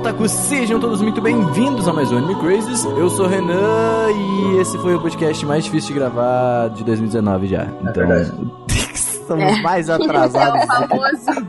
[0.00, 0.30] Otakus!
[0.30, 2.84] Sejam todos muito bem-vindos a mais um Anime Crazes.
[2.84, 7.46] Eu sou o Renan e esse foi o podcast mais difícil de gravar de 2019
[7.46, 7.64] já.
[7.80, 8.32] Então, verdade.
[8.94, 9.62] estamos É.
[9.62, 10.64] mais É atrasados.
[10.64, 11.46] o famoso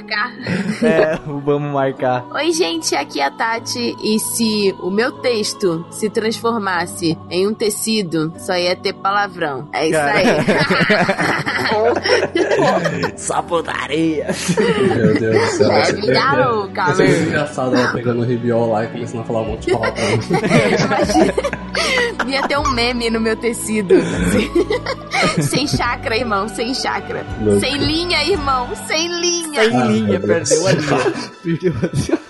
[0.00, 0.32] marcar.
[0.82, 2.26] é, o vamos marcar.
[2.34, 3.96] Oi, gente, aqui é a Tati.
[4.02, 9.68] E se o meu texto se transformasse em um tecido, só ia ter palavrão.
[9.72, 10.18] É isso Cara.
[10.18, 10.26] aí.
[13.16, 14.26] Saputaria!
[14.96, 15.70] Meu Deus do céu.
[15.72, 16.94] É legal, cara.
[16.96, 20.18] muito engraçado ela pegando o ribiol lá e começando a falar um monte de palavrão.
[22.26, 23.94] Ia ter um meme no meu tecido.
[25.42, 27.26] sem chakra, irmão, sem chakra.
[27.40, 27.60] Louco.
[27.60, 29.64] Sem linha, irmão, sem linha.
[29.64, 30.88] Sem linha, perdeu a linha.
[31.42, 32.20] Perdeu a linha.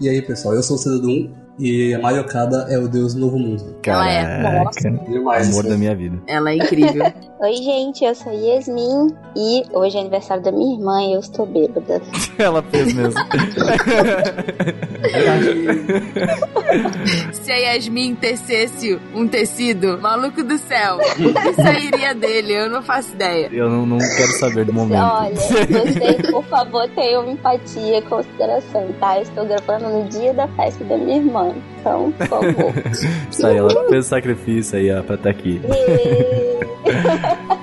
[0.00, 3.20] E aí, pessoal, eu sou o Cidadum e a Mario Okada é o deus do
[3.20, 3.76] novo mundo.
[3.84, 4.42] Ela é.
[4.42, 5.48] Caraca, Demais.
[5.48, 5.68] amor assim.
[5.68, 6.18] da minha vida.
[6.26, 7.04] Ela é incrível.
[7.38, 11.44] Oi, gente, eu sou Yasmin e hoje é aniversário da minha irmã e eu estou
[11.44, 12.00] bêbada.
[12.38, 13.20] Ela fez mesmo.
[17.32, 21.00] Se a Yasmin tecesse um tecido, maluco do céu, o
[21.34, 22.54] que sairia dele?
[22.54, 23.50] Eu não faço ideia.
[23.52, 25.02] Eu não, não quero saber do momento.
[25.02, 29.16] Olha, vocês, por favor, tenham empatia e consideração, tá?
[29.16, 31.45] Eu estou gravando no dia da festa da minha irmã,
[31.80, 32.72] então, por favor.
[33.30, 35.60] Isso aí, ela fez sacrifício aí, ó, pra estar aqui.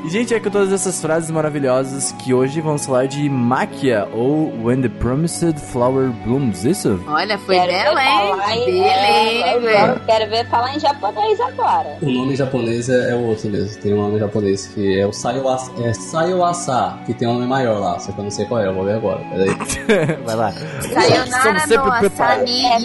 [0.06, 4.52] E, gente, é com todas essas frases maravilhosas que hoje vamos falar de Maquia, ou
[4.62, 7.02] When the Promised Flower Blooms, isso?
[7.08, 8.84] Olha, foi Quero dela, hein?
[8.84, 11.98] é, Quero ver falar em japonês agora.
[12.02, 13.82] O nome japonês é, é o outro mesmo.
[13.82, 17.80] Tem um nome japonês que é o Sayoasa, é Sayoasa, que tem um nome maior
[17.80, 19.22] lá, só que eu não sei qual é, eu vou ver agora.
[19.32, 20.18] Peraí.
[20.26, 20.52] Vai lá.
[20.52, 22.44] Sayonara sempre no preparados.
[22.44, 22.80] Asani É.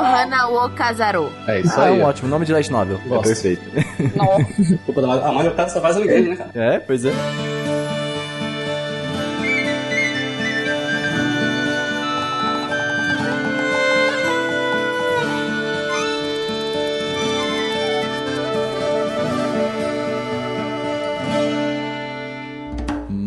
[0.00, 1.32] Hana wo Kazaro.
[1.46, 2.00] É isso Ah, é aí.
[2.00, 3.00] um ótimo nome de light novel.
[3.04, 3.24] É Gosto.
[3.28, 3.62] perfeito.
[4.16, 4.78] Nossa.
[4.86, 5.24] Culpa da Mario.
[5.24, 6.50] A Mario Okada só faz amiga, né, cara?
[6.54, 7.12] É, pois é.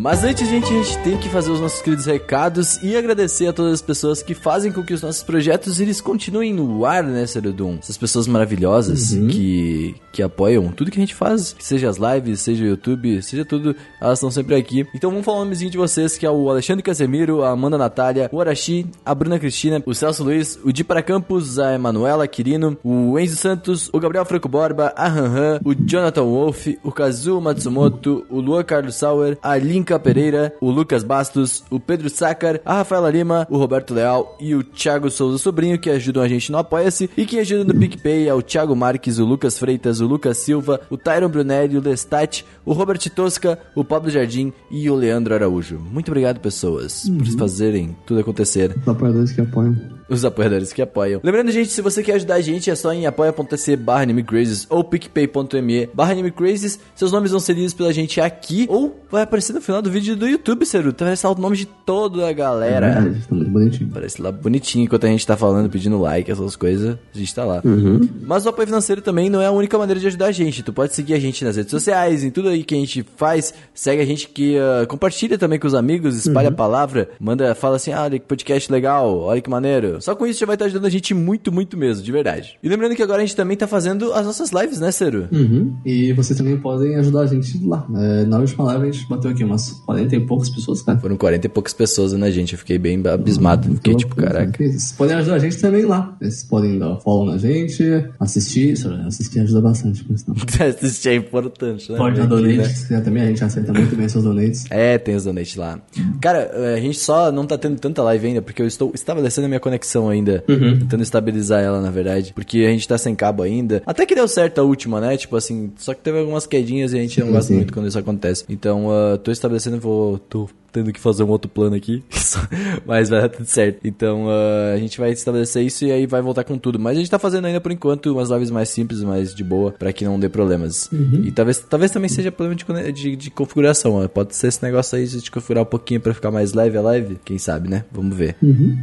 [0.06, 3.54] Mas antes, gente, a gente tem que fazer os nossos queridos recados e agradecer a
[3.54, 7.26] todas as pessoas que fazem com que os nossos projetos eles continuem no ar, né,
[7.26, 7.80] Serudum?
[7.82, 12.64] Essas pessoas maravilhosas que, que apoiam tudo que a gente faz, seja as lives, seja
[12.64, 14.86] o YouTube, seja tudo, elas estão sempre aqui.
[14.94, 18.30] Então vamos falar o nomezinho de vocês, que é o Alexandre Casemiro, a Amanda Natália,
[18.32, 22.78] o Arashi, a Bruna Cristina, o Celso Luiz, o Di para Campos, a Emanuela Quirino,
[22.84, 27.42] o Enzo Santos, o Gabriel Franco Borba, a Han Han, o Jonathan Wolf, o Kazuo
[27.42, 32.76] Matsumoto, o Luan Carlos Sauer, a Linka Pereira, o Lucas Bastos, o Pedro Sácar, a
[32.76, 36.58] Rafaela Lima, o Roberto Leal e o Thiago Souza Sobrinho, que ajudam a gente no
[36.58, 40.38] Apoia-se e que ajudam no PicPay, é o Thiago Marques, o Lucas Freitas, o Lucas
[40.38, 45.34] Silva, o Tyron Brunelli, o Lestat, o Robert Tosca, o Pablo Jardim e o Leandro
[45.34, 45.80] Araújo.
[45.80, 48.76] Muito obrigado, pessoas, por fazerem tudo acontecer.
[48.82, 49.76] Os apoiadores que apoiam.
[50.08, 51.22] Os apoiadores que apoiam.
[51.24, 54.84] Lembrando, gente, se você quer ajudar a gente, é só em apoia.se barra animecrazes ou
[54.84, 56.80] picpay.me barra animecrazes.
[56.96, 60.16] Seus nomes vão ser lidos pela gente aqui ou vai aparecer no final do vídeo
[60.16, 60.90] do YouTube, Ceru.
[60.90, 62.88] Então vai estar o nome de toda a galera.
[62.88, 63.90] É tá muito bonitinho.
[63.92, 67.46] Aparece lá bonitinho enquanto a gente tá falando, pedindo like, essas coisas, a gente tá
[67.46, 67.62] lá.
[67.64, 68.10] Uhum.
[68.24, 70.64] Mas o apoio financeiro também não é a única maneira de ajudar a gente.
[70.64, 73.54] Tu pode seguir a gente nas redes sociais, em tudo aí que a gente faz.
[73.76, 77.76] Segue a gente que ah, compartilha também com os amigos, espalha a palavra, manda, fala
[77.76, 80.02] assim: ah, olha que podcast legal, olha que maneiro.
[80.02, 82.58] Só com isso já vai estar ajudando a gente muito, muito mesmo, de verdade.
[82.64, 85.28] E lembrando que agora a gente também tá fazendo as nossas lives, né, Cero?
[85.32, 85.76] Uhum.
[85.86, 87.86] E vocês também podem ajudar a gente lá.
[87.96, 91.00] É, na última live a gente bateu aqui umas 40 e poucas pessoas, cara.
[91.00, 92.54] Foram 40 e poucas pessoas, né, gente?
[92.54, 93.74] Eu fiquei bem abismado.
[93.76, 94.58] Fiquei tipo, caraca.
[94.58, 96.16] Vocês podem ajudar a gente também lá.
[96.20, 97.84] Vocês podem dar follow na gente,
[98.20, 98.76] assistir.
[99.06, 100.36] Assistir ajuda bastante, não.
[100.68, 101.98] Assistir é importante, né?
[101.98, 102.64] Pode dar donate, né?
[102.66, 104.66] se quiser também, a gente aceita muito bem seus donates.
[104.70, 105.80] É, tem os donates lá.
[106.22, 109.48] Cara, a gente só não tá tendo tanta live ainda, porque eu estou estabelecendo a
[109.48, 110.44] minha conexão ainda.
[110.48, 112.34] Tentando estabilizar ela, na verdade.
[112.34, 113.82] Porque a gente tá sem cabo ainda.
[113.86, 115.18] Até que deu certo a última, né?
[115.18, 117.56] Tipo assim, só que teve algumas quedinhas e a gente não Sim, gosta sim.
[117.56, 118.46] muito quando isso acontece.
[118.50, 120.18] Então, ah, tô estabelecendo, vou.
[120.20, 122.04] tô tendo que fazer um outro plano aqui.
[122.86, 123.80] Mas vai dar tudo certo.
[123.86, 126.78] Então uh, a gente vai estabelecer isso e aí vai voltar com tudo.
[126.78, 129.72] Mas a gente tá fazendo ainda por enquanto umas lives mais simples, mais de boa,
[129.72, 130.90] pra que não dê problemas.
[131.24, 133.94] E talvez, talvez também seja problema de, de, de configuração.
[133.94, 134.08] ó.
[134.08, 137.18] Pode ser esse negócio aí de configurar um pouquinho pra ficar mais leve a live.
[137.24, 137.86] Quem sabe, né?
[137.90, 138.36] Vamos ver.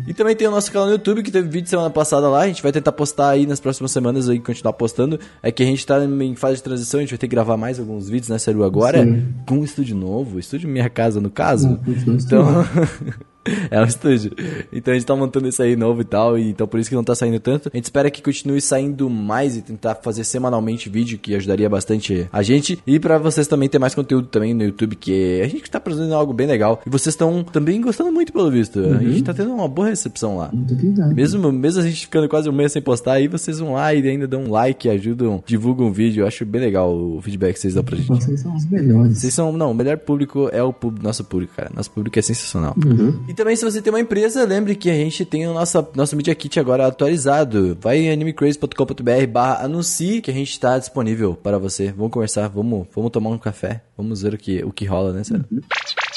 [0.09, 2.41] E também tem o nosso canal no YouTube, que teve vídeo semana passada lá.
[2.41, 5.21] A gente vai tentar postar aí nas próximas semanas aí, continuar postando.
[5.43, 7.59] É que a gente tá em fase de transição, a gente vai ter que gravar
[7.59, 8.65] mais alguns vídeos, né, Seru?
[8.65, 9.27] Agora, Sim.
[9.47, 11.69] com um estúdio novo, estúdio Minha Casa, no caso.
[11.69, 12.65] Continua então.
[13.71, 14.33] É um estúdio.
[14.73, 16.95] Então a gente tá montando isso aí novo e tal, e então por isso que
[16.97, 17.71] não tá saindo tanto.
[17.73, 22.29] A gente espera que continue saindo mais e tentar fazer semanalmente vídeo, que ajudaria bastante
[22.33, 22.79] a gente.
[22.87, 26.15] E pra vocês também ter mais conteúdo também no YouTube, que a gente tá produzindo
[26.15, 26.81] algo bem legal.
[26.87, 28.79] E vocês estão também gostando muito, pelo visto.
[28.81, 30.51] A gente tá tendo uma boa recepção lá.
[30.53, 31.15] Muito obrigado.
[31.15, 34.07] Mesmo, mesmo a gente ficando quase um mês sem postar, aí vocês vão lá e
[34.07, 36.23] ainda dão um like, ajudam, divulgam o vídeo.
[36.23, 38.09] Eu acho bem legal o feedback que vocês dão pra gente.
[38.09, 39.19] Vocês são os melhores.
[39.19, 41.71] Vocês são, não, o melhor público é o pub- nosso público, cara.
[41.75, 42.75] Nosso público é sensacional.
[42.85, 43.32] Uhum.
[43.33, 46.15] E também, se você tem uma empresa, lembre que a gente tem o nosso, nosso
[46.15, 47.79] Media Kit agora atualizado.
[47.81, 51.91] Vai em animecrazy.com.br barra anuncie que a gente tá disponível para você.
[51.93, 55.25] Vamos conversar, vamos, vamos tomar um café, vamos ver o que, o que rola, né,
[55.25, 55.47] sério?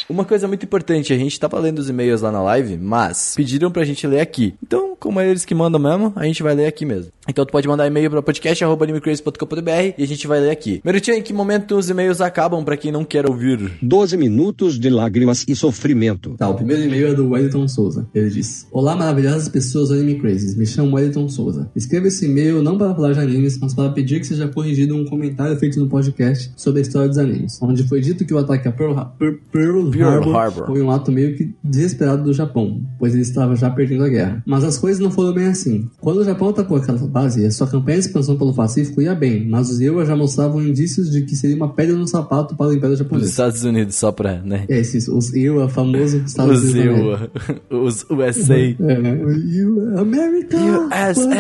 [0.10, 3.72] Uma coisa muito importante, a gente tava lendo os e-mails lá na live, mas pediram
[3.72, 4.54] pra gente ler aqui.
[4.62, 7.14] Então, como é eles que mandam mesmo, a gente vai ler aqui mesmo.
[7.28, 10.82] Então tu pode mandar e-mail para podcast@animecrazy.com.br e a gente vai ler aqui.
[10.84, 13.72] Merutinha, em que momento os e-mails acabam pra quem não quer ouvir?
[13.82, 16.36] 12 minutos de lágrimas e sofrimento.
[16.38, 18.08] Tá, o primeiro e-mail é do Wellington Souza.
[18.14, 20.56] Ele diz: Olá, maravilhosas pessoas do Anime Crazes.
[20.56, 21.70] Me chamo Wellington Souza.
[21.76, 25.06] Escreva esse e-mail não para falar de animes, mas para pedir que seja corrigido um
[25.06, 28.68] comentário feito no podcast sobre a história dos animes, onde foi dito que o ataque
[28.68, 30.66] a Pearl, Ha- Per- Pearl, Pearl Harbor, Harbor.
[30.68, 34.44] foi um ato meio que desesperado do Japão, pois ele estava já perdendo a guerra.
[34.46, 35.88] Mas as coisas não foram bem assim.
[36.00, 39.48] Quando o Japão atacou aquela base, a sua campanha de expansão pelo Pacífico ia bem,
[39.48, 42.74] mas os Ewa já mostravam indícios de que seria uma pedra no sapato para o
[42.74, 43.30] Império Os Japonês.
[43.30, 44.66] Estados Unidos, só pra, né?
[44.68, 46.98] É, esses, os Ewa, famoso Estados Os Unidos.
[46.98, 47.62] da América.
[47.72, 48.56] EU, os USA.
[48.56, 50.58] É, America!
[50.58, 51.36] USA.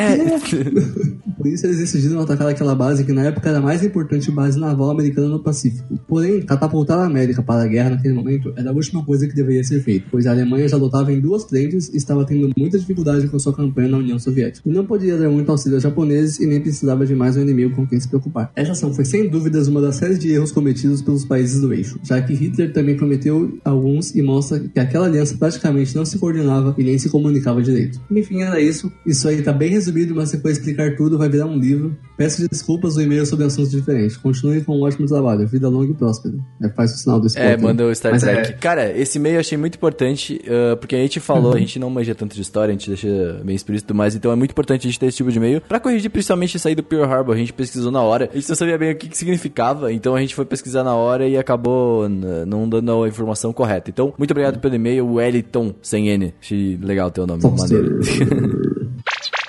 [1.38, 4.58] Por isso eles decidiram atacar aquela base que na época era a mais importante base
[4.58, 6.00] naval americana no Pacífico.
[6.08, 9.64] Porém, catapultar a América para a guerra naquele momento era a última coisa que deveria
[9.64, 13.28] ser feita, pois a Alemanha já lutava em duas frentes e estava tendo muita dificuldade
[13.28, 14.68] com sua campanha na União Soviética.
[14.68, 17.88] E não podia dar muito auxílio japoneses e nem precisava de mais um inimigo com
[17.88, 18.52] quem se preocupar.
[18.56, 22.00] Essa ação foi sem dúvidas uma das séries de erros cometidos pelos países do eixo,
[22.04, 26.76] já que Hitler também cometeu alguns e mostra que aquela aliança praticamente não se coordenava
[26.78, 28.00] e nem se comunicava direito.
[28.12, 28.92] Enfim, era isso.
[29.06, 31.96] Isso aí tá bem resumido, mas se for explicar tudo, vai virar um livro.
[32.18, 34.16] Peço desculpas no e-mail sobre assuntos diferentes.
[34.16, 35.46] Continue com um ótimo trabalho.
[35.48, 36.34] Vida longa e próspera.
[36.64, 37.44] É, faz o sinal do spot.
[37.44, 37.62] É, aí.
[37.62, 38.52] manda o Star Mas Trek.
[38.52, 41.58] é- Cara, esse e-mail eu achei muito importante, ah, porque a gente falou, Uhum.
[41.58, 44.36] a gente não manja tanto de história, a gente deixa bem explícito, mas então é
[44.36, 46.84] muito importante a gente ter esse tipo de e-mail pra corrigir principalmente isso aí do
[46.84, 47.36] Pearl Harbor.
[47.36, 50.16] A gente pesquisou na hora, a gente não sabia bem o que, que significava, então
[50.16, 53.90] a gente foi pesquisar na hora e acabou não dando a informação correta.
[53.90, 56.34] Então, muito obrigado pelo e-mail, Wellington, sem N.
[56.42, 58.00] Achei legal o teu nome, maneiro.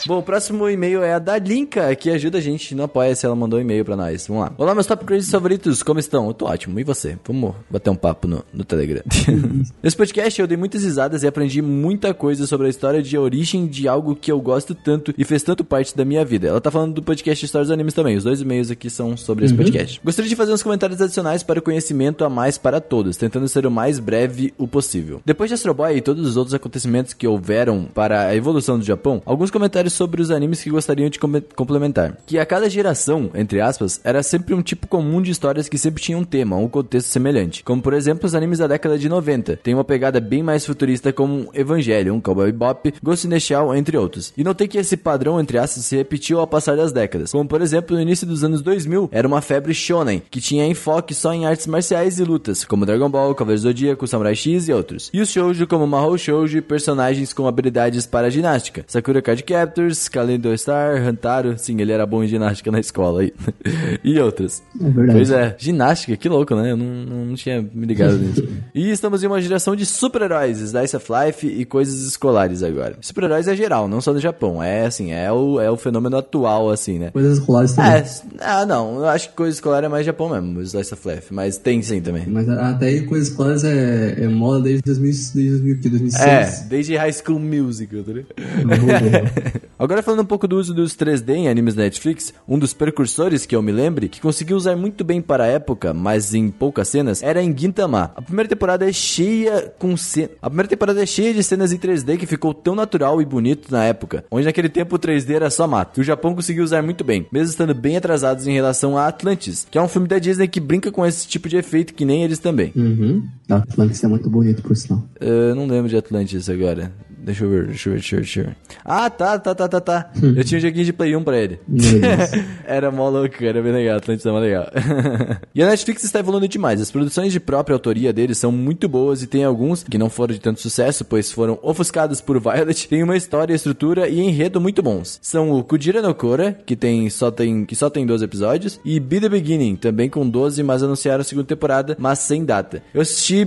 [0.06, 3.26] Bom, o próximo e-mail é a da Linka, que ajuda a gente no Apoia-se.
[3.26, 4.28] Ela mandou um e-mail pra nós.
[4.28, 4.52] Vamos lá.
[4.56, 6.28] Olá, meus top crazy favoritos, como estão?
[6.28, 6.78] Eu tô ótimo.
[6.78, 7.18] E você?
[7.26, 9.02] Vamos bater um papo no, no Telegram.
[9.82, 13.66] Nesse podcast eu dei muitas risadas e aprendi muita coisa sobre a história de origem
[13.66, 16.46] de algo que eu gosto tanto e fez tanto parte da minha vida.
[16.46, 18.16] Ela tá falando do podcast Histórias dos Animes também.
[18.16, 20.00] Os dois e-mails aqui são sobre esse podcast.
[20.04, 23.66] Gostaria de fazer uns comentários adicionais para o conhecimento a mais para todos, tentando ser
[23.66, 25.20] o mais breve o possível.
[25.26, 28.84] Depois de Astro Boy e todos os outros acontecimentos que houveram para a evolução do
[28.84, 32.16] Japão, alguns comentários sobre os animes que gostariam de complementar.
[32.26, 36.02] Que a cada geração, entre aspas, era sempre um tipo comum de histórias que sempre
[36.02, 37.64] tinham um tema, um contexto semelhante.
[37.64, 39.56] Como por exemplo os animes da década de 90.
[39.62, 43.96] Tem uma pegada bem mais futurista como Evangelion, Cowboy Bebop, Ghost in the Shell, entre
[43.96, 44.32] outros.
[44.36, 47.32] E notei que esse padrão, entre aspas, se repetiu ao passar das décadas.
[47.32, 51.14] Como por exemplo no início dos anos 2000, era uma febre shonen, que tinha enfoque
[51.14, 55.10] só em artes marciais e lutas, como Dragon Ball, Cavaleiro Zodíaco, Samurai X e outros.
[55.12, 58.84] E os shoujo como Mahou Shoujo e personagens com habilidades para ginástica.
[58.86, 59.42] Sakura Card
[59.86, 63.32] Captors, Kalendo Star, Hantaro, sim, ele era bom em ginástica na escola aí.
[64.02, 64.62] e outros.
[64.80, 65.12] É verdade.
[65.12, 66.72] Pois é, ginástica, que louco, né?
[66.72, 68.46] Eu não, não, tinha me ligado nisso.
[68.74, 72.96] e estamos em uma geração de super-heróis, Slice of Life e coisas escolares agora.
[73.00, 74.62] Super-heróis é geral, não só no Japão.
[74.62, 77.10] É assim, é o, é o fenômeno atual, assim, né?
[77.10, 77.92] Coisas escolares também.
[77.92, 78.04] É,
[78.40, 81.58] ah, não, eu acho que coisa escolar é mais Japão mesmo, Slice of Life, mas
[81.58, 82.26] tem sim também.
[82.26, 86.26] Mas até aí, coisas escolares é, é moda desde 2000, desde 2000, que, 2006.
[86.26, 88.26] É, desde High School Musical, tá ligado?
[89.78, 93.44] Agora falando um pouco do uso dos 3D em animes da Netflix, um dos precursores
[93.44, 96.88] que eu me lembre, que conseguiu usar muito bem para a época, mas em poucas
[96.88, 98.10] cenas, era em Gintama.
[98.16, 100.30] A primeira temporada é cheia com ce...
[100.40, 103.70] A primeira temporada é cheia de cenas em 3D que ficou tão natural e bonito
[103.70, 105.98] na época, onde naquele tempo o 3D era só mato.
[105.98, 109.66] E o Japão conseguiu usar muito bem, mesmo estando bem atrasados em relação a Atlantis,
[109.70, 112.24] que é um filme da Disney que brinca com esse tipo de efeito que nem
[112.24, 112.72] eles também.
[112.74, 113.26] Uhum.
[113.48, 115.04] Atlantis é muito bonito, por sinal.
[115.20, 116.92] Eu não lembro de Atlantis agora.
[117.18, 118.56] Deixa eu ver, deixa eu ver, deixa eu ver, deixa eu ver.
[118.84, 120.10] Ah, tá, tá, tá, tá, tá.
[120.22, 121.58] eu tinha um joguinho de Play 1 pra ele.
[122.64, 124.66] Era mó louco, era bem legal, Atlantis é mó legal.
[125.54, 126.80] e a Netflix está evoluindo demais.
[126.80, 130.34] As produções de própria autoria deles são muito boas e tem alguns que não foram
[130.34, 132.88] de tanto sucesso, pois foram ofuscados por Violet.
[132.88, 135.18] Tem uma história, estrutura e enredo muito bons.
[135.22, 138.98] São o Kujira no Kora, que tem só tem que só tem 12 episódios, e
[139.00, 142.82] Be the Beginning, também com 12, mas anunciaram a segunda temporada, mas sem data.
[142.94, 143.46] Eu assisti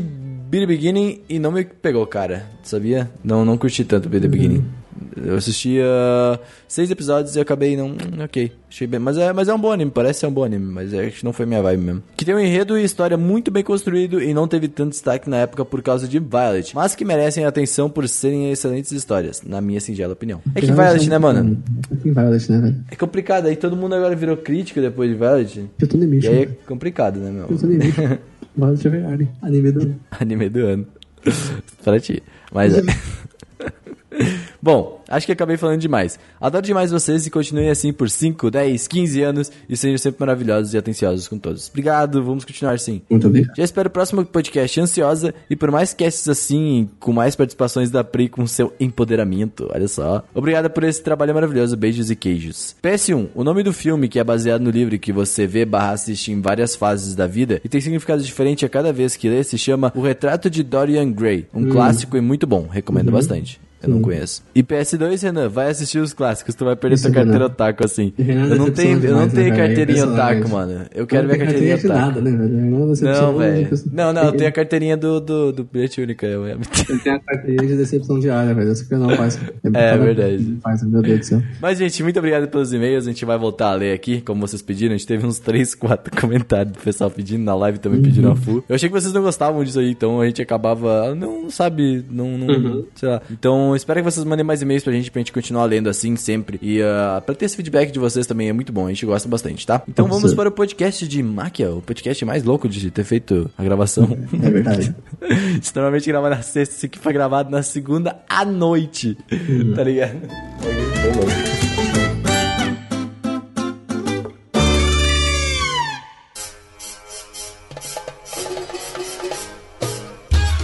[0.49, 2.47] Be the Beginning e não me pegou, cara.
[2.63, 3.09] Sabia?
[3.23, 4.65] Não, não curti tanto Be the Beginning.
[5.15, 5.85] Eu assistia
[6.67, 7.95] seis episódios e acabei não.
[8.23, 8.99] Ok, achei bem.
[8.99, 11.19] Mas é, mas é um bom anime, parece ser um bom anime, mas é, acho
[11.19, 12.03] que não foi minha vibe mesmo.
[12.17, 15.37] Que tem um enredo e história muito bem construído e não teve tanto destaque na
[15.37, 19.79] época por causa de Violet, mas que merecem atenção por serem excelentes histórias, na minha
[19.79, 20.41] singela opinião.
[20.55, 21.61] É que Violet, né, mano?
[22.01, 22.75] Tem Violet, né, velho?
[22.91, 25.65] É complicado, aí todo mundo agora virou crítico depois de Violet.
[25.79, 26.31] Eu tô no E Mission.
[26.31, 27.47] aí é complicado, né, meu?
[27.49, 28.17] Eu tô no Mission.
[28.59, 29.29] Violet é verdade.
[29.41, 29.95] Anime do...
[30.19, 30.87] Anime do ano.
[31.83, 32.21] pra ti.
[32.51, 32.73] Mas.
[34.61, 36.19] Bom, acho que acabei falando demais.
[36.39, 40.73] Adoro demais vocês e continuem assim por 5, 10, 15 anos e sejam sempre maravilhosos
[40.73, 41.69] e atenciosos com todos.
[41.69, 43.01] Obrigado, vamos continuar assim.
[43.09, 43.55] Muito obrigado.
[43.55, 48.03] Já espero o próximo podcast ansiosa e por mais casts assim, com mais participações da
[48.03, 49.69] Pri com seu empoderamento.
[49.73, 50.23] Olha só.
[50.33, 51.77] Obrigada por esse trabalho maravilhoso.
[51.77, 52.75] Beijos e queijos.
[52.83, 53.29] PS1.
[53.33, 56.41] O nome do filme, que é baseado no livro que você vê barra assiste em
[56.41, 59.91] várias fases da vida e tem significado diferente a cada vez que lê, se chama
[59.95, 61.47] O Retrato de Dorian Gray.
[61.53, 62.67] Um clássico e muito bom.
[62.67, 63.59] Recomendo bastante.
[63.81, 64.43] Eu não conheço.
[64.53, 66.53] E PS2, Renan, vai assistir os clássicos.
[66.55, 67.45] Tu vai perder Isso, tua carteira Renan.
[67.45, 68.13] otaku assim.
[68.17, 69.67] Renan Eu não tenho, eu não demais, tenho né, velho?
[69.67, 70.51] carteirinha otaku, Impressionante.
[70.73, 70.85] mano.
[70.93, 71.99] Eu quero ver carteirinha de otaku.
[71.99, 72.49] nada, né, velho?
[72.49, 73.69] Não, Não, velho.
[73.91, 76.25] Não, não, eu tenho a carteirinha do, do, do bilhete único.
[76.25, 76.45] Eu...
[76.47, 76.59] Ele
[77.03, 78.71] tem a carteirinha de decepção diária, velho.
[78.71, 79.39] Isso que eu não faz.
[79.73, 80.57] É verdade.
[80.61, 81.43] Faz, meu Deus do céu.
[81.61, 83.05] Mas, gente, muito obrigado pelos e-mails.
[83.07, 84.93] A gente vai voltar a ler aqui, como vocês pediram.
[84.95, 88.35] A gente teve uns 3, 4 comentários do pessoal pedindo, na live também pedindo a
[88.35, 88.63] full.
[88.67, 91.13] Eu achei que vocês não gostavam disso aí, então a gente acabava.
[91.15, 92.37] Não sabe, não.
[92.37, 93.21] não Sei lá.
[93.31, 96.59] Então, espero que vocês mandem mais e-mails pra gente, pra gente continuar lendo assim sempre.
[96.61, 98.85] E uh, pra ter esse feedback de vocês também é muito bom.
[98.85, 99.81] A gente gosta bastante, tá?
[99.87, 100.35] Então vamos certeza.
[100.35, 104.17] para o podcast de Máquia, o podcast mais louco de ter feito a gravação.
[104.41, 104.95] É verdade.
[105.61, 109.17] Isso normalmente grava na sexta, esse aqui foi gravado na segunda à noite.
[109.75, 110.19] Tá ligado?
[111.15, 111.68] Louco.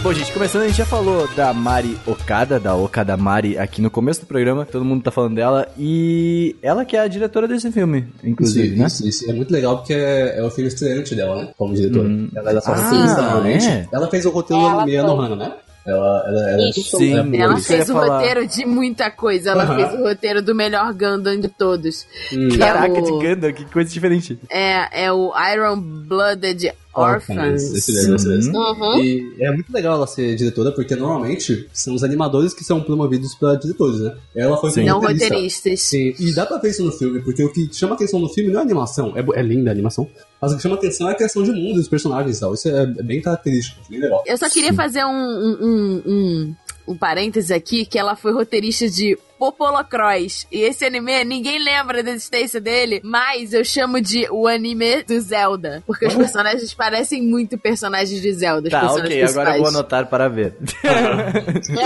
[0.06, 3.90] Bom, gente, começando, a gente já falou da Mari Okada, da Okada Mari, aqui no
[3.90, 4.64] começo do programa.
[4.64, 5.68] Todo mundo tá falando dela.
[5.80, 8.86] E ela que é a diretora desse filme, inclusive, Isso, né?
[8.86, 9.32] isso, isso.
[9.32, 11.50] É muito legal porque é, é o filme estreante dela, né?
[11.58, 12.08] Como diretora.
[12.36, 13.66] Ela é só Ah, normalmente.
[13.66, 13.88] é?
[13.92, 15.10] Ela fez o roteiro Ela do Mia foi.
[15.10, 15.52] Nohana, né?
[15.88, 16.98] Ela, ela, ela Isso.
[16.98, 17.14] Sim.
[17.18, 18.18] ela- Ela fez o falar.
[18.20, 19.52] roteiro de muita coisa.
[19.52, 19.76] Ela Aham.
[19.76, 22.06] fez o roteiro do melhor Gundam de todos.
[22.30, 24.38] Que Caraca, é de o, Gundam, que coisa diferente.
[24.52, 27.64] é, é o Iron Blooded Orphans.
[27.74, 28.58] Esse mesmo, esse mesmo.
[28.58, 29.04] Uhum.
[29.04, 33.36] E é muito legal ela ser diretora, porque normalmente são os animadores que são promovidos
[33.36, 34.16] para diretores, né?
[34.36, 34.86] Ela foi Sim.
[34.86, 35.82] Não como roteiristas.
[35.82, 38.52] Sim, e dá pra ver isso no filme, porque o que chama atenção no filme
[38.52, 40.10] não é a animação, é, é linda a animação,
[40.42, 42.54] mas o que chama atenção é a criação de mundo dos personagens e tal.
[42.54, 44.24] Isso é, é bem característico, bem legal.
[44.26, 46.56] Eu só queria fazer um, um, um, um,
[46.90, 50.48] um parêntese aqui, que ela foi roteirista de Popolocross.
[50.52, 55.20] E esse anime, ninguém lembra da existência dele, mas eu chamo de o anime do
[55.20, 55.84] Zelda.
[55.86, 58.70] Porque os personagens parecem muito personagens de Zelda.
[58.70, 59.76] Tá, ok, agora eu vou principais.
[59.76, 60.56] anotar para ver.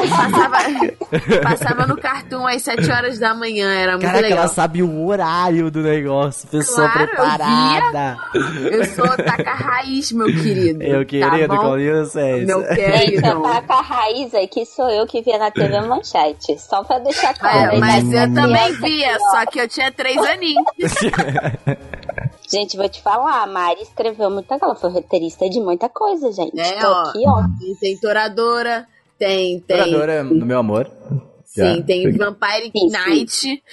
[0.10, 4.40] Passava, passava no Cartoon às 7 horas da manhã, era muito Caraca, legal.
[4.40, 8.18] ela sabe o horário do negócio, pessoa Claro, eu preparada.
[8.72, 10.82] Eu sou taca raiz, meu querido.
[10.84, 12.46] Eu querido, tá com licença.
[12.46, 13.28] Meu Gente, querido.
[13.28, 16.58] eu com a raiz aí, que sou eu que via na TV Manchete.
[16.60, 18.26] Só pra deixar É, mas né?
[18.26, 20.66] eu também via, só que eu tinha três aninhos.
[22.52, 24.66] Gente, vou te falar, a Mari escreveu muita coisa.
[24.66, 26.60] Ela foi roteirista de muita coisa, gente.
[26.60, 27.02] É, Tô ó.
[27.04, 27.44] aqui, ó.
[27.60, 28.88] Tem, tem Toradora,
[29.20, 29.82] tem, tem.
[29.82, 30.90] Oradora do meu amor.
[31.50, 31.82] Sim, Já.
[31.82, 32.72] tem Vampire.
[32.92, 33.64] Knight,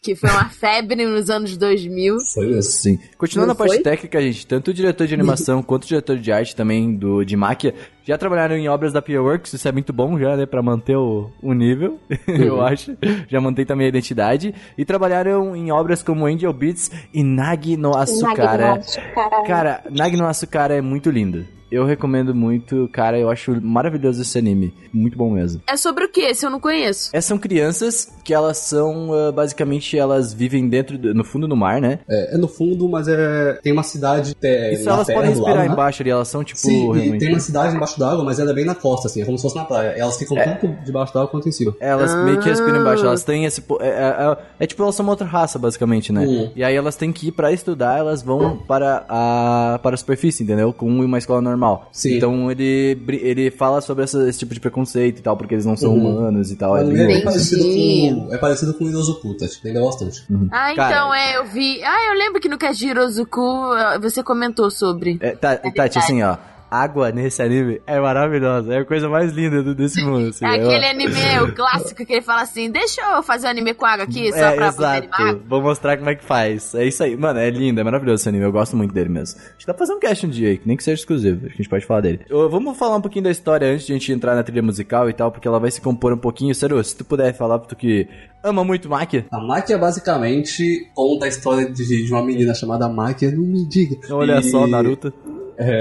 [0.00, 2.18] que foi uma febre nos anos 2000.
[2.32, 2.62] Foi mesmo.
[2.62, 3.00] Sim.
[3.18, 3.82] Continuando Não a parte foi?
[3.82, 7.36] técnica, gente, tanto o diretor de animação quanto o diretor de arte também do de
[7.36, 10.94] Máquia já trabalharam em obras da Works, isso é muito bom já, né, pra manter
[10.94, 12.96] o, o nível, eu acho.
[13.26, 14.54] Já mantém também a identidade.
[14.78, 18.74] E trabalharam em obras como Angel Beats e Nagi no Asukara.
[18.74, 19.42] Asukara.
[19.48, 21.44] Cara, Nagi no Asukara é muito lindo.
[21.70, 24.72] Eu recomendo muito, cara, eu acho maravilhoso esse anime.
[24.92, 25.60] Muito bom mesmo.
[25.66, 26.20] É sobre o que?
[26.20, 27.10] Esse eu não conheço.
[27.12, 31.56] Essas são crianças que elas são, ah, basicamente, elas vivem dentro, do- no fundo do
[31.56, 32.00] mar, né?
[32.08, 35.56] É, é no fundo, mas é tem uma cidade é, Isso elas terra podem respirar
[35.58, 35.72] lado, né?
[35.72, 37.18] embaixo ali, elas são tipo Sim, e realmente.
[37.18, 39.42] tem uma cidade embaixo d'água, mas ela é bem na costa, assim, é como se
[39.42, 39.90] fosse na praia.
[39.96, 41.74] Elas ficam tanto debaixo d'água quanto em cima.
[41.80, 43.62] Elas meio que respiram embaixo, elas têm esse.
[43.80, 43.90] É, é-
[44.32, 46.24] é- é tipo, elas são uma outra raça, basicamente, né?
[46.26, 46.50] Hum.
[46.54, 50.42] E aí elas têm que ir pra estudar, elas vão para a, para a superfície,
[50.42, 50.72] entendeu?
[50.72, 51.55] Com uma escola normal.
[51.92, 52.16] Sim.
[52.16, 55.76] Então ele, ele fala sobre essa- esse tipo de preconceito e tal, porque eles não
[55.76, 56.18] são Uhum.
[56.18, 56.76] humanos e tal.
[56.76, 60.24] É É, parecido com, é parecido com o Inosukuta, te lembra bastante.
[60.52, 61.82] Ah, Cara- então é, eu vi.
[61.82, 65.18] Ah, eu lembro que no Cast Hirozuku ah, você comentou sobre.
[65.20, 66.36] É, tá, Tati, assim, ó.
[66.70, 68.74] Água nesse anime é maravilhosa.
[68.74, 70.28] É a coisa mais linda do- desse mundo.
[70.28, 73.50] Assim, É eu- aquele anime, o clássico, que ele fala assim: deixa eu fazer um
[73.50, 75.14] anime com água aqui, só é, pra poder exato.
[75.22, 75.34] animar.
[75.48, 76.74] Vou mostrar como é que faz.
[76.74, 77.16] É isso aí.
[77.16, 78.44] Mano, é lindo, é maravilhoso esse anime.
[78.44, 79.40] Eu gosto muito dele mesmo.
[79.40, 81.38] Acho que dá pra fazer um cast um dia aí, que nem que seja exclusivo.
[81.46, 82.20] Acho que a gente pode falar dele.
[82.30, 85.08] Ô, vamos falar um pouquinho da história antes de a gente entrar na trilha musical
[85.08, 86.54] e tal, porque ela vai se compor um pouquinho.
[86.54, 88.08] Sério, se tu puder falar pra tu que
[88.42, 93.30] ama muito Maki, A Máquia basicamente conta a história de, de uma menina chamada Máquia,
[93.30, 93.96] não me diga.
[94.14, 95.12] olha E- só, Naruto.
[95.58, 95.78] É,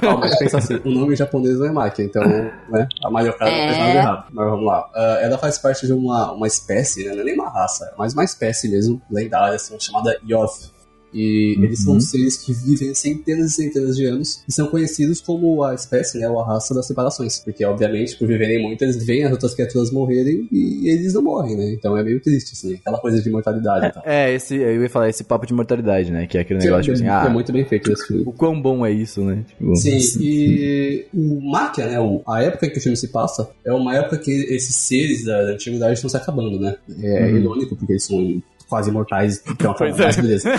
[0.00, 2.22] Calma, mas pensa assim, o nome japonês não é Máquia, então,
[2.68, 3.66] né, a Mario Kart É.
[3.68, 4.24] fez nada errado.
[4.32, 4.88] Mas vamos lá.
[4.94, 8.14] Ah, ela faz parte de uma, uma espécie, né, não é nem uma raça, mas
[8.14, 10.72] uma espécie mesmo, lendária, assim, chamada Yoth.
[11.14, 15.62] E eles são seres que vivem centenas e centenas de anos e são conhecidos como
[15.62, 17.38] a espécie, né, ou a raça das separações.
[17.38, 21.56] Porque, obviamente, por viverem muito, eles veem as outras criaturas morrerem e eles não morrem,
[21.56, 21.72] né?
[21.72, 24.02] Então é meio triste, assim, aquela coisa de imortalidade e tal.
[24.04, 26.26] É, esse, eu ia falar esse papo de mortalidade, né?
[26.26, 28.24] Que é aquele Que negócio, é, tipo assim, é ah, muito bem feito esse filme.
[28.26, 29.44] o quão bom é isso, né?
[29.48, 33.48] Tipo, Sim, e o Máquia, né, o- a época em que o filme se passa,
[33.64, 36.74] é uma época que esses seres da, da antiguidade estão se acabando, né?
[37.02, 40.22] É irônico, porque eles são quase imortais, então, Pois mas é.
[40.22, 40.50] beleza.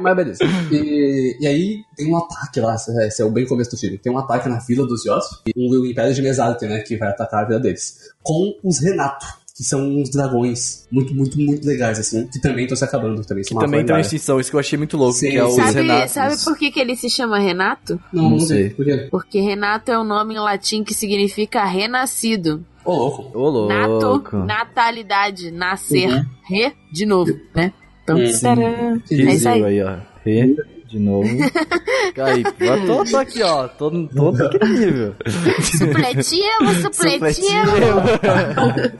[0.00, 0.44] Mas- beleza.
[0.72, 3.98] E, e aí tem um ataque lá, esse é- é o bem começo do filme,
[3.98, 7.08] tem um ataque na vila dos Yoth, e o Império de Mesarte, né, que vai
[7.08, 9.26] atacar a vila deles, com os Renato.
[9.56, 13.42] Que são uns dragões muito, muito, muito legais, assim, que também estão se acabando, também
[13.50, 14.00] uma também tem uma lendária.
[14.02, 15.54] extinção, isso que eu achei muito louco, Sim, que é os.
[15.54, 16.12] Sabe, Renatos.
[16.12, 17.98] sabe por que, que ele se chama Renato?
[18.12, 18.64] Não, Não não sei.
[18.64, 18.70] sei.
[18.74, 19.08] Por quê?
[19.10, 22.62] Porque Renato é um nome em latim que significa renascido.
[22.86, 23.30] Ô, louco.
[23.38, 24.36] Ô, louco.
[24.36, 26.08] Nato, natalidade, nascer.
[26.08, 26.24] Uhum.
[26.48, 27.72] Re, de novo, né?
[28.04, 28.38] Então, Sim.
[28.38, 29.00] tcharam.
[29.00, 29.64] Que É isso aí.
[29.64, 29.96] aí, ó.
[30.24, 30.56] Re,
[30.88, 31.28] de novo.
[32.24, 33.66] aí, eu tô, tô aqui, ó.
[33.66, 35.14] Tô, tô naquele nível.
[35.60, 37.72] Supletivo, supletivo.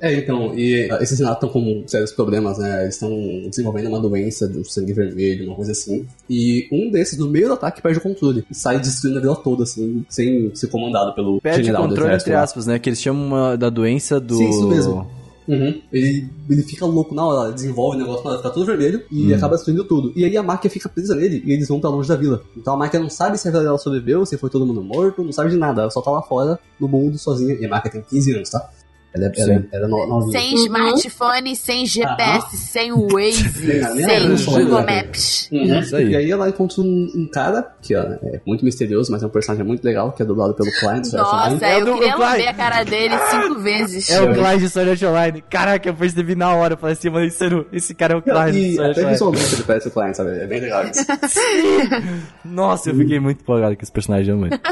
[0.00, 2.82] É, então, e ah, esses renatos estão com sérios problemas, né?
[2.82, 3.10] Eles estão
[3.48, 6.06] desenvolvendo uma doença do sangue vermelho, uma coisa assim.
[6.28, 8.44] E um desses, no meio do ataque, perde o controle.
[8.50, 12.10] E sai destruindo a vila toda, assim, sem ser comandado pelo Perde general do controle,
[12.10, 12.42] exército entre lá.
[12.42, 12.78] aspas, né?
[12.78, 14.36] Que eles chamam uma- da doença do...
[14.36, 15.10] Sim, isso mesmo.
[15.48, 15.80] Uhum.
[15.92, 19.32] Ele, ele fica louco na hora, desenvolve o negócio na hora, fica tudo vermelho e
[19.32, 19.36] Hum.
[19.36, 20.12] acaba destruindo tudo.
[20.14, 22.42] E aí a máquina fica presa nele e eles vão pra longe da vila.
[22.56, 25.24] Então a máquina não sabe se a vila dela sobreviveu, se foi todo mundo morto,
[25.24, 25.82] não sabe de nada.
[25.82, 27.54] Ela só tá lá fora, no mundo, sozinha.
[27.54, 28.70] E a máquina tem 15 anos, tá?
[29.14, 30.30] Ela, é- ela, é- ela é no-.
[30.30, 33.48] Sem smartphone, sem GPS, sem Waze,
[34.38, 35.02] sem Google né?
[35.02, 35.48] Maps.
[35.52, 35.78] Uhum.
[35.80, 36.08] Isso aí.
[36.10, 39.30] E aí ela encontra um, um cara que ó, é muito misterioso, mas é um
[39.30, 40.70] personagem muito legal, que é dublado pelo
[41.10, 44.10] do Nossa, É eu do- queria lamber a cara dele cinco vezes.
[44.10, 45.42] É o Clyde de Sword Online.
[45.50, 46.74] Caraca, eu percebi na hora.
[46.74, 49.12] Eu falei assim, mano, esse, esse cara é o Clyde de E Sword Online.
[49.12, 50.30] visualmente ele parece o Klein, sabe?
[50.38, 51.04] É bem legal isso.
[52.44, 54.52] Nossa, eu fiquei muito empolgado com esse personagem, mano.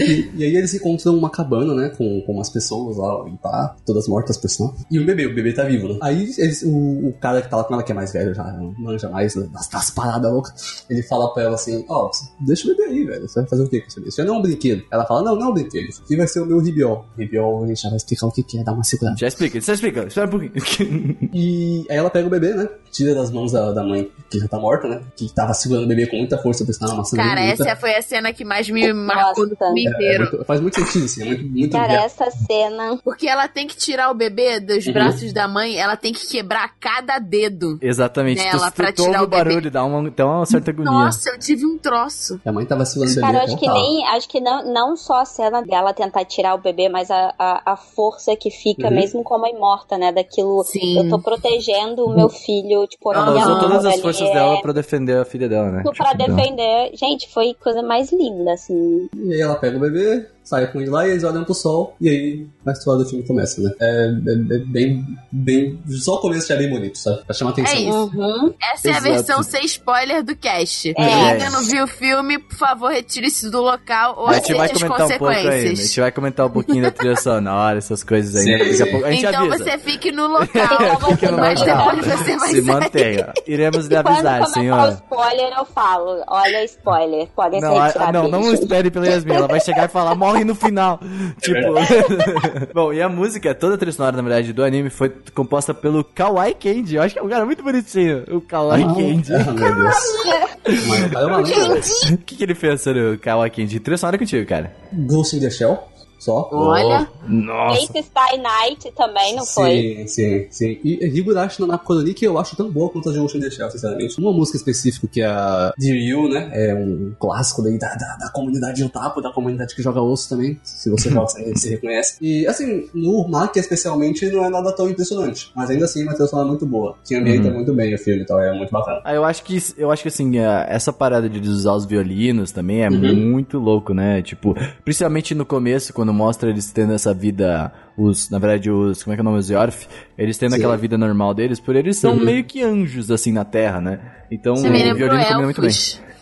[0.00, 4.08] E, e aí eles encontram uma cabana, né, com, com umas pessoas lá, pá, todas
[4.08, 4.74] mortas, por sinal.
[4.90, 5.98] E um bebê, o bebê tá vivo, né?
[6.02, 8.44] Aí eles, o, o cara que tá lá com ela, que é mais velho já,
[8.52, 12.76] não manja mais das, das paradas loucas, ele fala pra ela assim, ó, deixa o
[12.76, 14.08] bebê aí, velho, você vai fazer o quê com esse bebê?
[14.08, 14.82] Isso aí não é um brinquedo.
[14.90, 17.04] Ela fala, não, não é um brinquedo, isso aqui vai ser o meu ribiol.
[17.18, 19.16] Ribiol, a gente já vai explicar o que que é, dar uma segurada.
[19.18, 20.04] Já explica, já explica.
[20.06, 20.52] Espera um pouquinho.
[21.32, 24.48] E aí ela pega o bebê, né, tira das mãos da, da mãe, que já
[24.48, 27.22] tá morta, né, que tava segurando o bebê com muita força, porque senão ela amassando
[27.22, 29.64] Cara, ele, muita- essa foi a cena que mais me marcou no Nossa.
[29.66, 30.28] filme É inteiro.
[30.30, 32.04] muito- faz muito sentido, assim, é muito, muito Cara, real.
[32.06, 32.98] essa cena.
[33.04, 34.92] Porque ela tem que tirar o bebê dos Uhum.
[34.92, 37.78] braços da mãe, ela tem que quebrar cada dedo.
[37.80, 38.42] Exatamente.
[38.44, 40.90] Nela tu pra tu tirar o o barulho, dá uma, dá uma certa agonia.
[40.90, 42.40] Nossa, eu tive um troço.
[42.44, 44.06] A mãe tava segurando o bebê Cara, acho que nem.
[44.08, 47.72] Acho que não, não só a cena dela tentar tirar o bebê, mas a, a,
[47.72, 48.94] a força que fica, Uhum.
[48.94, 50.12] mesmo como a morta, né?
[50.12, 50.62] Daquilo.
[50.64, 50.98] Sim.
[50.98, 54.28] Eu tô protegendo o meu filho, tipo, a Ela minha usou mão todas as forças
[54.28, 55.82] é- dela pra defender a filha dela, né?
[55.82, 56.90] Tipo, pra defender.
[56.94, 59.08] Gente, foi coisa mais linda, assim.
[59.14, 61.96] E aí ela pega o bebê, sai com ele lá e eles olham pro sol,
[62.00, 63.70] e aí a história do filme começa, né?
[63.80, 65.78] É, é- é bem, bem.
[65.88, 67.24] Só o começo já é bem bonito, sabe?
[67.24, 67.74] Pra chamar atenção.
[67.74, 68.10] É isso.
[68.16, 68.54] Uhum.
[68.72, 69.04] Essa é a Exato.
[69.12, 70.90] versão sem spoiler do cast.
[70.90, 70.94] É.
[70.94, 74.66] Quem ainda não viu o filme, por favor, retire-se do local ou A gente vai
[74.66, 75.36] aceite as comentar um pouco aí.
[75.40, 75.88] A consequências.
[75.88, 78.74] gente vai comentar um pouquinho da trilha sonora, essas coisas aí.
[78.76, 79.64] Sim, a pouco a gente Então avisa.
[79.64, 80.46] você fique no local.
[81.16, 81.76] Fique no mas local.
[81.96, 82.62] depois você vai Se sair.
[82.62, 83.32] mantenha.
[83.46, 84.92] Iremos lhe avisar, senhora.
[84.92, 86.22] spoiler, eu falo.
[86.28, 87.26] Olha, spoiler.
[87.34, 88.12] Podem Não, ser a- retirados.
[88.22, 89.34] não, não espere pela Yasmin.
[89.34, 91.00] Ela vai chegar e falar, morre no final.
[91.40, 91.74] Tipo.
[92.74, 96.02] Bom, e a música, toda a trilha sonora, na verdade, do anime foi composta pelo
[96.04, 96.96] Kawaii Kenji.
[96.96, 98.24] Eu acho que é um cara muito bonitinho.
[98.30, 99.32] O Kawaii Kenji.
[99.34, 99.94] Ah, meu Deus.
[100.24, 102.14] O é.
[102.14, 103.80] O que, que ele fez sobre o Kawaii Kenji?
[103.80, 104.74] Trilha sonora contigo, cara.
[104.92, 105.78] Ghost in the Shell,
[106.18, 106.48] só.
[106.52, 107.78] Olha, Nossa.
[107.80, 109.76] Ace Star Night também, não foi?
[109.76, 110.78] Sim, sim, sim.
[110.84, 114.18] E Higurashi no Nakoroni, que eu acho tão boa quanto a de the Shell, sinceramente.
[114.20, 116.50] Uma música específica que é a de Ryu, né?
[116.52, 120.58] É um clássico daí da, da, da comunidade otaku, da comunidade que joga osso também.
[120.62, 122.16] Se você joga, você se reconhece.
[122.20, 125.50] E, assim, no Maki especialmente, não é nada tão impressionante.
[125.54, 126.96] Mas ainda assim, uma trilha sonora muito boa.
[127.04, 129.00] Que ambienta muito bem o filme, então é muito bacana.
[129.04, 132.52] Ah, eu acho que eu acho que assim, a- essa parada de usar os violinos
[132.52, 133.14] também é Uhum.
[133.16, 134.22] muito louco, né?
[134.22, 139.12] Tipo, principalmente no começo, quando mostra eles tendo essa vida, os, na verdade, os, como
[139.12, 140.58] é que é o nome, os Yorf, eles tendo Sim.
[140.58, 142.24] aquela vida normal deles, por eles são Uhum.
[142.24, 144.00] meio que anjos assim na Terra, né?
[144.30, 145.70] Então, você o violino combina muito bem.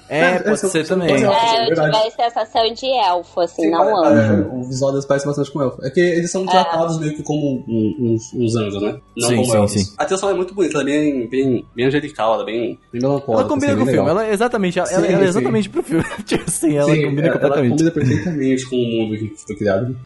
[0.08, 1.08] É, É, pode são- ser são também.
[1.14, 4.44] coisas- É, eu tive a sensação de elfo, assim, Sim, não pare- anjo.
[4.44, 5.84] pare- O visual deles parece bastante com elfo.
[5.84, 8.98] É que eles são tratados meio que como uns, uns anjos, né?
[9.16, 9.72] Não Sim, como sim, elfos.
[9.72, 9.94] sim.
[9.98, 12.78] A trilha sonora é muito bonita, ela é bem, bem, bem angelical, ela é bem,
[12.92, 13.32] bem melancólica.
[13.40, 15.24] Ela combina assim, com o filme, ela é exatamente, ela, Sim, ela é sim.
[15.24, 16.04] exatamente pro filme.
[16.26, 17.66] tipo assim, ela Sim, combina completamente.
[17.66, 19.96] Ela combina perfeitamente com o mundo que foi criado.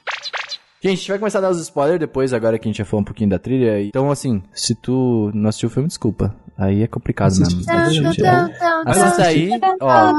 [0.81, 2.85] Gente, a gente vai começar a dar os spoilers depois, agora que a gente já
[2.85, 3.83] falou um pouquinho da trilha.
[3.83, 6.35] Então, assim, se tu não assistiu o filme, desculpa.
[6.57, 7.65] Aí é complicado mesmo.
[7.65, 7.73] Tum,
[8.87, 10.13] Assista aí, ó.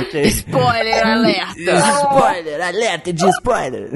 [0.00, 0.22] ok.
[0.22, 1.54] Spoiler alerta.
[2.02, 3.90] Spoiler, alerta de spoiler.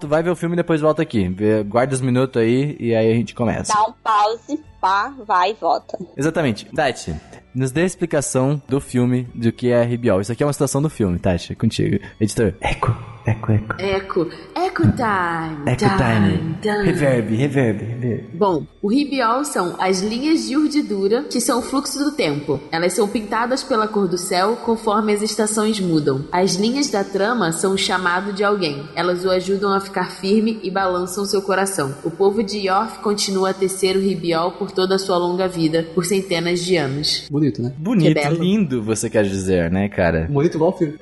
[0.00, 1.28] tu vai ver o filme e depois volta aqui.
[1.66, 3.72] Guarda os minutos aí e aí a gente começa.
[3.72, 5.98] Dá um pause, pá, vai e volta.
[6.16, 6.66] Exatamente.
[6.66, 7.14] Tati,
[7.58, 10.20] nos dê a explicação do filme do que é Ribiol.
[10.20, 11.54] Isso aqui é uma situação do filme, Tati.
[11.54, 11.98] Contigo.
[12.20, 12.54] Editor.
[12.60, 13.74] Eco, eco, eco.
[13.78, 14.28] Eco.
[14.54, 15.70] Eco time.
[15.70, 16.56] Eco time.
[16.60, 16.84] time.
[16.84, 18.24] Reverb, reverb, reverb.
[18.34, 22.60] Bom, o ribiol são as linhas de urdidura que são o fluxo do tempo.
[22.70, 26.24] Elas são pintadas pela cor do céu conforme as estações mudam.
[26.32, 28.88] As linhas da trama são o chamado de alguém.
[28.94, 31.94] Elas o ajudam a ficar firme e balançam seu coração.
[32.04, 35.86] O povo de Yorf continua a tecer o ribiol por toda a sua longa vida,
[35.94, 37.26] por centenas de anos.
[37.30, 37.72] Bonito, né?
[37.78, 40.26] Bonito, lindo, você quer dizer, né, cara?
[40.30, 40.94] Bonito igual o filme.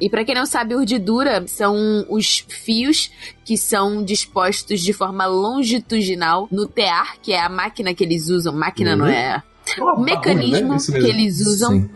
[0.00, 3.10] E pra quem não sabe, urdidura são os fios
[3.44, 8.54] que são dispostos de forma longitudinal no tear, que é a máquina que eles usam.
[8.54, 9.42] Máquina não é.
[9.78, 10.76] O mecanismo né?
[10.76, 11.08] Isso que mesmo.
[11.08, 11.90] eles usam Sim.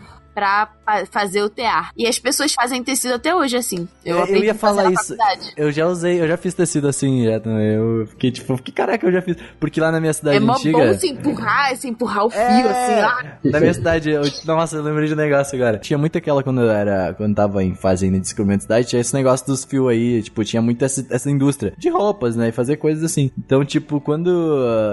[1.11, 1.91] Fazer o tear.
[1.97, 3.87] E as pessoas fazem tecido até hoje, assim.
[4.05, 5.15] Eu, É, Eu ia falar isso.
[5.55, 7.73] Eu já usei, eu já fiz tecido assim já também.
[7.73, 9.37] Eu fiquei tipo, que caraca, eu já fiz.
[9.59, 10.77] Porque lá na minha cidade É antiga.
[10.77, 12.61] bom se empurrar, se empurrar o fio, É.
[12.61, 13.37] assim, lá.
[13.43, 15.77] Na minha cidade, eu, nossa, eu lembrei de um negócio agora.
[15.77, 18.87] Tinha muito aquela quando eu era, quando tava em fase ainda de descobrimento de cidade,
[18.87, 22.49] tinha esse negócio dos fios aí, tipo, tinha muito essa, essa indústria de roupas, né,
[22.49, 23.31] e fazer coisas assim.
[23.37, 24.29] Então, tipo, quando,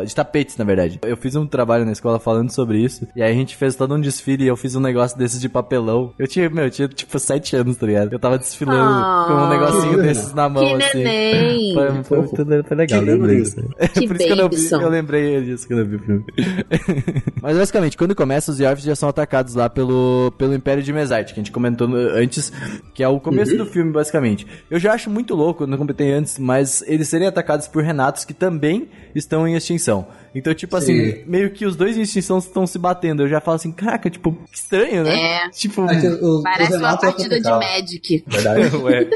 [0.01, 0.99] ah, de tapetes, na verdade.
[1.03, 3.95] Eu fiz um trabalho na escola falando sobre isso, e aí a gente fez todo
[3.95, 5.84] um desfile e eu fiz um negócio desses de papelão.
[6.19, 8.13] Eu tinha, meu, eu tinha, tipo, sete anos, tá ligado?
[8.13, 9.25] Eu tava desfilando Ah.
[9.27, 10.99] com um negocinho desses na mão, Que assim.
[11.05, 11.75] neném.
[11.75, 13.57] Foi, foi, muito- foi legal, Que lembrei disso.
[13.93, 16.25] Que Por isso que eu, não vi, eu lembrei disso quando eu vi o filme.
[17.43, 21.27] Mas basicamente, quando começa, os Yorfs já são atacados lá pelo, pelo Império de Mesite,
[21.35, 22.53] que a gente comentou no- antes,
[22.95, 24.47] que é o começo do filme, basicamente.
[24.71, 28.33] Eu já acho muito louco, não comentei antes, mas eles serem atacados por Renatos que
[28.35, 30.07] também estão em extinção.
[30.35, 31.23] Então, tipo assim, Sim.
[31.27, 33.23] meio que os dois em extinção estão se batendo.
[33.23, 35.45] Eu já falo assim, caraca, tipo, que estranho, né?
[35.47, 35.51] É.
[35.51, 37.49] Tipo, É que o- o Parece uma é partida de.
[37.51, 38.25] Magic.
[38.27, 38.77] Verdade.
[38.83, 39.09] ué.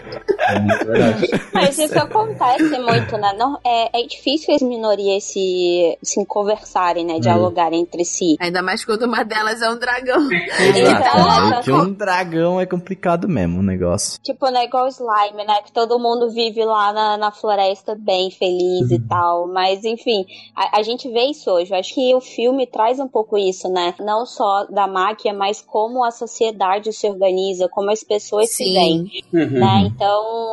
[0.48, 1.26] É muito verdade.
[1.52, 3.32] Mas isso acontece muito, né?
[3.38, 7.18] Não, é, é difícil as minorias se, se conversarem, né?
[7.18, 8.36] Dialogarem entre si.
[8.40, 10.28] Ainda mais quando uma delas é um dragão.
[10.32, 11.48] Exato.
[11.50, 14.18] Meio que um dragão é complicado mesmo o negócio.
[14.22, 15.60] Tipo, né, igual o slime, né?
[15.64, 19.46] Que todo mundo vive lá na, na floresta bem feliz e tal.
[19.48, 21.72] Mas, enfim, a, a gente vê isso hoje.
[21.72, 23.94] Eu acho que o filme traz um pouco isso, né?
[24.00, 28.72] Não só da máquina, mas como a sociedade se organiza, como as pessoas se Sim.
[28.74, 29.58] veem, Uhum.
[29.60, 29.82] né?
[29.86, 30.52] Então,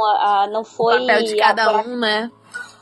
[0.52, 1.00] não O foi.
[1.02, 2.32] papel de cada agora- um, né?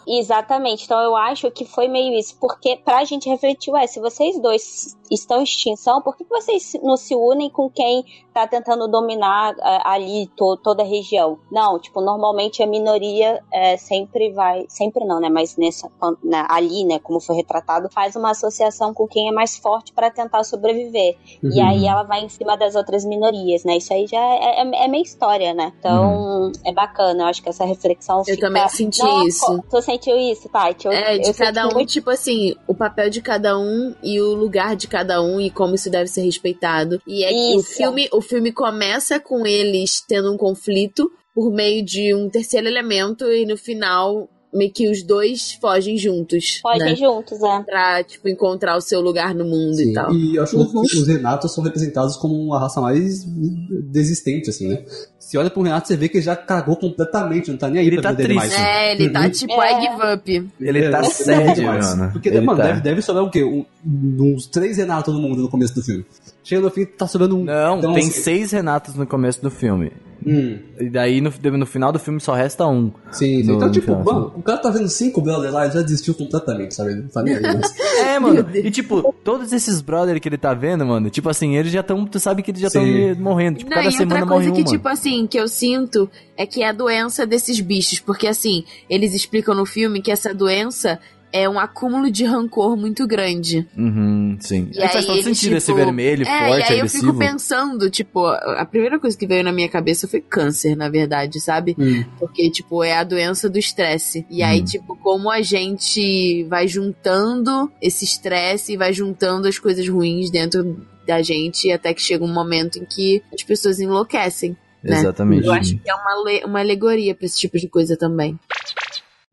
[0.06, 0.84] Exatamente.
[0.86, 2.36] Então eu acho que foi meio isso.
[2.40, 6.98] Porque pra gente refletir, ué, se vocês dois estão em extinção, por que, vocês não
[6.98, 11.40] se unem com quem tá tentando dominar é, ali to, toda a região?
[11.52, 15.30] Não, tipo, normalmente a minoria é, sempre vai, sempre não, né?
[15.30, 15.90] Mas nessa,
[16.24, 20.10] na, ali, né, como foi retratado, faz uma associação com quem é mais forte para
[20.10, 21.18] tentar sobreviver.
[21.44, 21.52] Uhum.
[21.54, 23.78] E aí ela vai em cima das outras minorias, né?
[23.78, 25.72] Isso aí já é, é, é meia história, né?
[25.80, 26.52] Então, uhum.
[26.66, 28.48] é bacana, eu acho que essa reflexão Eu fica...
[28.48, 29.64] também senti Não, isso.
[29.70, 30.88] Tu sentiu isso, Tati?
[30.88, 31.90] Eu, é, de eu cada um, muito...
[31.90, 35.76] tipo assim, o papel de cada um e o lugar de cada um e como
[35.76, 37.02] isso deve ser respeitado.
[37.06, 41.84] E é que o filme, o filme começa com eles tendo um conflito por meio
[41.84, 46.60] de um terceiro elemento e no final meio que os dois fogem juntos.
[46.62, 46.96] Fogem né?
[46.96, 47.64] juntos, é.
[47.64, 49.92] Pra, tipo, encontrar o seu lugar no mundo Sim.
[49.92, 50.14] e tal.
[50.14, 50.84] E eu acho uhum.
[50.84, 54.84] que os Renatos são representados como uma raça mais desistente, assim, né?
[55.20, 57.88] Se olha pro Renato, você vê que ele já cagou completamente, não tá nem aí
[57.88, 58.36] ele pra tá triste.
[58.36, 58.54] mais.
[58.54, 59.72] É, ele tá tipo, é.
[59.72, 60.52] I give up.
[60.60, 62.12] Ele tá sério, mano.
[62.12, 62.68] Porque, ele mano, tá.
[62.68, 63.44] deve, deve sobrar o quê?
[63.44, 66.06] Um, uns três Renatos no mundo no começo do filme.
[66.44, 67.44] Chega no fim, tá sobrando um.
[67.46, 69.92] Não, então, tem assim, seis Renatos no começo do filme.
[70.26, 70.58] Hum.
[70.80, 72.92] E daí no, no final do filme só resta um.
[73.12, 73.44] Sim, sim.
[73.44, 75.82] No- então, no tipo, final, mano, o cara tá vendo cinco brothers lá e já
[75.82, 76.96] desistiu completamente, sabe?
[76.96, 77.36] Não tá nem.
[78.06, 78.46] É, mano.
[78.54, 82.06] E tipo, todos esses brother que ele tá vendo, mano, tipo assim, eles já estão.
[82.06, 82.84] Tu sabe que eles já estão
[83.20, 83.60] morrendo.
[83.60, 84.78] Tipo, Não, cada e semana outra coisa morre um, que, mano.
[84.78, 88.00] tipo assim, que eu sinto é que é a doença desses bichos.
[88.00, 91.00] Porque, assim, eles explicam no filme que essa doença
[91.34, 93.68] é um acúmulo de rancor muito grande.
[93.76, 94.70] Uhum, sim.
[94.72, 97.08] E Aí faz todo eles, sentido esse tipo, vermelho, é, forte, e aí agressivo.
[97.08, 100.90] eu fico pensando, tipo, a primeira coisa que veio na minha cabeça foi câncer, na
[100.90, 101.76] verdade, sabe?
[101.78, 102.04] Hum.
[102.20, 104.26] Porque, tipo, é a doença do estresse.
[104.30, 104.66] E aí, Hum.
[104.66, 110.86] tipo, como a gente vai juntando esse estresse e vai juntando as coisas ruins dentro
[111.08, 114.56] da gente até que chega um momento em que as pessoas enlouquecem.
[114.84, 115.00] né?
[115.00, 115.46] Exatamente.
[115.48, 118.38] Eu acho que é uma, uma alegoria pra esse tipo de coisa também.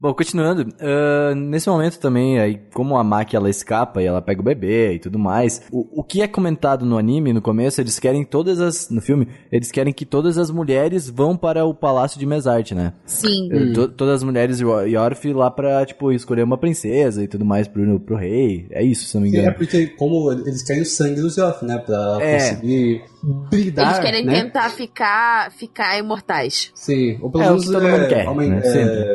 [0.02, 4.40] Bom, continuando, ah, nesse momento também, aí, como a Maki ela escapa e ela pega
[4.40, 7.98] o bebê e tudo mais, o, o que é comentado no anime, no começo, eles
[7.98, 12.18] querem todas as, no filme, eles querem que todas as mulheres vão para o palácio
[12.18, 12.94] de Mesart, né?
[13.04, 13.50] Sim.
[13.52, 17.44] Eh, to- todas as mulheres Yor- Yorf lá pra, tipo, escolher uma princesa e tudo
[17.44, 19.56] mais pro, pro rei, é isso, se não me Sim, é engano.
[19.58, 21.76] porque como eles querem o sangue dos Yoff, né?
[21.76, 22.38] Pra É.
[22.38, 24.42] conseguir brilhar, Eles querem né?
[24.42, 26.70] tentar ficar, ficar imortais.
[26.74, 28.60] Sim, ou pelo É, o menos que todo mundo quer, aumen- né?
[28.64, 29.14] é,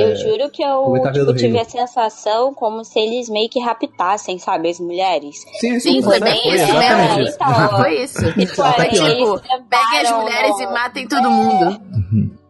[0.00, 1.60] Eu é, juro que eu tipo, tive reino.
[1.60, 5.44] a sensação como se eles meio que raptassem, sabe, as mulheres.
[5.60, 7.36] Sim, Sim, sim, foi é, bem foi isso.
[7.36, 8.18] Então, Foi isso.
[8.34, 8.62] Tipo,
[8.94, 11.80] eles peguem as mulheres e matem todo mundo.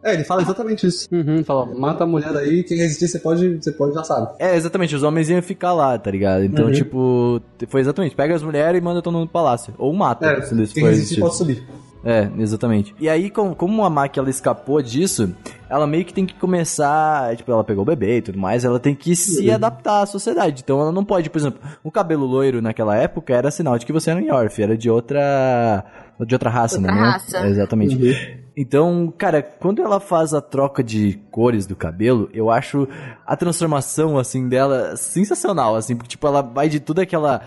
[0.03, 1.07] É, ele fala exatamente isso.
[1.11, 4.35] Uhum, fala, mata a mulher aí, quem resistir você pode, você pode já sabe.
[4.39, 6.43] É, exatamente, os homens iam ficar lá, tá ligado?
[6.45, 6.71] Então, Uhum.
[6.71, 9.73] tipo, foi exatamente, pega as mulheres e manda todo mundo pro palácio.
[9.77, 11.63] Ou mata, É, se quem resistir pode subir.
[12.05, 12.95] É, exatamente.
[13.01, 15.35] E aí, com- como a Maki ela escapou disso,
[15.69, 17.35] ela meio que tem que começar.
[17.35, 19.15] Tipo, ela pegou o bebê e tudo mais, ela tem que Uhum.
[19.15, 20.61] se adaptar à sociedade.
[20.63, 23.91] Então ela não pode, por exemplo, um cabelo loiro naquela época era sinal de que
[23.91, 25.83] você era um Yorf, era de outra.
[26.25, 26.97] De outra raça, Outra né?
[27.01, 27.37] Não- raça.
[27.39, 27.95] É, exatamente.
[27.95, 28.46] Uhum.
[28.59, 32.87] Então, cara, quando ela faz a troca de cores do cabelo, eu acho
[33.23, 37.41] a transformação, assim, dela sensacional, assim, porque, tipo, ela vai de tudo aquela.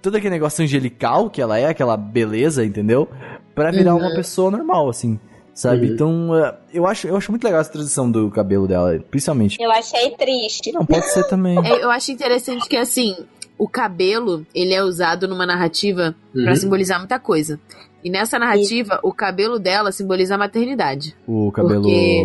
[0.00, 3.08] Todo aquele negócio angelical que ela é, aquela beleza, entendeu?
[3.52, 5.18] Pra virar uma pessoa normal, assim.
[5.52, 5.86] Sabe?
[5.86, 5.92] Uhum.
[5.94, 9.56] Então, eh, eu acho, eu acho muito legal essa transição do cabelo dela, principalmente.
[9.60, 10.72] Eu achei triste.
[10.72, 11.56] Não, pode ser também.
[11.64, 13.16] É, Eu acho interessante que, assim,
[13.56, 16.56] o cabelo, ele é usado numa narrativa pra Uhum.
[16.56, 17.58] simbolizar muita coisa.
[18.04, 21.16] E nessa narrativa, o cabelo dela simboliza a maternidade.
[21.26, 21.82] O cabelo.
[21.82, 22.22] Porque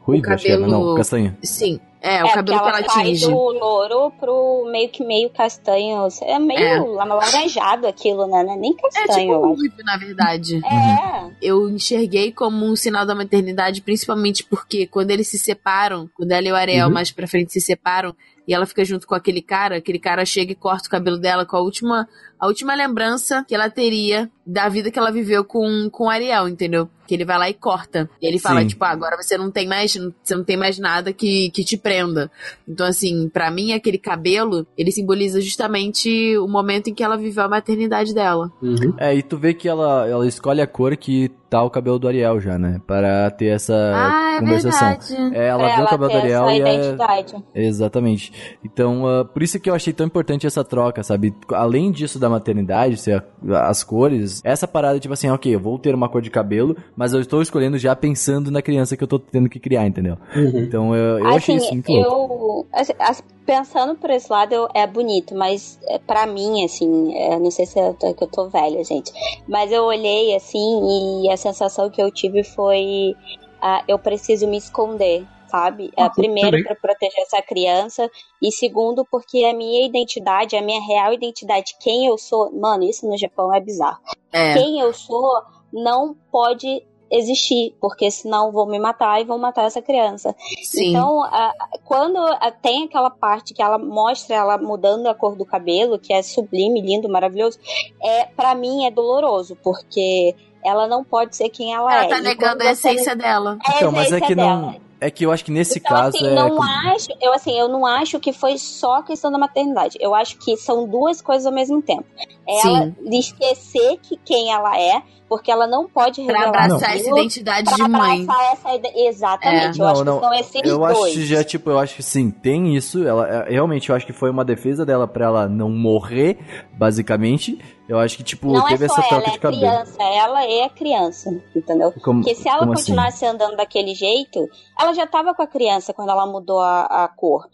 [0.00, 0.60] Ruivo, o acho que era.
[0.62, 1.36] cabelo- Não, castanho.
[1.42, 3.26] Sim, é, o é, cabelo que ela sai atinge.
[3.26, 6.06] do louro pro meio que meio castanho.
[6.22, 6.76] É meio É.
[7.02, 8.42] alaranjado aquilo, né?
[8.44, 9.54] Não é nem É castanho, tipo um acho.
[9.60, 10.60] ruivo, na verdade.
[10.64, 11.30] É.
[11.42, 16.46] Eu enxerguei como um sinal da maternidade, principalmente porque quando eles se separam, quando ela
[16.46, 16.94] e o Ariel Uhum.
[16.94, 18.14] mais pra frente se separam,
[18.48, 21.44] e ela fica junto com aquele cara, aquele cara chega e corta o cabelo dela
[21.44, 25.88] com a última, a última lembrança que ela teria da vida que ela viveu com,
[25.90, 26.88] com o Ariel, entendeu?
[27.04, 28.08] Que ele vai lá e corta.
[28.22, 28.68] E ele fala, Sim.
[28.68, 31.76] tipo, ah, agora você não tem mais, você não tem mais nada que, que te
[31.76, 32.30] prenda.
[32.68, 37.44] Então, assim, pra mim, aquele cabelo, ele simboliza justamente o momento em que ela viveu
[37.44, 38.52] a maternidade dela.
[38.62, 38.94] Uhum.
[38.98, 42.08] É, e tu vê que ela, ela escolhe a cor que tá o cabelo do
[42.08, 42.80] Ariel já, né?
[42.86, 44.88] Para ter essa ah, é conversação.
[44.88, 45.36] verdade.
[45.36, 46.74] É, ela pra vê o cabelo do Ariel essa e é...
[46.74, 47.44] identidade.
[47.54, 48.58] Exatamente.
[48.64, 51.34] Então, ah, por isso que eu achei tão importante essa troca, sabe?
[51.52, 55.78] Além disso da maternidade, ser a- as cores, essa parada, tipo assim, ok, eu vou
[55.78, 59.08] ter uma cor de cabelo, mas eu estou escolhendo já pensando na criança que eu
[59.08, 60.16] tô tendo que criar, entendeu?
[60.34, 60.58] Uhum.
[60.58, 62.66] Então, eu, eu achei isso muito louco.
[62.72, 67.14] eu, assim, as- pensando por esse lado eu- é bonito, mas é, pra mim, assim,
[67.16, 69.12] é, não sei se eu tô, que eu tô velha, gente,
[69.48, 73.14] mas eu olhei assim e a sensação que eu tive foi:
[73.62, 75.24] ah, eu preciso me esconder.
[75.56, 75.90] Sabe?
[75.96, 76.64] É, primeiro, também.
[76.64, 78.10] para proteger essa criança.
[78.42, 82.50] E segundo, porque a minha identidade, a minha real identidade, quem eu sou.
[82.52, 83.98] Mano, isso no Japão é bizarro.
[84.32, 84.54] É.
[84.54, 85.42] Quem eu sou
[85.72, 90.34] não pode existir, porque senão vão me matar e vão matar essa criança.
[90.64, 90.88] Sim.
[90.90, 91.52] Então, a-
[91.84, 96.12] quando a- tem aquela parte que ela mostra ela mudando a cor do cabelo, que
[96.12, 97.58] é sublime, lindo, maravilhoso,
[98.02, 102.08] é para mim é doloroso, porque ela não pode ser quem ela, ela é.
[102.08, 103.56] tá E negando a essência dela.
[103.64, 104.56] É a Então, mas é essência que dela.
[104.56, 104.85] não.
[105.00, 106.34] É que eu acho que nesse Então, caso assim, é.
[106.34, 109.98] não como- acho, eu assim, eu não acho que foi só questão da maternidade.
[110.00, 112.04] Eu acho que são duas coisas ao mesmo tempo.
[112.48, 112.94] É Sim.
[113.04, 117.18] ela esquecer que quem ela é, porque ela não pode Pra revelar abraçar essa aquilo,
[117.18, 118.22] identidade pra de mãe.
[118.22, 119.80] abraçar essa ide- Exatamente.
[119.80, 119.82] É.
[119.84, 120.20] Eu acho Não, não.
[120.20, 120.96] que são esses Eu dois.
[120.98, 123.06] acho que já, tipo, eu acho que sim, tem isso.
[123.06, 126.38] Ela é- realmente eu acho que foi uma defesa dela pra ela não morrer,
[126.72, 127.58] basicamente.
[127.88, 129.60] Eu acho que, tipo, não teve é só essa ela, troca é de cabelo.
[129.60, 130.02] criança.
[130.02, 131.92] Ela é a criança, entendeu?
[132.02, 132.82] Como, Porque se ela como assim?
[132.92, 137.08] continuasse andando daquele jeito, ela já estava com a criança quando ela mudou a, a
[137.08, 137.46] cor.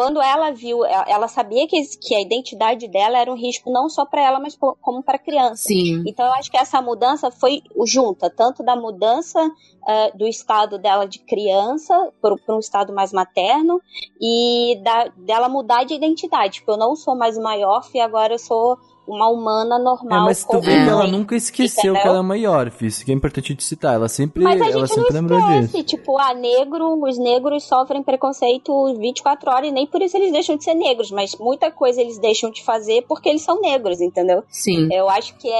[0.00, 3.86] Quando ela viu, ela, ela sabia que, que a identidade dela era um risco não
[3.86, 5.64] só para ela, mas como para a criança.
[5.64, 6.02] Sim.
[6.06, 9.38] Então eu acho que essa mudança foi junta, tanto da mudança
[9.86, 13.78] eh, do estado dela de criança para um estado mais materno
[14.18, 16.54] e da, dela mudar de identidade.
[16.54, 18.78] Tipo, eu não sou mais uma Yorf e agora eu sou
[19.10, 20.24] uma humana É, normal.
[20.24, 22.02] mas tu vê que ela nunca esqueceu Entendeu?
[22.02, 22.82] que ela é uma Yorf.
[22.82, 23.94] Isso que é importante de citar.
[23.94, 25.82] Ela sempre, Mas a ela gente sempre não lembrou disso.
[25.82, 30.56] tipo, ah, negro, os negros sofrem preconceito 24 horas e nem por isso eles deixam
[30.56, 34.42] de ser negros, mas muita coisa eles deixam de fazer porque eles são negros, entendeu?
[34.48, 34.88] Sim.
[34.92, 35.52] Eu acho que é.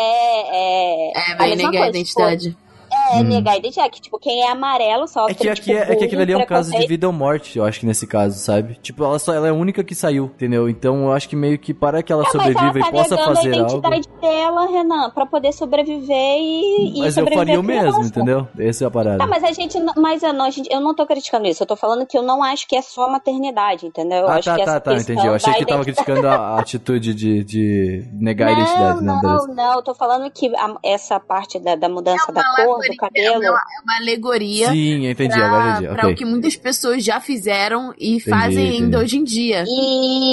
[0.52, 2.50] É, É, a vai mesma negar a coisa, identidade.
[2.50, 2.69] Tipo,
[3.18, 3.90] é, negar a identidade.
[3.90, 6.32] Que, tipo, quem é amarelo sofre É que, aqui tipo, é, é que aquilo ali
[6.32, 8.78] é um caso de vida ou morte, eu acho que nesse caso, sabe?
[8.82, 10.68] Tipo, ela só ela é a única que saiu, entendeu?
[10.68, 12.92] Então eu acho que meio que para que ela É, mas sobreviva ela tá e
[12.92, 13.78] possa fazer a algo.
[13.78, 18.48] identidade dela, Renan, pra poder sobreviver e, e Mas eu sobreviver faria o mesmo, entendeu?
[18.58, 19.18] Essa é a parada.
[19.18, 19.78] Tá, mas a gente.
[19.78, 21.62] não- Mas eu não, a gente- eu não tô criticando isso.
[21.62, 24.18] Eu tô falando que eu não acho que é só maternidade, entendeu?
[24.20, 25.26] Eu ah, acho tá, que tá, essa tá, entendi.
[25.26, 29.20] Eu achei que tava criticando a, a atitude de, de negar a identidade, né?
[29.22, 29.74] Não, não, não.
[29.74, 33.38] Eu tô falando que a- essa parte da, da mudança da cor, do É cabelo.
[33.38, 35.94] uma, é uma alegoria Sim, entendi, pra, agora entendi.
[35.94, 38.96] pra o que muitas pessoas já fizeram e fazem ainda entendi.
[38.96, 39.64] hoje em dia.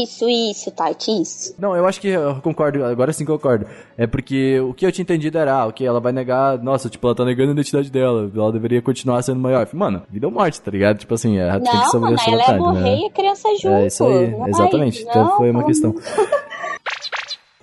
[0.04, 1.56] Isso, isso, Tati, isso.
[1.60, 3.66] Não, eu acho que eu concordo, agora sim concordo.
[3.98, 7.06] É porque o que eu tinha entendido era, ah, ok, ela vai negar, nossa, tipo,
[7.08, 9.68] ela tá negando a identidade dela, ela deveria continuar sendo maior.
[9.74, 10.98] Mano, vida ou morte, tá ligado?
[10.98, 12.98] Tipo assim, é, tem que Não, mano, ela é morrer né?
[13.00, 13.76] e a criança junto.
[13.76, 15.02] É isso aí, Vai, exatamente.
[15.02, 15.68] Então não, foi uma não.
[15.68, 15.96] questão.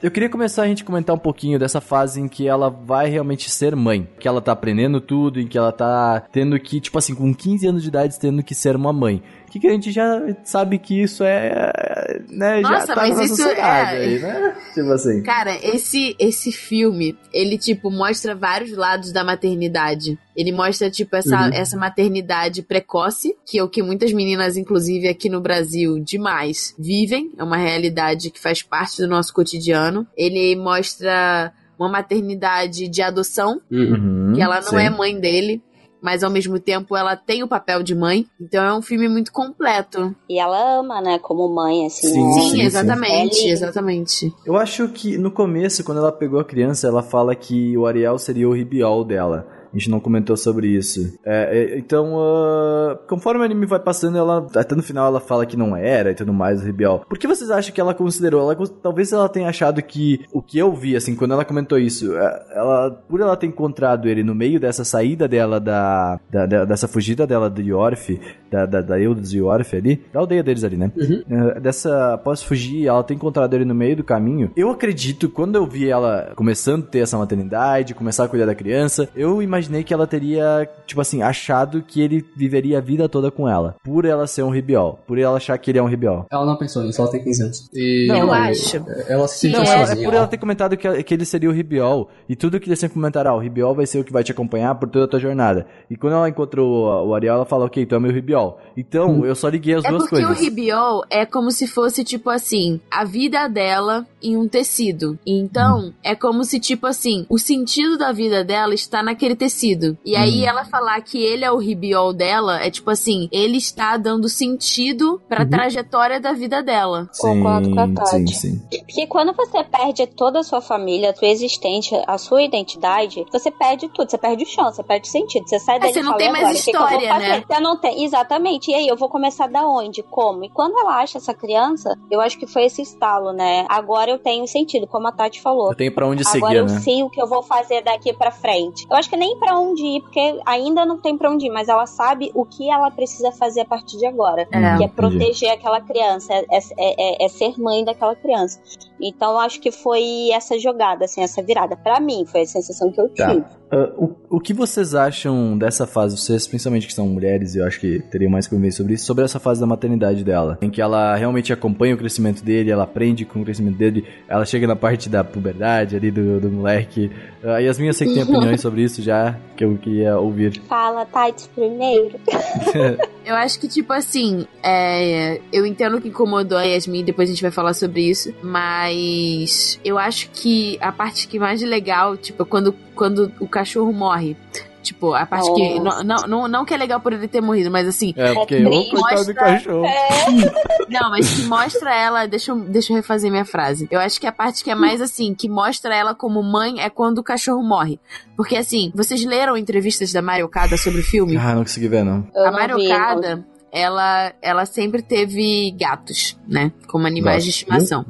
[0.04, 3.50] Eu queria começar a gente comentar um pouquinho dessa fase em que ela vai realmente
[3.50, 4.06] ser mãe.
[4.20, 7.66] Que ela tá aprendendo tudo, em que ela tá tendo que, tipo assim, com 15
[7.66, 9.22] anos de idade, tendo que ser uma mãe.
[9.54, 12.20] Que, que a gente já sabe que isso é.
[12.28, 14.56] né, Nossa, já tá mas na isso sociedade é- aí, né?
[14.74, 15.22] Tipo assim.
[15.22, 20.18] Cara, esse, esse filme, ele, tipo, mostra vários lados da maternidade.
[20.36, 21.50] Ele mostra, tipo, essa, Uhum.
[21.54, 27.30] essa maternidade precoce, que é o que muitas meninas, inclusive aqui no Brasil, demais, vivem.
[27.38, 30.04] É uma realidade que faz parte do nosso cotidiano.
[30.16, 34.76] Ele mostra uma maternidade de adoção, Uhum, que ela não sim.
[34.78, 35.62] é mãe dele.
[36.04, 38.26] Mas ao mesmo tempo ela tem o papel de mãe.
[38.38, 40.14] Então é um filme muito completo.
[40.28, 42.08] E ela ama, né, como mãe, assim.
[42.08, 42.32] Sim, né?
[42.42, 42.60] Sim, sim.
[42.60, 43.52] exatamente, É lindo.
[43.52, 44.34] exatamente.
[44.44, 48.18] Eu acho que no começo, quando ela pegou a criança, ela fala que o Ariel
[48.18, 49.46] seria o ribiol dela.
[49.74, 51.18] A gente não comentou sobre isso.
[51.24, 55.44] É, é, então, ah, conforme o anime vai passando, ela até no final ela fala
[55.44, 57.04] que não era e tudo mais o ribiol.
[57.08, 58.40] Por que vocês acham que ela considerou?
[58.40, 62.16] Ela, talvez ela tenha achado que o que eu vi, assim, quando ela comentou isso,
[62.16, 66.64] é, ela, por ela ter encontrado ele no meio dessa saída dela da, da- da-
[66.64, 68.10] dessa fugida dela do Yorf,
[68.54, 70.92] da, da, da Eudes Yorf ali, da aldeia deles ali, né?
[71.28, 74.50] É, dessa, após fugir, ela ter encontrado ele no meio do caminho.
[74.56, 78.54] Eu acredito, quando eu vi ela começando a ter essa maternidade, começar a cuidar da
[78.54, 83.30] criança, eu imaginei que ela teria, tipo assim, achado que ele viveria a vida toda
[83.30, 83.74] com ela.
[83.82, 85.00] Por ela ser um ribiol.
[85.06, 86.26] Por ela achar que ele é um ribiol.
[86.30, 87.70] Ela não pensou nisso, ela tem 15 anos.
[87.74, 88.76] E Não, eu acho.
[89.08, 90.04] ela se sentiu Não, é, é sozinha.
[90.08, 92.08] por ela ter comentado que, que ele seria o Ribiol.
[92.28, 94.32] E tudo que eles sempre comentaram, ah, o Ribiol vai ser o que vai te
[94.32, 95.66] acompanhar por toda a tua jornada.
[95.90, 96.68] E quando ela encontrou
[97.04, 98.43] o, o Ariel, ela fala, ok, tu é meu Ribiol.
[98.76, 100.36] Então, eu só liguei as É duas porque coisas.
[100.36, 105.16] o ribiol é como se fosse, tipo assim, a vida dela em um tecido.
[105.24, 109.96] Então, é como se, tipo assim, o sentido da vida dela está naquele tecido.
[110.04, 113.96] E aí ela falar que ele é o ribiol dela, é tipo assim, ele está
[113.96, 117.08] dando sentido pra trajetória da vida dela.
[117.18, 118.34] Concordo com a sim, Tati.
[118.36, 118.62] sim.
[118.70, 123.50] Porque quando você perde toda a sua família, a sua existência, a sua identidade, você
[123.50, 124.10] perde tudo.
[124.10, 125.46] Você perde o chão, você perde o sentido.
[125.48, 126.58] Você sai dali você e não fala, tem "E mais agora?
[126.58, 127.44] O que que eu vou história, fazer?" né?
[127.46, 128.33] Você não tem, exatamente.
[128.34, 128.70] Exatamente.
[128.70, 130.02] E aí, eu vou começar da onde?
[130.02, 130.44] Como?
[130.44, 133.64] E quando ela acha essa criança, eu acho que foi esse estalo, né?
[133.68, 135.70] Agora eu tenho sentido, como a Tati falou.
[135.70, 136.80] Eu tenho pra onde Agora seguir, eu né?
[136.80, 138.86] sei o que eu vou fazer daqui pra frente.
[138.90, 141.68] Eu acho que nem pra onde ir, porque ainda não tem pra onde ir, mas
[141.68, 144.48] ela sabe o que ela precisa fazer a partir de agora.
[144.52, 144.76] É.
[144.78, 148.58] que é proteger aquela criança, é, é- é- é ser mãe daquela criança.
[149.00, 151.76] Então eu acho que foi essa jogada, assim, essa virada.
[151.76, 153.28] Pra mim, foi a sensação que eu Tá.
[153.30, 153.44] tive.
[153.70, 156.16] Ah, o, o que vocês acham dessa fase?
[156.16, 159.24] Vocês, principalmente que são mulheres, eu acho que teriam mais que convencer sobre isso, sobre
[159.24, 163.24] essa fase da maternidade dela, em que ela realmente acompanha o crescimento dele, ela aprende
[163.24, 167.10] com o crescimento dele, ela chega na parte da puberdade ali do, do moleque.
[167.42, 170.60] A Yasmin, eu sei que tem opiniões sobre isso já, que eu queria ouvir.
[170.68, 172.14] Fala, Tati, primeiro.
[173.24, 177.40] Eu acho que, tipo assim, é, eu entendo que incomodou a Yasmin, depois a gente
[177.40, 182.46] vai falar sobre isso, mas eu acho que a parte que mais legal, tipo, é
[182.46, 184.36] quando, quando o cachorro morre.
[184.84, 185.80] Tipo, a parte que.
[185.80, 186.04] Nossa.
[186.04, 188.12] Não, não, não que é legal por ele ter morrido, mas assim.
[188.14, 188.90] É, porque, ô, triste.
[188.90, 189.82] coitado do cachorro.
[190.88, 192.26] Não, mas que mostra ela.
[192.26, 193.88] Deixa eu, deixa eu refazer minha frase.
[193.90, 196.90] Eu acho que a parte que é mais assim, que mostra ela como mãe é
[196.90, 197.98] quando o cachorro morre.
[198.36, 201.36] Porque assim, vocês leram entrevistas da Mario Okada sobre o filme?
[201.36, 202.28] Ah, não consegui ver, não.
[202.34, 202.96] Eu a Mario vi, não.
[202.96, 206.70] Okada, ela, ela sempre teve gatos, né?
[206.86, 208.04] Como animais de estimação.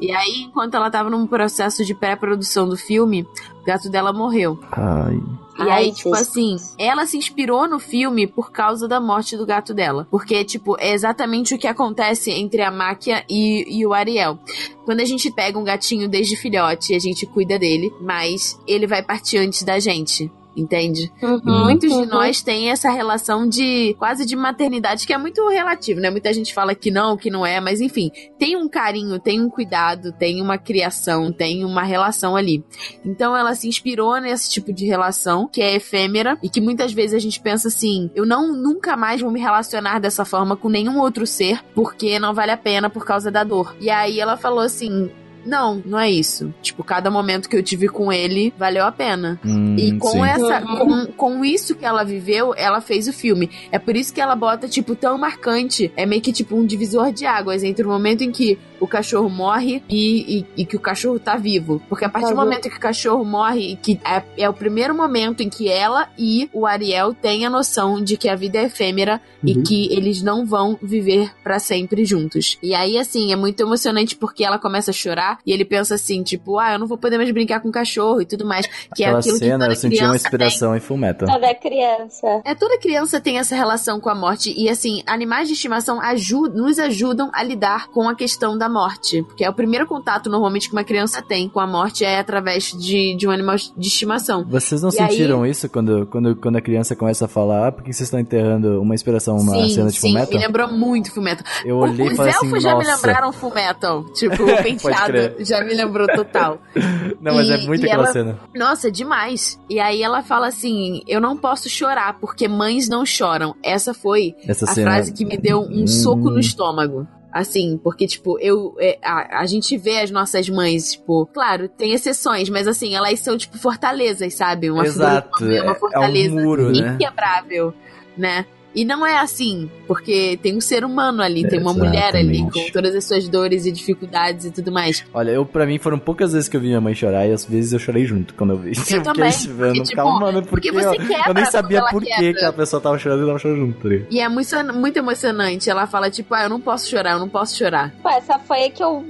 [0.00, 3.26] E aí, enquanto ela tava num processo de pré-produção do filme,
[3.60, 4.60] o gato dela morreu.
[4.70, 5.18] Ai.
[5.60, 9.44] E Ai, aí, tipo assim, ela se inspirou no filme por causa da morte do
[9.44, 10.06] gato dela.
[10.10, 14.38] Porque, tipo, é exatamente o que acontece entre a Máquia e, e o Ariel.
[14.84, 19.02] Quando a gente pega um gatinho desde filhote, a gente cuida dele, mas ele vai
[19.02, 20.32] partir antes da gente.
[20.56, 21.10] Entende?
[21.22, 22.06] Uhum, Muitos de uhum.
[22.06, 26.10] nós têm essa relação de quase de maternidade, que é muito relativo, né?
[26.10, 29.48] Muita gente fala que não, que não é, mas enfim, tem um carinho, tem um
[29.48, 32.64] cuidado, tem uma criação, tem uma relação ali.
[33.04, 37.14] Então ela se inspirou nesse tipo de relação, que é efêmera, e que muitas vezes
[37.14, 40.98] a gente pensa assim: eu não nunca mais vou me relacionar dessa forma com nenhum
[40.98, 43.76] outro ser, porque não vale a pena por causa da dor.
[43.80, 45.10] E aí ela falou assim.
[45.44, 46.52] Não, não é isso.
[46.62, 49.40] Tipo, cada momento que eu tive com ele valeu a pena.
[49.44, 50.24] Hum, E com sim.
[50.24, 51.06] essa, Uhum.
[51.06, 53.50] com, com isso que ela viveu, ela fez o filme.
[53.72, 55.90] É por isso que ela bota, tipo, tão marcante.
[55.96, 59.28] É meio que tipo um divisor de águas entre o momento em que o cachorro
[59.28, 61.80] morre e, e, e que o cachorro tá vivo.
[61.88, 64.52] Porque a partir Tá do momento que o cachorro morre, e que é, é o
[64.52, 68.58] primeiro momento em que ela e o Ariel têm a noção de que a vida
[68.58, 69.62] é efêmera e Uhum.
[69.62, 72.58] que eles não vão viver pra sempre juntos.
[72.62, 76.22] E aí, assim, é muito emocionante porque ela começa a chorar e ele pensa assim,
[76.22, 78.66] tipo, ah, eu não vou poder mais brincar com o cachorro e tudo mais.
[78.94, 81.28] Que é Aquela aquilo cena, que eu senti uma inspiração em Fullmetal.
[81.28, 82.42] Toda criança.
[82.44, 84.52] é, toda criança tem essa relação com a morte.
[84.56, 89.22] E assim, animais de estimação ajudam, nos ajudam a lidar com a questão da morte.
[89.24, 92.72] Porque é o primeiro contato, normalmente, que uma criança tem com a morte é através
[92.72, 94.44] de, de um animal de estimação.
[94.48, 97.72] Vocês não E aí- sentiram isso quando, quando, quando a criança começa a falar, ah,
[97.72, 100.38] por que vocês estão enterrando uma inspiração, uma sim, cena de sim, Fullmetal?
[100.38, 101.44] me lembrou muito Fullmetal.
[101.64, 104.04] Eu olhei e Os falei assim, elfos já me lembraram Fullmetal.
[104.12, 106.58] Tipo, o penteado já me lembrou total.
[107.20, 108.38] Não, mas é E- muito e aquela ela- cena.
[108.54, 109.58] Nossa, demais.
[109.68, 113.54] E aí ela fala assim: eu não posso chorar, porque mães não choram.
[113.62, 114.90] Essa foi Essa a cena.
[114.90, 115.86] frase que me deu um Hum.
[115.86, 117.06] soco no estômago.
[117.32, 118.74] Assim, porque, tipo, eu.
[118.80, 123.20] é, a, a gente vê as nossas mães, tipo, claro, tem exceções, mas assim, elas
[123.20, 124.70] são, tipo, fortalezas, sabe?
[124.70, 126.94] Uma Exato, figura de é- uma é um fortaleza muro, né?
[126.94, 127.72] inquebrável,
[128.16, 128.44] né?
[128.74, 132.66] E não é assim, porque tem um ser humano ali, tem uma mulher ali, Exatamente.
[132.66, 135.04] com todas as suas dores e dificuldades e tudo mais.
[135.12, 137.44] Olha, eu, pra mim, foram poucas vezes que eu vi minha mãe chorar e às
[137.44, 138.72] vezes eu chorei junto quando eu vi.
[138.90, 141.44] Eu também, fiquei vendo, porque, tipo, calma, mano, porque, porque você eu, quebra eu nem
[141.46, 143.88] sabia por que a pessoa tava chorando e tava chorando junto.
[143.88, 144.06] tá?
[144.10, 145.68] E é muito, muito emocionante.
[145.68, 147.92] Ela fala, tipo, ah, eu não posso chorar, eu não posso chorar.
[148.02, 149.04] Pô, essa foi a que eu.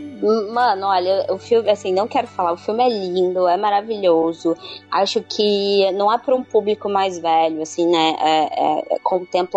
[0.52, 4.54] Mano, olha, o filme, assim, não quero falar, o filme é lindo, é maravilhoso.
[4.90, 8.16] Acho que não é para um público mais velho, assim, né?
[8.20, 8.98] É, é,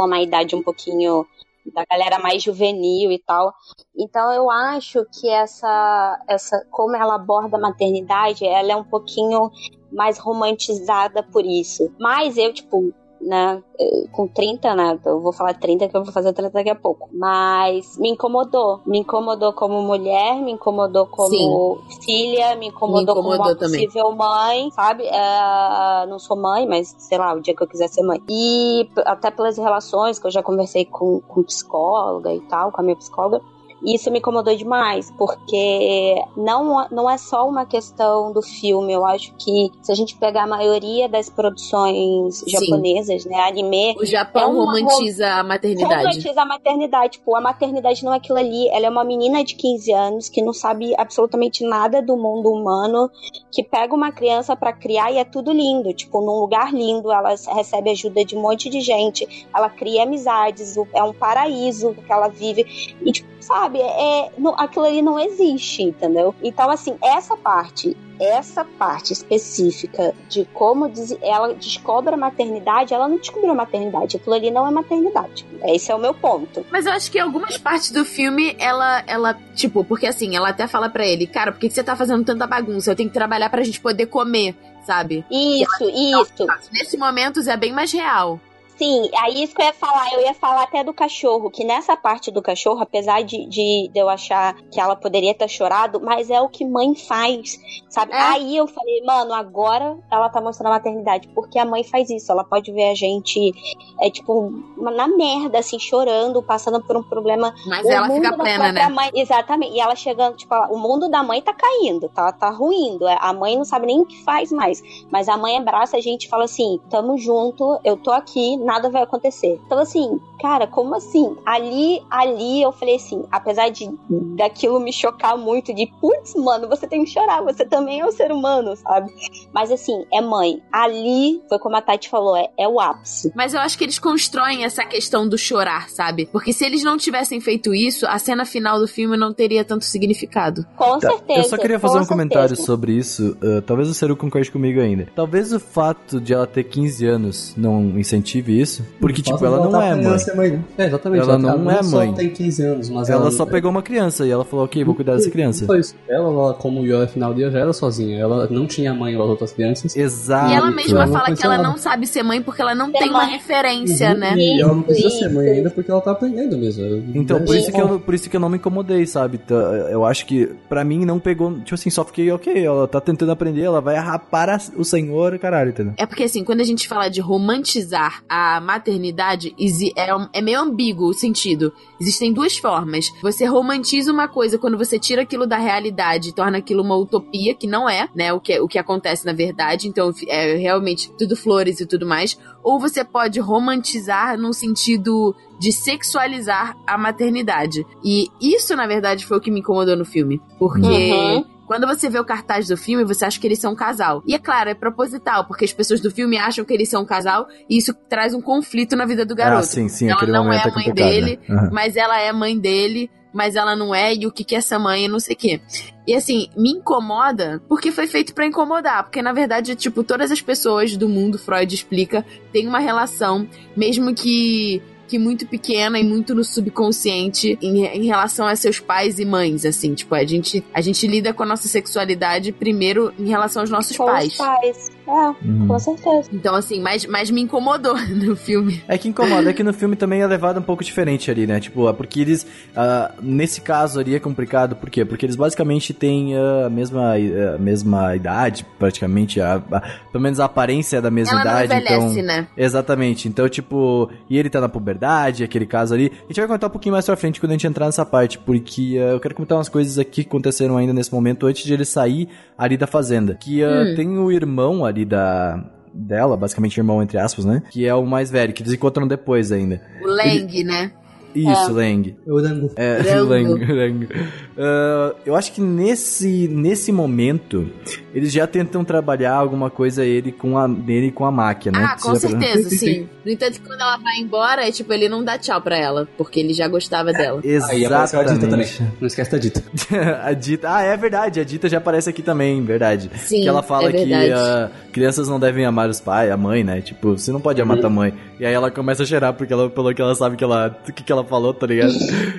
[0.01, 1.25] uma idade um pouquinho
[1.73, 3.53] da galera mais juvenil e tal.
[3.97, 9.51] Então eu acho que essa, essa como ela aborda a maternidade, ela é um pouquinho
[9.91, 11.91] mais romantizada por isso.
[11.99, 12.93] Mas eu, tipo,
[13.25, 13.63] né,
[14.11, 17.09] com 30, né, eu vou falar 30 que eu vou fazer 30 daqui a pouco,
[17.13, 23.29] mas me incomodou, me incomodou como mulher, me incomodou como filha, me incomodou, Me como
[23.33, 23.85] incomodou uma também.
[23.85, 27.87] possível mãe, sabe, Eh, não sou mãe, mas sei lá, o dia que eu quiser
[27.87, 32.71] ser mãe, e até pelas relações que eu já conversei com, com psicóloga e tal,
[32.71, 33.41] com a minha psicóloga,
[33.85, 38.93] E isso me incomodou demais, porque não, não é só uma questão do filme.
[38.93, 42.49] Eu acho que se a gente pegar a maioria das produções Sim.
[42.49, 45.95] japonesas, né, anime, O Japão É uma romantiza a maternidade.
[45.95, 47.13] romantiza a maternidade.
[47.13, 48.67] Tipo, a maternidade não é aquilo ali.
[48.69, 53.09] Ela é uma menina de 15 anos que não sabe absolutamente nada do mundo humano,
[53.51, 55.93] que pega uma criança pra criar e é tudo lindo.
[55.93, 60.75] Tipo, num lugar lindo, ela recebe ajuda de um monte de gente, ela cria amizades,
[60.93, 62.65] é um paraíso que ela vive.
[63.01, 66.33] E, tipo, sabe, é, não- aquilo ali não existe, entendeu?
[66.41, 67.95] Então, assim, essa parte.
[68.19, 70.89] Essa parte específica de como
[71.21, 74.17] ela descobre a maternidade, ela não descobriu a maternidade.
[74.17, 75.45] Aquilo ali não é maternidade.
[75.65, 76.63] Esse é o meu ponto.
[76.71, 80.67] Mas eu acho que algumas partes do filme, ela, ela, tipo, porque assim, ela até
[80.67, 82.91] fala pra ele, cara, por que que você tá fazendo tanta bagunça?
[82.91, 85.25] Eu tenho que trabalhar pra gente poder comer, sabe?
[85.29, 86.47] Isso, isso.
[86.71, 88.39] Nesse momento é bem mais real.
[88.77, 91.95] Sim, aí isso que eu ia falar, eu ia falar até do cachorro, que nessa
[91.95, 96.29] parte do cachorro, apesar de, de, de eu achar que ela poderia ter chorado, mas
[96.29, 97.59] é o que mãe faz,
[97.89, 98.13] sabe?
[98.13, 98.17] É.
[98.17, 102.31] Aí eu falei, mano, agora ela tá mostrando a maternidade, porque a mãe faz isso,
[102.31, 103.53] ela pode ver a gente,
[103.99, 108.71] é tipo, na merda, assim, chorando, passando por um problema Mas o ela fica plena,
[108.71, 108.89] né?
[108.89, 109.75] Mãe, exatamente.
[109.75, 113.05] E ela chegando, tipo, o mundo da mãe tá caindo, tá, tá ruindo.
[113.07, 114.81] A mãe não sabe nem o que faz mais.
[115.11, 118.89] Mas a mãe abraça a gente e fala assim: tamo junto, eu tô aqui, nada
[118.89, 119.59] vai acontecer.
[119.65, 121.35] Então, assim, cara, como assim?
[121.45, 123.89] Ali, ali eu falei assim, apesar de
[124.35, 128.11] daquilo me chocar muito, de putz, mano, você tem que chorar, você também é um
[128.11, 129.11] ser humano, sabe?
[129.53, 130.61] Mas assim, é mãe.
[130.71, 133.31] Ali, foi como a Tati falou, é, é o ápice.
[133.35, 136.25] Mas eu acho que eles constroem essa questão do chorar, sabe?
[136.31, 139.85] Porque se eles não tivessem feito isso, a cena final do filme não teria tanto
[139.85, 140.65] significado.
[140.75, 141.39] Com Tá, certeza.
[141.39, 142.09] Eu só queria fazer um certeza.
[142.13, 143.37] comentário sobre isso.
[143.43, 145.07] uh, talvez o Seru concorde comigo ainda.
[145.15, 148.85] Talvez o fato de ela ter 15 anos não incentive isso.
[148.99, 150.05] Porque, tipo, ela não é mãe.
[150.05, 150.51] ela ser mãe.
[150.51, 150.63] né?
[150.77, 151.21] É, exatamente.
[151.23, 152.13] Ela não é só mãe.
[152.13, 154.95] tem 15 anos, mas Ela ela, só pegou uma criança e ela falou, ok, vou
[154.95, 155.65] cuidar dessa criança.
[155.65, 155.95] Foi isso.
[156.07, 158.19] Ela, ela, como o Yoda final dia, já era sozinha.
[158.19, 159.95] Ela não tinha mãe igual as outras crianças.
[159.95, 160.51] Exato.
[160.51, 163.09] E ela mesma ela fala que ela não sabe ser mãe porque ela não tem
[163.09, 164.35] uma referência, Uhum, né?
[164.37, 166.83] E ela não precisa ser mãe ainda porque ela tá aprendendo mesmo.
[167.13, 169.37] Então, por isso, que eu, por isso que eu não me incomodei, sabe?
[169.37, 169.55] Tá,
[169.89, 171.53] Eu acho que, pra mim, não pegou.
[171.59, 175.69] Tipo assim, só fiquei, ok, ela tá tentando aprender, ela vai rapar o senhor, caralho,
[175.69, 175.93] entendeu?
[175.97, 179.55] É porque, assim, quando a gente fala de romantizar a maternidade,
[179.95, 181.73] é, é meio ambíguo o sentido.
[181.99, 183.11] Existem duas formas.
[183.21, 187.53] Você romantiza uma coisa quando você tira aquilo da realidade e torna aquilo uma utopia,
[187.53, 189.87] que não é, né, o que, o que acontece na verdade.
[189.87, 192.37] Então, é realmente tudo flores e tudo mais.
[192.63, 197.85] Ou você pode romantizar num sentido de sexualizar a maternidade.
[198.03, 200.41] E isso, na verdade, foi o que me incomodou no filme.
[200.57, 200.87] Porque.
[200.87, 201.52] Uhum.
[201.65, 204.21] Quando você vê o cartaz do filme, você acha que eles são um casal.
[204.27, 207.05] E é claro, é proposital, porque as pessoas do filme acham que eles são um
[207.05, 209.59] casal e isso traz um conflito na vida do garoto.
[209.59, 211.09] Ah, sim, sim, ela aquele não momento é é a mãe complicado.
[211.09, 211.55] dele, né?
[211.55, 211.69] Aham.
[211.71, 214.77] mas ela é mãe dele, mas ela não é, e o que que é essa
[214.77, 215.61] mãe, e não sei o quê.
[216.05, 220.41] E assim, me incomoda porque foi feito pra incomodar, porque na verdade, tipo, todas as
[220.41, 226.33] pessoas do mundo, Freud explica, têm uma relação, mesmo que que muito pequena e muito
[226.33, 230.81] no subconsciente em, em relação a seus pais e mães, assim, tipo, a gente, a
[230.81, 234.31] gente lida com a nossa sexualidade primeiro em relação aos nossos Com pais.
[234.31, 234.91] os pais.
[235.07, 235.67] É, Uhum.
[235.67, 236.29] com certeza.
[236.31, 238.81] Então, assim, mas, mas me incomodou no filme.
[238.87, 241.59] É que incomoda, é que no filme também é levado um pouco diferente ali, né?
[241.59, 242.45] Tipo, é porque eles.
[242.75, 245.03] ah, nesse caso ali é complicado, por quê?
[245.05, 247.13] Porque eles basicamente têm ah, a mesma,
[247.55, 249.41] a mesma idade, praticamente.
[249.41, 249.81] A, a-
[250.11, 251.73] pelo menos a aparência é da mesma Ela não idade.
[251.83, 252.23] envelhece, então...
[252.23, 252.47] né?
[252.55, 253.27] Exatamente.
[253.27, 256.11] Então, tipo, e ele tá na puberdade, aquele caso ali.
[256.23, 258.37] A gente vai contar um pouquinho mais pra frente quando a gente entrar nessa parte,
[258.39, 261.73] porque ah, eu quero comentar umas coisas aqui que aconteceram ainda nesse momento antes de
[261.73, 263.35] ele sair ali da fazenda.
[263.35, 263.95] Que ah, Hum.
[263.95, 265.63] tem o irmão ali da.
[265.95, 267.61] Dela, basicamente irmão entre aspas, né?
[267.69, 269.79] Que é o mais velho, que eles encontram depois ainda.
[270.01, 270.91] O Lang, né?
[271.35, 272.15] Isso, Lang.
[272.25, 272.71] Eu dango.
[272.75, 273.19] É.
[273.21, 274.07] Lang, Lang.
[274.55, 277.67] Ah, eu acho que nesse, nesse momento,
[278.13, 281.85] eles já tentam trabalhar alguma coisa ele com a, nele com a máquina, né?
[281.89, 283.09] Ah, Você com certeza, Sim, sim, sim.
[283.25, 286.39] No entanto, quando ela vai embora, é tipo, ele não dá tchau pra ela, porque
[286.39, 287.41] ele já gostava dela.
[287.69, 288.61] Aí apareceu a Dita também.
[288.61, 288.97] Exatamente.
[288.99, 289.63] Não esquece da Dita.
[290.23, 290.67] a Dita.
[290.71, 291.39] Ah, é verdade.
[291.39, 293.09] A Dita já aparece aqui também, verdade.
[293.15, 296.63] Sim, que ela fala é que ah, crianças não devem amar os pais, a mãe,
[296.63, 296.81] né?
[296.81, 298.13] Tipo, você não pode amar tua mãe.
[298.39, 300.91] E aí ela começa a cheirar porque ela, pelo que ela sabe que ela, o
[300.91, 301.93] que, que ela falou, tá ligado?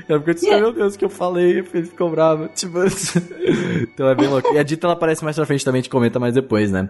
[0.09, 1.65] ela fica tipo, meu Deus, o que eu falei?
[1.73, 2.49] Ele ficou bravo.
[2.49, 2.79] Tipo,
[3.83, 4.53] então é bem louco.
[4.55, 6.89] E a Dita ela aparece mais pra frente também, a gente comenta mais depois, né?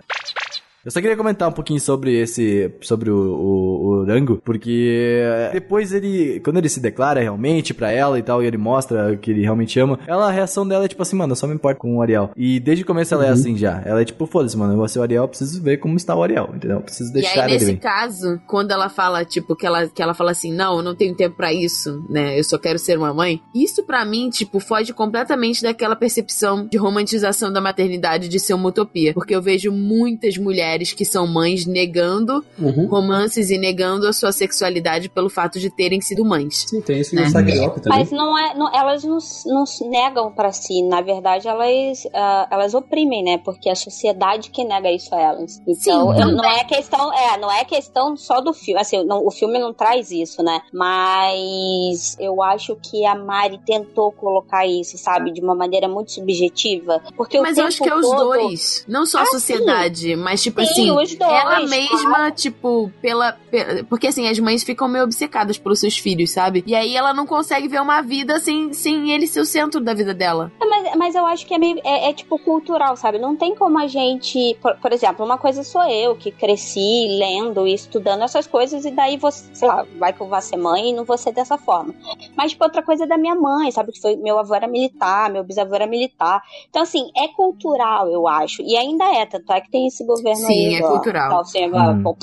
[0.85, 5.23] Eu só queria comentar um pouquinho sobre esse, sobre o, o, o Rango, porque
[5.53, 9.31] depois ele, quando ele se declara realmente pra ela e tal, e ele mostra que
[9.31, 11.81] ele realmente ama, ela, a reação dela é tipo assim, mano, eu só me importo
[11.81, 12.31] com o Ariel.
[12.37, 13.83] E desde o começo ela é assim já.
[13.85, 16.15] Ela é tipo, foda-se, mano, eu vou ser o Ariel, eu preciso ver como está
[16.15, 16.79] o Ariel, entendeu?
[16.79, 17.77] Eu preciso E deixar aí, ele nesse bem.
[17.77, 21.15] caso, quando ela fala, tipo, que ela, que ela fala assim, não, eu não tenho
[21.15, 22.39] tempo pra isso, né?
[22.39, 23.41] Eu só quero ser uma mãe.
[23.55, 28.69] Isso pra mim, tipo, foge completamente daquela percepção de romantização da maternidade de ser uma
[28.69, 29.15] utopia.
[29.15, 32.87] Porque eu vejo muitas mulheres que são mães negando Uhum.
[32.87, 36.65] romances e negando a sua sexualidade pelo fato de terem sido mães.
[36.69, 37.27] Sim, tem isso Né?
[37.29, 37.75] no.
[37.87, 40.83] Mas não é, não- elas não, não negam pra si.
[40.83, 43.39] Na verdade, elas, ah, elas oprimem, né?
[43.39, 45.61] Porque é a sociedade que nega isso a elas.
[45.67, 48.81] Então, Sim, eu- não é questão, é, não é questão só do filme.
[48.81, 50.61] Assim, não- o filme não traz isso, né?
[50.73, 57.03] Mas eu acho que a Mari tentou colocar isso, sabe, de uma maneira muito subjetiva.
[57.17, 58.85] Porque Mas o eu acho que é os todo- dois.
[58.89, 60.91] Não só a Ah, sociedade, mas tipo Sim, assim.
[60.91, 65.81] os dois, ela mesma, tipo, pela, pe- Porque assim, as mães ficam meio obcecadas pelos
[65.81, 66.63] seus filhos, sabe?
[66.67, 69.95] E aí ela não consegue ver uma vida sem, sem ele ser o centro da
[69.95, 70.53] vida dela.
[70.61, 71.79] É, Mas, mas eu acho que é meio.
[71.85, 73.19] É, é, tipo cultural, sabe?
[73.19, 74.57] Não tem como a gente.
[74.61, 78.91] Por, por exemplo, uma coisa sou eu que cresci lendo e estudando essas coisas, e
[78.91, 81.57] daí você, sei lá, vai que eu vá ser mãe e não vou ser dessa
[81.59, 81.95] forma.
[82.37, 83.93] Mas, tipo, outra coisa é da minha mãe, sabe?
[83.93, 86.43] Que foi meu avô era militar, meu bisavô era militar.
[86.69, 88.63] Então, assim, é cultural, eu acho.
[88.63, 91.41] E ainda é, tanto é que tem esse governo Sim, é cultural.
[91.41, 92.15] assim, Hum.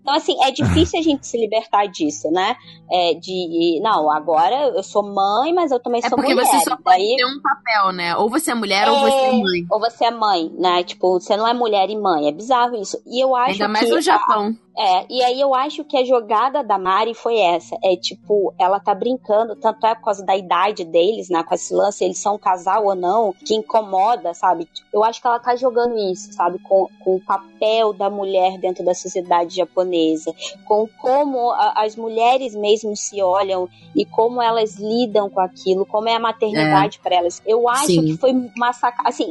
[0.00, 2.56] Então, assim, é difícil a gente se libertar disso, né?
[2.90, 3.80] É, de.
[3.82, 6.46] Não, agora eu sou mãe, mas eu também É sou porque mulher.
[6.46, 7.16] você só pode daí...
[7.16, 8.16] ter um papel, né?
[8.16, 9.66] Ou você é mulher ou você é mãe.
[9.70, 10.82] Ou você é mãe, né?
[10.84, 12.28] Tipo, você não é mulher e mãe.
[12.28, 13.00] É bizarro isso.
[13.06, 13.94] E eu acho Ainda mais que.
[13.94, 14.54] no Japão.
[14.82, 17.76] É, e aí eu acho que a jogada da Mari foi essa.
[17.84, 21.42] É tipo, ela tá brincando, tanto é por causa da idade deles, né?
[21.42, 24.66] Com esse lance, eles são um casal ou não, que incomoda, sabe?
[24.90, 26.58] Eu acho que ela tá jogando isso, sabe?
[26.60, 30.32] Com, com o papel da mulher dentro da sociedade japonesa,
[30.64, 36.08] com como a- as mulheres mesmo se olham e como elas lidam com aquilo, como
[36.08, 37.42] é a maternidade pra elas.
[37.44, 38.06] Eu acho Sim.
[38.06, 39.02] que foi uma saca...
[39.06, 39.30] Assim,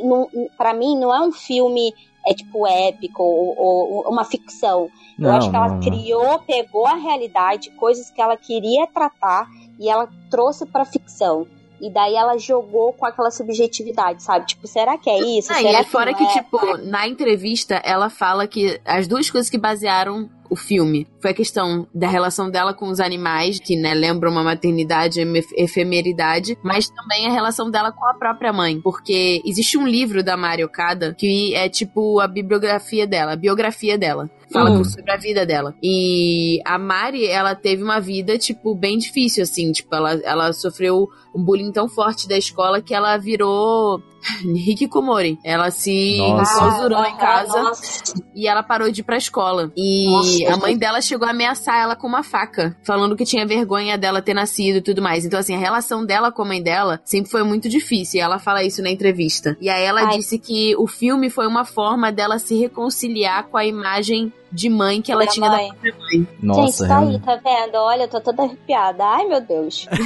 [0.55, 1.91] para mim, não é um filme.
[2.27, 4.89] É tipo épico ou, ou uma ficção.
[5.17, 9.47] Eu Não, acho que ela não, criou, pegou a realidade, coisas que ela queria tratar
[9.79, 11.47] e ela trouxe pra ficção.
[11.81, 14.45] E daí ela jogou com aquela subjetividade, sabe?
[14.45, 15.51] Tipo, será que é isso?
[15.51, 16.33] Ah, e será é fora não que, é?
[16.33, 21.33] tipo, na entrevista, ela fala que as duas coisas que basearam o filme foi a
[21.33, 26.57] questão da relação dela com os animais, que, né, lembra uma maternidade, uma ef- efemeridade,
[26.63, 28.79] mas também a relação dela com a própria mãe.
[28.81, 33.97] Porque existe um livro da Mari Okada que é, tipo, a bibliografia dela, a biografia
[33.97, 34.29] dela.
[34.51, 34.83] Fala Hum.
[34.83, 35.75] sobre a vida dela.
[35.83, 39.71] E a Mari, ela teve uma vida, tipo, bem difícil, assim.
[39.71, 44.01] Tipo, ela, ela sofreu um bullying tão forte da escola que ela virou
[44.43, 45.37] hikikomori.
[45.43, 48.13] Ela se enclausurou em casa nossa.
[48.35, 49.71] e ela parou de ir pra escola.
[49.77, 50.53] E Nossa.
[50.53, 54.21] a mãe dela chegou a ameaçar ela com uma faca, falando que tinha vergonha dela
[54.21, 55.25] ter nascido e tudo mais.
[55.25, 58.17] Então, assim, a relação dela com a mãe dela sempre foi muito difícil.
[58.19, 59.55] E ela fala isso na entrevista.
[59.61, 60.17] E aí ela Ai.
[60.17, 65.01] disse que o filme foi uma forma dela se reconciliar com a imagem de mãe
[65.01, 65.67] que ela Da tinha mãe.
[65.67, 66.27] da própria mãe.
[66.41, 67.15] Nossa, Gente, tá realmente.
[67.29, 67.75] aí, tá vendo?
[67.75, 69.03] Olha, eu tô toda arrepiada.
[69.05, 69.87] Ai, meu Deus.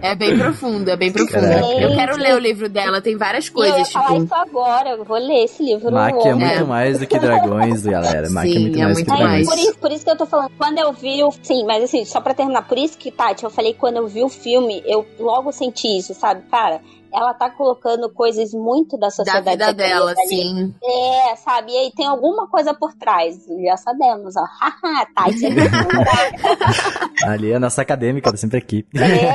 [0.00, 1.40] É bem profundo, é bem profundo.
[1.40, 1.66] Caraca.
[1.72, 4.24] Eu quero ler o livro dela, tem várias e eu ia coisas, falar tipo.
[4.24, 4.90] isso agora.
[4.90, 5.90] Eu vou ler esse livro.
[5.90, 6.62] Mac é muito É.
[6.64, 8.30] mais do que dragões, galera.
[8.30, 9.46] Mac é muito é mais muito do que mais.
[9.46, 9.48] dragões.
[9.48, 11.32] por, isso, por isso que eu tô falando, quando eu vi o.
[11.42, 14.22] Sim, mas assim, só pra terminar, por isso que, Tati, eu falei, quando eu vi
[14.22, 16.42] o filme, eu logo senti isso, sabe?
[16.48, 16.80] Cara,
[17.12, 20.28] ela tá colocando coisas muito da Da sociedade vida dela, ali.
[20.28, 20.74] sim.
[20.82, 21.72] É, sabe?
[21.72, 23.36] E aí tem alguma coisa por trás.
[23.64, 24.42] Já sabemos, ó.
[24.60, 25.46] Haha, Tati.
[27.26, 28.86] Ali é a nossa acadêmica, tá sempre aqui.
[28.94, 29.32] é,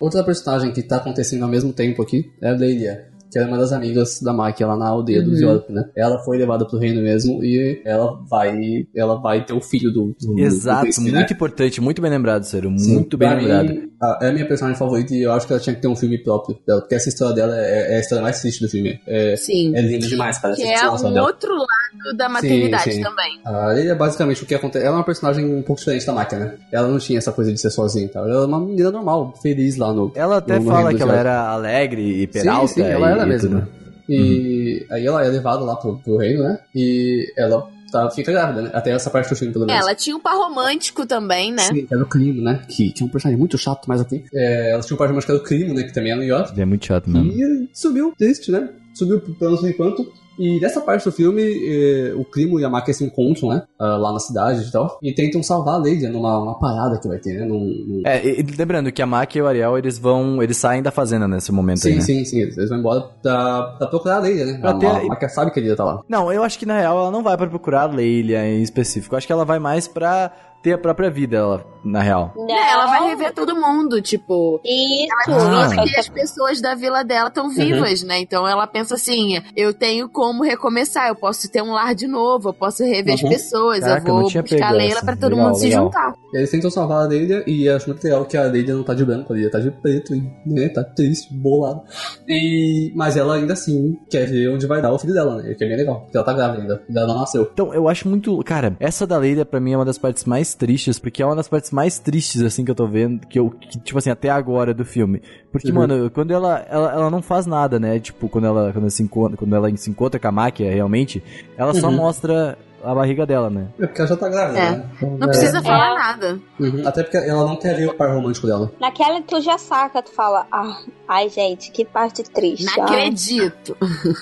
[0.00, 3.50] Outra personagem que tá acontecendo ao mesmo tempo aqui é a Leia, que ela é
[3.50, 5.38] uma das amigas da Maki lá na aldeia do Uhum.
[5.40, 5.84] York, né?
[5.96, 10.14] Ela foi levada pro reino mesmo e ela vai, ela vai ter o filho do,
[10.20, 11.18] do do Exato, príncipe, né?
[11.18, 12.42] muito importante, muito bem lembrado.
[12.44, 13.88] Sim, Muito bem pra mim, lembrado.
[14.00, 15.96] a- é a minha personagem favorita e eu acho que ela tinha que ter um
[15.96, 19.00] filme próprio dela, porque essa história dela é, é a história mais triste do filme.
[19.06, 19.74] É, Sim.
[19.74, 21.22] é linda demais, parece Que é um dela.
[21.22, 23.00] outro lado da maternidade sim.
[23.02, 23.40] também.
[23.44, 24.84] A é basicamente o que acontece.
[24.84, 26.54] Ela é uma personagem um pouco diferente da máquina, né?
[26.70, 28.28] Ela não tinha essa coisa de ser sozinha e tal.
[28.28, 30.10] Ela é uma menina normal, feliz lá no.
[30.14, 32.66] Ela até no fala reino que do ela era alegre e peralta.
[32.68, 33.48] Sim, sim, ela e, era e mesmo.
[33.48, 33.60] tudo.
[33.60, 33.68] né?
[34.08, 36.58] E aí ela é levada lá pro, pro reino, né?
[36.74, 38.70] E ela tá, fica grávida, né?
[38.72, 39.80] Até essa parte do filme, pelo menos.
[39.80, 41.62] Ela tinha um par romântico também, né?
[41.62, 42.62] Sim, que era o Climo, né?
[42.68, 44.24] Que, é um personagem muito chato, mas ok.
[44.34, 45.82] É, ela tinha um personagem que era o Climo, né?
[45.84, 46.60] Que também é no York.
[46.60, 47.30] É muito chato mesmo.
[47.30, 48.68] E subiu triste, né?
[48.92, 50.12] Subiu por não sei quanto.
[50.38, 53.62] E nessa parte do filme, eh, o Climo e a Maki se encontram, né?
[53.78, 54.98] ah, lá na cidade e tal.
[55.02, 57.44] E tentam salvar a Lady numa, numa parada que vai ter, né?
[57.46, 60.42] Num, num- É, e, lembrando que a Maki e o Ariel, eles vão.
[60.42, 62.00] Eles saem da fazenda nesse momento aí, Sim, né?
[62.02, 62.40] sim, sim.
[62.40, 64.58] Eles vão embora pra, pra procurar a Lady, né?
[64.60, 66.00] Pra a, ter- a Maki sabe que a Lady tá lá.
[66.08, 69.14] Não, eu acho que na real ela não vai pra procurar a Leila em específico.
[69.14, 70.32] Eu acho que ela vai mais pra
[70.62, 72.32] ter a própria vida, ela, na real.
[72.36, 72.48] Não.
[72.48, 74.60] É, ela vai rever todo mundo, tipo.
[74.64, 75.66] Isso, Ah.
[75.66, 75.74] isso.
[75.76, 78.20] Porque as pessoas da vila dela estão vivas, né?
[78.20, 82.50] Então ela pensa assim: eu tenho como recomeçar, eu posso ter um lar de novo,
[82.50, 83.28] eu posso rever as Uhum.
[83.28, 85.84] pessoas, Caraca, eu vou buscar pego a Leila pra todo Legal, mundo se legal.
[85.84, 86.14] juntar.
[86.32, 88.94] E eles tentam salvar a Lady e acho muito legal que a Lady não tá
[88.94, 90.14] de branco, a Lady tá de preto,
[90.46, 90.68] né?
[90.68, 91.82] Tá triste, bolada.
[92.28, 95.54] E, mas ela ainda assim quer ver onde vai dar o filho dela, né?
[95.54, 97.48] Que é bem legal, porque ela tá grávida ainda, ela não nasceu.
[97.52, 98.38] Então, eu acho muito.
[98.44, 101.36] Cara, essa da Leila pra mim é uma das partes mais tristes, porque é uma
[101.36, 104.28] das partes mais tristes, assim, que eu tô vendo, que eu, que, tipo assim, até
[104.30, 105.22] agora do filme.
[105.50, 105.74] Porque, Uhum.
[105.74, 107.98] mano, quando ela, ela, ela não faz nada, né?
[107.98, 111.22] Tipo, quando ela, quando ela, se, encontra, quando ela se encontra com a máquina, realmente,
[111.56, 111.96] ela só Uhum.
[111.96, 113.68] mostra a barriga dela, né?
[113.78, 114.70] É porque ela já tá grávida, É.
[114.72, 114.84] né?
[114.96, 115.30] Então, Não é.
[115.30, 116.40] precisa falar nada.
[116.58, 116.82] Uhum.
[116.86, 118.70] Até porque ela não quer ver o par romântico dela.
[118.80, 120.78] Naquela que tu já saca, tu fala, ah,
[121.08, 122.64] ai gente, que parte triste.
[122.76, 122.86] Não ah.
[122.86, 123.76] acredito.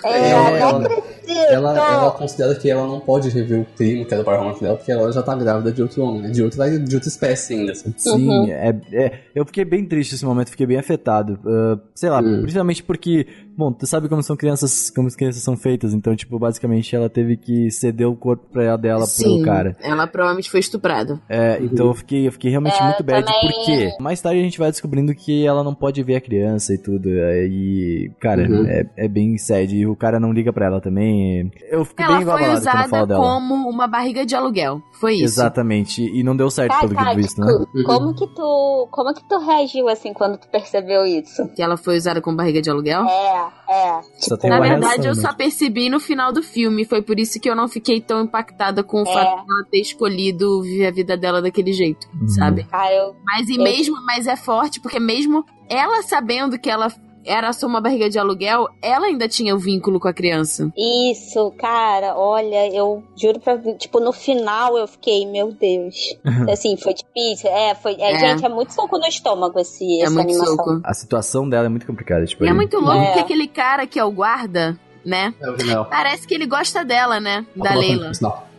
[0.04, 1.10] É, Ela- não ela- acredito.
[1.30, 4.64] Ela, ela considera que ela não pode rever o primo, que era o par romântico
[4.64, 6.30] dela, porque ela já tá grávida de outro homem, né?
[6.30, 7.94] De outra, de outra espécie ainda, assim.
[7.96, 8.46] Sim, Uhum.
[8.48, 11.38] é, é- eu fiquei bem triste nesse momento, fiquei bem afetado.
[11.46, 12.40] Ah, sei lá, Hum.
[12.42, 16.36] principalmente porque, bom, tu sabe como são crianças, como as crianças são feitas, então, tipo,
[16.38, 19.76] basicamente ela teve que ceder o corpo pra ela dela pro cara.
[19.80, 21.20] ela provavelmente foi estuprada.
[21.28, 24.42] É, então eu fiquei, eu fiquei realmente É, muito bad, também- porque mais tarde a
[24.42, 27.08] gente vai descobrindo que ela não pode ver a criança e tudo.
[27.08, 28.66] E, cara, Uhum.
[28.66, 29.74] é, é bem sad.
[29.74, 31.50] E o cara não liga pra ela também.
[31.70, 33.20] Eu fico Ela bem foi abalado quando eu falo usada dela.
[33.24, 34.80] como uma barriga de aluguel.
[35.00, 35.24] Foi isso.
[35.24, 36.02] Exatamente.
[36.02, 37.46] E não deu certo, Tá, pelo que tá, eu visto, né?
[37.46, 38.88] tipo, como que tu.
[38.90, 41.48] Como que tu reagiu assim quando tu percebeu isso?
[41.54, 43.02] Que ela foi usada como barriga de aluguel.
[43.04, 44.00] É, é.
[44.20, 45.20] Tipo, Na verdade, reação, eu né?
[45.22, 46.84] só percebi no final do filme.
[46.84, 48.39] Foi por isso que eu não fiquei tão impactada
[48.84, 49.12] com o É.
[49.12, 52.28] fato de ela ter escolhido viver a vida dela daquele jeito, Uhum.
[52.28, 52.64] sabe?
[52.64, 53.14] Cara, eu.
[53.24, 56.88] Mas e Eu- mesmo, mas é forte, porque mesmo ela sabendo que ela
[57.22, 60.72] era só uma barriga de aluguel, ela ainda tinha o vínculo com a criança.
[60.74, 63.58] Isso, cara, olha, eu juro pra.
[63.74, 66.16] Tipo, no final eu fiquei, meu Deus.
[66.50, 67.50] Assim, foi difícil.
[67.50, 67.92] É, foi.
[68.00, 68.18] É, É.
[68.18, 70.56] Gente, é muito soco no estômago esse, é essa muito animação.
[70.56, 70.80] soco.
[70.82, 72.42] A situação dela é muito complicada, tipo.
[72.42, 72.56] E é aí.
[72.56, 73.12] muito louco É.
[73.12, 75.32] que aquele cara que é o guarda, né?
[75.40, 75.84] É o.
[75.84, 77.44] Parece que ele gosta dela, né?
[77.56, 78.12] Da Leila.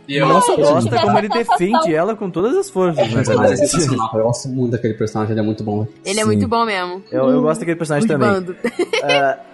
[0.07, 3.23] E eu Não só Ai, gosta, como ele defende ela com todas as forças, né?
[3.37, 4.09] Mas é sensacional.
[4.13, 5.87] Eu gosto muito daquele personagem, ele é muito bom.
[6.03, 6.27] Ele é Sim.
[6.27, 7.01] muito bom mesmo.
[7.11, 8.29] Eu, eu gosto daquele personagem também.
[8.29, 8.55] Bando.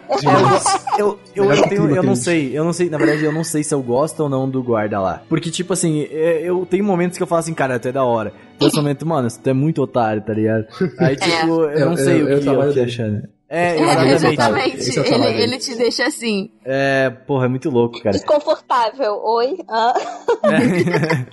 [0.98, 3.44] Eu, eu, eu, que tenho, eu não sei, eu não sei, na verdade, eu não
[3.44, 5.22] sei se eu gosto ou não do guarda lá.
[5.28, 8.32] Porque, tipo assim, é, eu tenho momentos que eu falo assim, cara, até da hora.
[8.60, 10.66] Nesse momento, mano, você é muito otário, tá ligado?
[11.00, 13.24] Aí, tipo, eu não Eu- sei eu- o eu que, trabalho o que dele.
[13.50, 13.76] Achar, né?
[13.76, 14.34] É, É, exatamente.
[14.34, 14.78] exatamente.
[14.78, 16.50] Esse é o ele, ele te deixa assim.
[16.66, 18.12] É, porra, é muito louco, cara.
[18.18, 19.22] Desconfortável.
[19.24, 19.58] Oi?
[19.70, 19.94] Ah.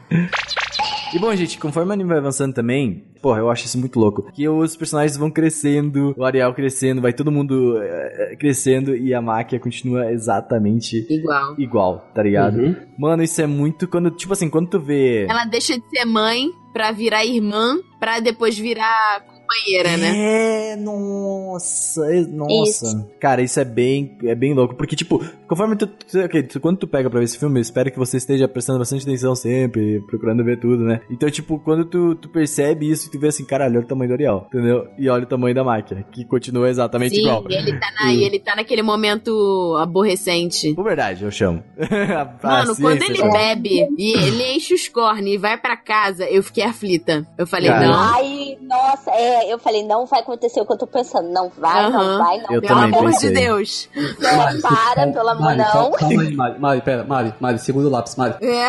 [1.14, 4.32] E bom, gente, conforme o anime vai avançando também, porra, eu acho isso muito louco.
[4.32, 9.22] Que os personagens vão crescendo, o Ariel crescendo, vai todo mundo é, crescendo e a
[9.22, 11.54] máquina continua exatamente Igual.
[11.56, 12.58] igual, tá ligado?
[12.58, 12.76] Uhum.
[12.98, 15.24] Mano, isso é muito quando, tipo assim, quando tu vê.
[15.30, 20.72] Ela deixa de ser mãe pra virar irmã, pra depois virar companheira, né?
[20.72, 23.08] É, nossa, é- nossa.
[23.20, 26.78] Cara, isso é bem, é bem louco, porque tipo, conforme tu, tu- ok, tu- quando
[26.78, 30.00] tu pega pra ver esse filme, eu espero que você esteja prestando bastante atenção sempre,
[30.06, 31.00] procurando ver tudo, né?
[31.10, 34.14] Então, tipo, quando tu, tu percebe isso, tu vê assim, caralho, olha o tamanho do
[34.14, 34.88] Ariel, entendeu?
[34.98, 37.44] E olha o tamanho da máquina, que continua exatamente Sim, igual.
[37.48, 40.74] e ele tá, na, e ele tá naquele momento aborrecente.
[40.74, 41.62] Por verdade, eu chamo.
[41.78, 43.32] A- a Mano, quando ele sabe?
[43.32, 47.26] bebe e ele enche os cornes e vai pra casa, eu fiquei aflita.
[47.38, 47.86] Eu falei, Cara.
[47.86, 51.28] não, Ai, nossa, é, eu falei, não vai acontecer o que eu tô pensando.
[51.30, 53.28] Não vai, não vai, não Eu pelo também amor pensei.
[53.30, 53.88] de Deus.
[54.20, 54.58] vai.
[54.60, 55.90] Para, pelo amor Mari, não.
[55.92, 56.58] calma, Mari.
[56.60, 58.34] Mari, pera, Mari, Mari, segura o lápis, Mari.
[58.40, 58.64] É.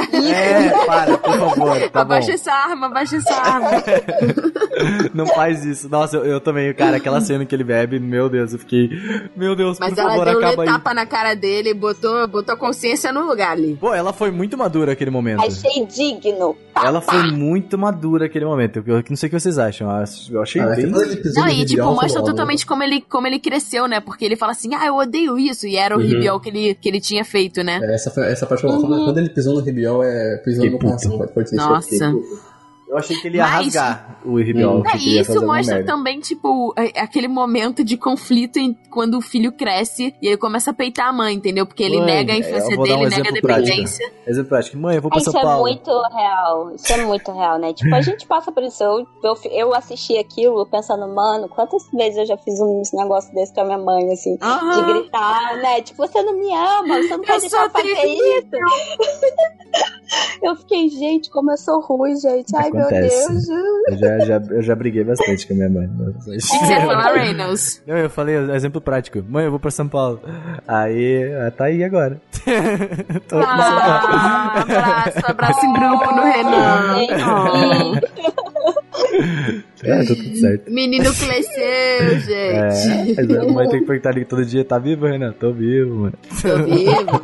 [0.65, 2.13] É, para, por favor, tá bom.
[2.13, 3.69] abaixa essa arma, abaixa essa arma.
[5.13, 5.87] Não faz isso.
[5.89, 8.89] Nossa, eu, eu também, cara, aquela cena que ele bebe, meu Deus, eu fiquei.
[9.35, 10.67] Meu Deus, Mas por ela favor, deu acaba aí.
[10.69, 13.75] tapa na cara dele e botou, botou a consciência no lugar ali.
[13.79, 15.41] Pô, ela foi muito madura aquele momento.
[15.43, 16.55] Achei digno.
[16.75, 18.83] Ela foi muito madura aquele momento.
[18.85, 19.87] Eu, eu não sei o que vocês acham.
[19.89, 21.33] Eu acho- achei Cara, bem.
[21.35, 22.25] Não, e tipo, mostra logo.
[22.31, 23.99] totalmente como ele, como ele cresceu, né?
[23.99, 25.65] Porque ele fala assim, ah, eu odeio isso.
[25.67, 26.05] E era o Uhum.
[26.07, 27.79] Ribiol que ele, que ele tinha feito, né?
[27.83, 28.81] É, Essa, essa parte logo.
[28.81, 31.17] Quando, quando ele pisou no Ribiel, é, pisou Que no coração.
[31.17, 31.93] Pode, pode ser Nossa.
[31.95, 32.03] isso,
[32.87, 34.39] eu achei que ele ia Mas- rasgar o.
[34.39, 34.63] É, ele
[34.99, 40.15] e isso mostra também, tipo, é- aquele momento de conflito em- quando o filho cresce
[40.21, 41.65] e ele começa a peitar a mãe, entendeu?
[41.65, 43.65] Porque ele Mãe, nega a é, infância dele, um nega a exemplo prático.
[43.67, 44.11] dependência.
[44.27, 44.77] Exemplo prático.
[44.77, 45.61] Mãe, eu vou pra Isso São é Paulo.
[45.61, 46.71] muito real.
[46.75, 47.73] Isso é muito real, né?
[47.73, 48.83] Tipo, a gente passa por isso.
[48.83, 53.53] Eu, eu, eu assisti aquilo pensando, mano, quantas vezes eu já fiz um negócio desse
[53.53, 55.81] com a minha mãe, assim, de gritar, né?
[55.81, 58.45] Tipo, você não me ama, você não Eu pode sou deixar fazer isso.
[60.43, 62.55] eu fiquei, gente, como eu sou ruim, gente.
[62.55, 63.31] Ai, Acontece.
[63.31, 63.47] meu Deus.
[63.87, 65.89] Eu já, já, eu já briguei bastante com a minha mãe.
[66.19, 67.83] Você fala Reynolds.
[67.85, 69.23] Não, eu falei, exemplo prático.
[69.29, 70.19] Mãe, eu vou pra São Paulo.
[70.67, 72.19] Aí, ela tá aí agora.
[73.27, 73.79] Tô São Paulo.
[73.79, 77.99] Ah, abraço, abraço em grupo no Renan.
[79.83, 80.71] É, tá tudo certo.
[80.71, 81.61] Menino cresceu,
[82.43, 83.15] É, gente.
[83.15, 85.31] mas a mãe tem que perguntar ali todo dia, tá vivo, Renan?
[85.33, 86.13] Tô vivo, mano.
[86.41, 87.23] Tô vivo.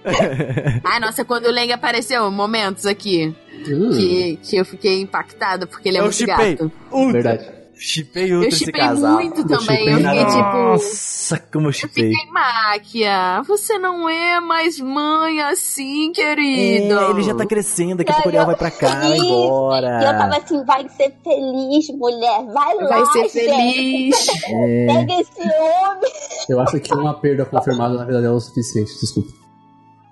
[0.84, 3.34] Ai, nossa, quando o Leng apareceu, momentos aqui
[3.68, 6.54] Hum, que, que eu fiquei impactada porque ele é Eu muito chipei.
[6.54, 6.72] gato.
[6.90, 7.12] Ultra.
[7.12, 7.59] Verdade.
[7.82, 9.12] Chipei ultra Eu esse chipei casal.
[9.14, 9.88] muito também.
[9.88, 10.56] Eu fiquei tipo.
[10.56, 12.10] Nossa, como eu Eu chipei.
[12.12, 13.42] fiquei máquia.
[13.46, 16.98] Você não é mais mãe assim, querido.
[16.98, 19.26] É, ele já tá crescendo, daqui a pouco eu- vai pra cá, vai Sim.
[19.26, 20.00] embora.
[20.02, 22.44] E eu tava assim, vai ser feliz, mulher.
[22.52, 23.32] Vai lá, Vai ser gente.
[23.32, 24.28] feliz.
[24.48, 26.12] É, Pega esse homem.
[26.50, 29.30] Eu acho que uma perda confirmada na vida dela é o suficiente, desculpa.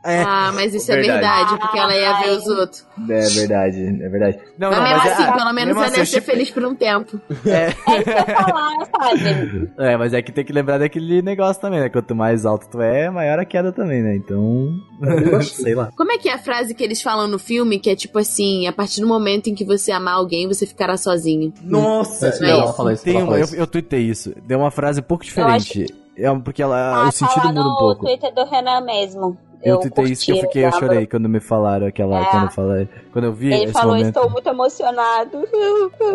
[0.08, 1.20] É, Ah, mas isso é Verdade.
[1.20, 2.86] verdade, porque ela ia ver os outros.
[3.08, 4.38] é verdade, é verdade.
[4.58, 6.64] Não, Mas não, mesmo mas assim, é, pelo menos ela assim, ia ser feliz por
[6.64, 7.20] um tempo.
[7.46, 9.70] É, É isso que eu falar, sabe?
[9.78, 11.88] é, mas é que tem que lembrar daquele negócio também, né?
[11.88, 14.16] Quanto mais alto tu é, maior a queda também, né?
[14.16, 14.72] Então,
[15.42, 15.90] sei lá.
[15.96, 18.66] Como é que é a frase que eles falam no filme, que é tipo assim,
[18.66, 21.52] a partir do momento em que você amar alguém, você ficará sozinho.
[21.62, 24.34] Nossa, É, não, isso, tem eu, eu tuitei isso.
[24.44, 25.86] Deu uma frase um pouco diferente.
[26.16, 28.04] É, porque ela, Ah, o sentido tá lá muda um no pouco.
[28.06, 29.38] Twitter do Renan mesmo.
[29.62, 32.20] Eu tuitei isso que eu fiquei, eu chorei quando me falaram aquela.
[32.20, 32.24] É.
[32.26, 32.88] Quando eu falei.
[33.12, 34.08] Quando eu vi Ele falou, momento.
[34.08, 35.48] estou muito emocionado.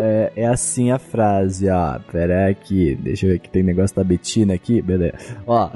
[0.02, 2.00] É, é assim a frase, ó.
[2.12, 5.38] Pera aqui, deixa eu ver que tem negócio da Betina aqui, beleza.
[5.46, 5.70] Ó.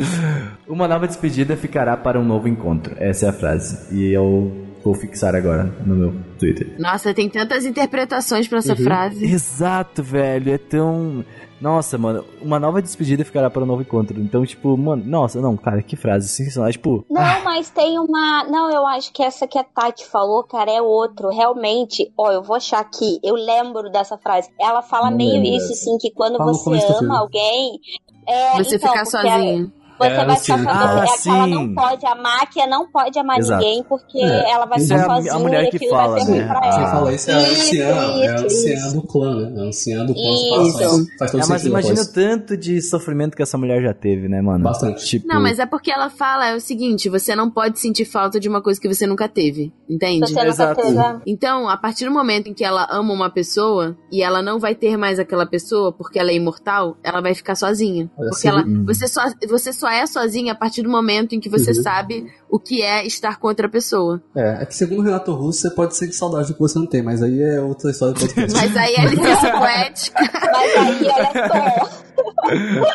[0.68, 2.94] Uma nova despedida ficará para um novo encontro.
[2.98, 3.94] Essa é a frase.
[3.94, 4.52] E eu
[4.88, 6.74] vou fixar agora no meu Twitter.
[6.78, 9.24] Nossa, tem tantas interpretações pra essa frase.
[9.24, 10.52] Exato, velho.
[10.52, 11.24] É tão.
[11.60, 14.20] Nossa, mano, uma nova despedida ficará para um novo encontro.
[14.20, 16.70] Então, tipo, mano, nossa, não, cara, que frase sensacional.
[16.70, 18.44] Tipo, Não, mas tem uma.
[18.44, 21.28] Não, eu acho que essa que a Tati falou, cara, é outro.
[21.28, 23.18] Realmente, ó, eu vou achar aqui.
[23.22, 24.48] Eu lembro dessa frase.
[24.58, 27.80] Ela fala Não meio lembro isso, assim, que quando Fala você ama alguém.
[28.26, 29.72] É, Você então, ficar sozinho.
[29.98, 31.08] Você É, vai assim, ficar ah, sozinho.
[31.08, 31.74] é que ela não sim.
[31.74, 33.62] pode amar, que não pode amar Exato.
[33.64, 35.90] ninguém, porque É, ela vai isso ficar é a- a sozinha mulher e que aquilo
[35.92, 36.48] fala, vai ser ruim né?
[36.50, 36.70] Ah.
[36.70, 36.90] Você ela.
[36.90, 39.60] fala isso, é a anciã, é a Isso, anciã do clã, né?
[39.60, 40.78] A anciã do clã Isso.
[40.78, 44.28] faz, faz todo é, mas imagina o tanto de sofrimento que essa mulher já teve,
[44.28, 44.62] né, mano?
[44.64, 45.04] Bastante.
[45.04, 48.38] Tipo, Não, mas é porque ela fala é o seguinte: você não pode sentir falta
[48.38, 49.72] de uma coisa que você nunca teve.
[49.88, 50.20] Entende?
[50.20, 50.80] Você nunca Exato.
[50.82, 50.98] teve.
[51.26, 54.74] Então, a partir do momento em que ela ama uma pessoa e ela não vai
[54.74, 58.10] ter mais aquela pessoa porque ela é imortal, ela vai ficar sozinha.
[58.16, 58.84] Olha, Porque se- ela, Uhum.
[58.86, 61.82] você, só, você só é sozinha a partir do momento em que você Uhum.
[61.82, 64.20] sabe o que é estar com outra pessoa.
[64.34, 66.86] É, é que segundo o Renato Russo, você pode sentir saudade do que você não
[66.86, 68.52] tem, mas aí é outra história do podcast.
[68.56, 70.20] Mas aí é licença poética.
[70.52, 71.58] Mas aí, olha só.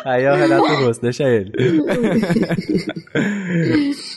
[0.04, 1.50] Aí é o Renato Russo, deixa ele.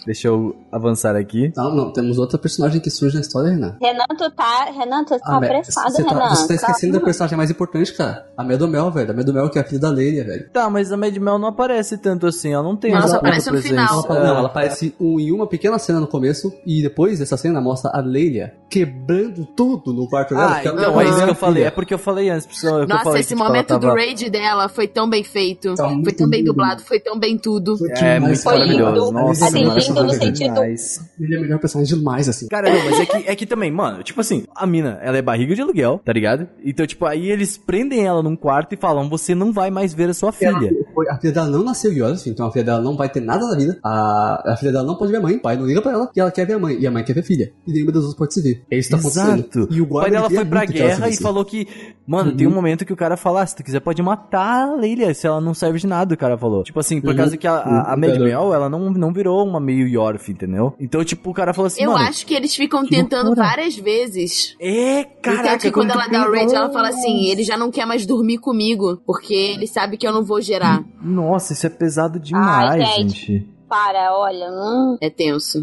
[0.06, 1.52] deixa eu avançar aqui.
[1.56, 3.76] Não, não, temos outra personagem que surge na história, Renan.
[4.18, 4.66] Tu tá.
[4.72, 6.20] Renan, tu tá Ah, mas apressado, você, Renan.
[6.20, 7.06] tá, você tá esquecendo da Calma.
[7.06, 8.26] personagem mais importante, cara.
[8.36, 9.12] A Medomel, velho.
[9.12, 10.50] A Medomel que é a filha da Leia, velho.
[10.52, 13.18] Tá, mas a Mad Mel não aparece tanto assim, ela não tem Ela essa só
[13.18, 13.88] aparece no presença.
[13.88, 14.06] final.
[14.10, 17.60] Ela, não, ela aparece um, em uma pequena cena no começo e depois dessa cena
[17.62, 20.56] mostra a Leia quebrando tudo no quarto dela.
[20.56, 21.64] Ah, ela então não é isso que eu falei.
[21.64, 22.88] É porque eu falei antes, pessoal.
[22.88, 25.74] Nossa, falei esse que, tipo, ela momento do tava- raid dela foi tão bem feito.
[25.76, 26.52] Tá foi tão bem lindo.
[26.52, 27.78] dublado, foi tão bem tudo.
[27.78, 28.92] Foi É muito Foi maravilhoso.
[28.94, 29.12] lindo.
[29.12, 31.02] Nossa, Assim, lindo no sentido- demais.
[31.20, 32.48] Ele é melhor personagem demais, assim.
[32.48, 35.22] Cara, não, mas é que, é que também, mano, tipo assim, a mina, ela é
[35.22, 36.48] barriga de aluguel, tá ligado?
[36.64, 40.10] Então, tipo, aí eles prendem ela num quarto e falam, você não vai mais ver
[40.10, 40.72] a sua Ela filha.
[40.94, 43.22] foi- a filha dela não nasceu em Odyssey, então a filha dela não vai ter
[43.22, 43.80] nada na vida.
[43.84, 46.10] A, a filha dela não pode ver a mãe, o pai não liga pra ela,
[46.16, 47.52] e ela quer ver a mãe, e a mãe quer ver a filha.
[47.66, 48.64] E nenhuma das duas pode se ver.
[48.72, 49.40] É isso que tá acontecendo.
[49.40, 49.68] Exato.
[49.72, 51.68] E o O pai dela foi pra guerra e falou que,
[52.08, 54.76] mano, tem um momento que o cara fala, ah, se tu quiser pode matar a
[54.76, 56.64] Leila, se ela não serve de nada, o cara falou.
[56.64, 57.16] Tipo assim, por Uhum.
[57.18, 58.00] causa que a, a, a Uhum.
[58.02, 58.28] Mad Entendeu?
[58.28, 60.74] Mel, ela não, não virou uma meio Yorf, entendeu?
[60.80, 62.06] Então, tipo, o cara falou assim, Eu mano...
[62.06, 63.48] acho que eles ficam que tentando loucura.
[63.48, 64.56] várias vezes.
[64.60, 67.70] É, caraca, Tanto que quando ela dá o raid, ela fala assim: ele já não
[67.72, 70.84] quer mais dormir comigo, porque ele sabe que eu não vou gerar.
[71.02, 73.34] Nossa, isso é pesado demais, Ai, gente.
[73.34, 73.50] gente.
[73.68, 74.50] Para, olha.
[74.50, 74.98] Hum.
[75.02, 75.62] É tenso.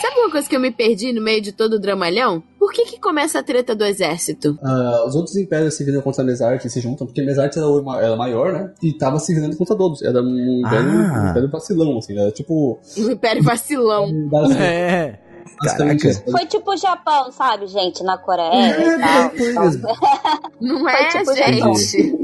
[0.00, 2.42] Sabe uma coisa que eu me perdi no meio de todo o dramalhão?
[2.58, 4.56] Por que que começa a treta do exército?
[4.62, 7.66] Ah, os outros impérios se viram contra Mesart e se juntam, porque Mesart era,
[8.00, 8.70] era maior, né?
[8.82, 10.00] E tava se virando contra todos.
[10.02, 11.22] Era um império, Ah.
[11.26, 12.18] um império vacilão, assim.
[12.18, 12.78] Era tipo.
[12.96, 14.06] O Império Vacilão.
[14.58, 15.18] É.
[15.62, 16.30] Basicamente Caraca.
[16.30, 19.30] Foi tipo o Japão, sabe, gente, na Coreia É, e tal.
[19.30, 19.88] foi Então, mesmo.
[20.60, 22.17] Não é, tipo gente?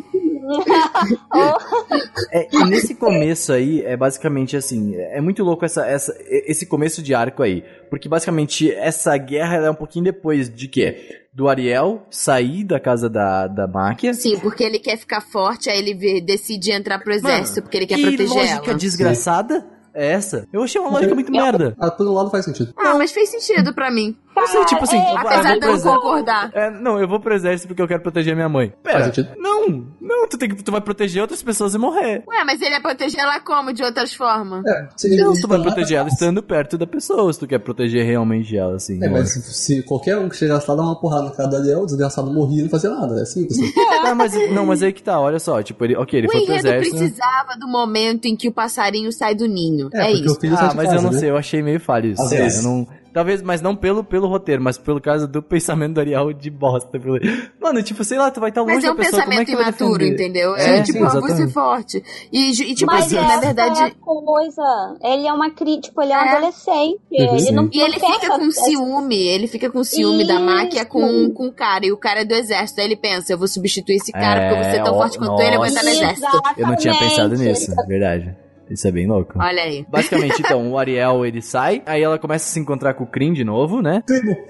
[2.31, 7.03] É, e nesse começo aí, é basicamente assim, é muito louco essa, essa, esse começo
[7.03, 7.65] de arco aí.
[7.91, 11.21] Porque basicamente essa guerra ela é um pouquinho depois de quê?
[11.33, 14.15] Do Ariel sair da casa da, da máquina.
[14.15, 17.87] Sim, porque ele quer ficar forte, aí ele vê- decide entrar pro exército, porque ele
[17.87, 18.79] quer que proteger lógica ela.
[18.79, 20.47] desgraçada é essa?
[20.53, 21.75] Eu achei uma lógica muito merda.
[21.79, 22.73] Ah, por um lado faz sentido.
[22.77, 24.17] Ah, mas fez sentido pra mim.
[24.37, 26.51] Não sei, tipo assim, É, eu Apesar vou de eu não concordar.
[26.53, 28.73] É, não, eu vou pro exército porque eu quero proteger minha mãe.
[28.83, 29.29] Faz Pera, sentido.
[29.39, 32.25] não, não, tu, tem que, tu vai proteger outras pessoas e morrer.
[32.27, 33.73] Ué, mas ele ia proteger ela como?
[33.73, 34.65] De outras formas?
[34.67, 38.05] É, se Não, tu vai proteger ela estando perto da pessoa, se tu quer proteger
[38.05, 39.03] realmente ela, assim.
[39.05, 41.57] É, mas se, se qualquer um que chegasse lá dar uma porrada na cara do
[41.57, 43.21] Ariel, o desgraçado morria e não fazia nada.
[43.21, 43.57] É simples.
[44.05, 46.45] Não, mas, não, mas aí que tá, olha só, tipo, ele, ok, ele o foi
[46.45, 46.97] pro exército.
[46.99, 49.84] precisava do momento em que o passarinho sai do ninho.
[49.93, 50.41] É, É, porque isso.
[50.41, 51.19] filho sai Ah, mas casa, eu não né?
[51.19, 52.23] sei, eu achei meio falho isso.
[52.23, 52.65] Às lá, vezes.
[52.65, 56.33] eu não, talvez, mas não pelo, pelo roteiro, mas pelo caso do pensamento do Ariel
[56.33, 56.99] de bosta.
[56.99, 57.19] pelo-
[57.61, 59.37] Mano, tipo, sei lá, tu vai estar longe Mas é da um pessoa, como é
[59.45, 60.57] pensamento que imaturo, entendeu?
[60.57, 61.53] É, É, tipo, sim, vou ser exatamente.
[61.53, 62.05] forte.
[62.33, 63.83] E, e, tipo Mas assim, essa na verdade.
[63.83, 64.97] é coisa.
[65.03, 65.81] Ele é uma cri...
[65.81, 66.37] tipo, ele é um É.
[66.37, 67.01] adolescente.
[67.13, 67.37] Uhum.
[67.37, 71.31] ele não E ele não fica com ciúme, ele fica com ciúme da máquina com,
[71.31, 72.81] com o cara, e o cara é do exército.
[72.81, 75.19] Aí ele pensa, eu vou substituir esse cara, porque eu vou ser tão É, forte
[75.19, 76.27] quanto ele, eu vou entrar no exército.
[76.57, 78.37] Eu não tinha pensado nisso, verdade.
[78.75, 79.39] Isso é bem louco.
[79.39, 79.87] Olha aí.
[79.89, 83.33] Basicamente, então, o Ariel, ele sai, aí ela começa a se encontrar com o Krim
[83.33, 84.03] de novo, né?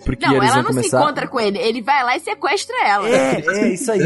[0.04, 0.98] Porque Não, eles ela vão não começar...
[0.98, 3.08] se encontra com ele, ele vai lá e sequestra ela.
[3.08, 4.00] É, é, isso aí.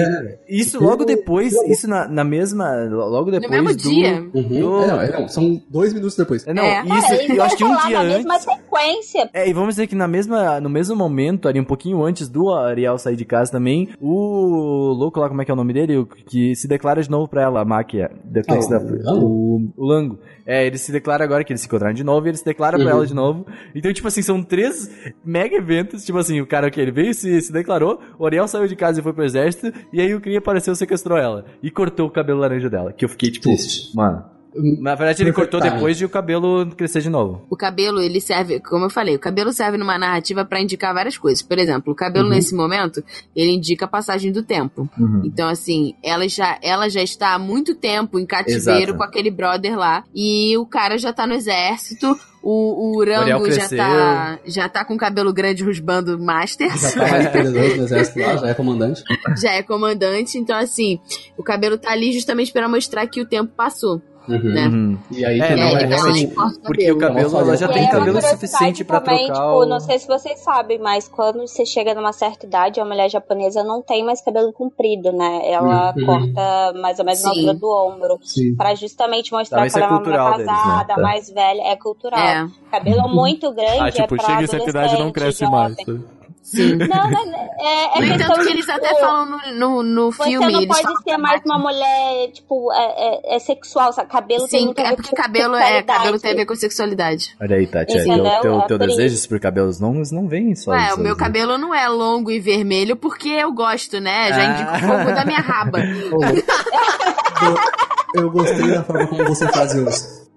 [0.49, 3.77] Isso logo depois, isso na, na mesma, logo depois mesmo do...
[3.77, 4.21] dia.
[4.35, 4.43] Uhum.
[4.49, 6.47] do- É, não, é, não, são dois minutos depois.
[6.47, 6.83] É, Não, É.
[6.85, 8.17] isso, eles eu acho que um dia na antes...
[8.27, 9.31] mesma sequência.
[9.33, 12.51] É, e vamos dizer que na mesma, no mesmo momento, ali um pouquinho antes do
[12.53, 15.99] Ariel sair de casa também, o louco lá, como é que é o nome dele?
[15.99, 18.11] O que se declara de novo pra ela, a máquina.
[18.25, 19.87] da- Ah, da- o o, o
[20.47, 22.77] É, ele se declara agora que eles se encontraram de novo e ele se declara
[22.79, 22.93] pra Uhum.
[22.93, 23.47] ela de novo.
[23.75, 24.91] Então, tipo assim, são três
[25.25, 26.05] mega eventos.
[26.05, 29.01] Tipo assim, o cara que ele veio se, se declarou, o Ariel saiu de casa
[29.01, 31.45] e foi pro exército, e aí o Kree apareceu e sequestrou ela.
[31.63, 32.93] E cortou o cabelo laranja dela.
[32.93, 33.95] Que eu fiquei, tipo, Triste.
[33.97, 34.25] mano.
[34.55, 37.47] Na verdade, ele cortou depois de o cabelo crescer de novo.
[37.51, 41.17] O cabelo, ele serve, como eu falei, o cabelo serve numa narrativa pra indicar várias
[41.19, 41.43] coisas.
[41.43, 42.35] Por exemplo, o cabelo Uhum.
[42.35, 43.03] nesse momento,
[43.37, 44.89] ele indica a passagem do tempo.
[45.25, 48.97] Então, assim, ela já, ela já está há muito tempo em cativeiro Exato.
[48.99, 50.03] com aquele brother lá.
[50.15, 52.19] E o cara já tá no exército.
[52.43, 56.71] O, o Rango já tá, já tá com o cabelo grande rusbando Master.
[56.79, 59.03] Já tá mais poderoso no exército lá, já é comandante.
[59.43, 60.39] já é comandante.
[60.39, 60.99] Então, assim,
[61.37, 64.01] o cabelo tá ali justamente pra mostrar que o tempo passou.
[64.29, 64.39] Uhum.
[64.55, 64.67] Né?
[64.69, 64.99] Uhum.
[65.11, 67.73] E aí É, também não, é é ela realmente- Porque o cabelo, ela já E
[67.73, 69.67] tem cabelo suficiente pra também, trocar tipo, o...
[69.67, 73.65] Não sei se vocês sabem, mas quando você chega numa certa idade, a mulher japonesa
[73.65, 75.41] não tem mais cabelo comprido, né?
[75.45, 76.05] Ela Uhum.
[76.07, 78.19] corta mais ou menos na altura do ombro.
[78.57, 80.59] Pra justamente mostrar Talvez que ela é é uma mulher cultural deles, né?
[80.59, 81.01] casada, Tá.
[81.03, 81.63] mais velha.
[81.63, 82.19] É cultural.
[82.21, 85.45] É, Cabelo muito grande Ah, tipo, é pra chega em certa idade e não cresce
[85.45, 85.59] jovem.
[85.59, 85.77] mais.
[86.51, 86.77] Sim.
[86.77, 90.13] Não, não, é, é No questão entanto, que eles tipo, até falam no, no, no
[90.13, 90.53] Você filme.
[90.53, 94.09] não eles pode ser mais uma mulher, tipo, é, é, é sexual, sabe?
[94.11, 97.37] Cabelo tem Sim, a é porque cabelo é cabelo tem a ver com sexualidade.
[97.41, 98.41] Olha aí, Tati, aí, Entendeu?
[98.41, 100.97] teu, teu, É por desejo por cabelos longos não vem só isso.
[100.97, 101.21] o meu assim.
[101.21, 104.29] cabelo não é longo e vermelho porque eu gosto, né?
[104.31, 104.45] Já Ah.
[104.47, 105.79] indico o fogo da minha raba.
[108.15, 110.29] Eu, eu gostei da forma como você faz isso.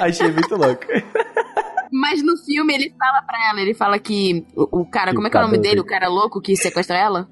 [0.00, 0.82] Achei muito louco.
[1.92, 5.26] Mas no filme ele fala pra ela, ele fala que o, o cara, Que como
[5.26, 5.68] é que é o nome dele?
[5.70, 5.80] dele.
[5.80, 7.28] O cara louco que sequestra ela?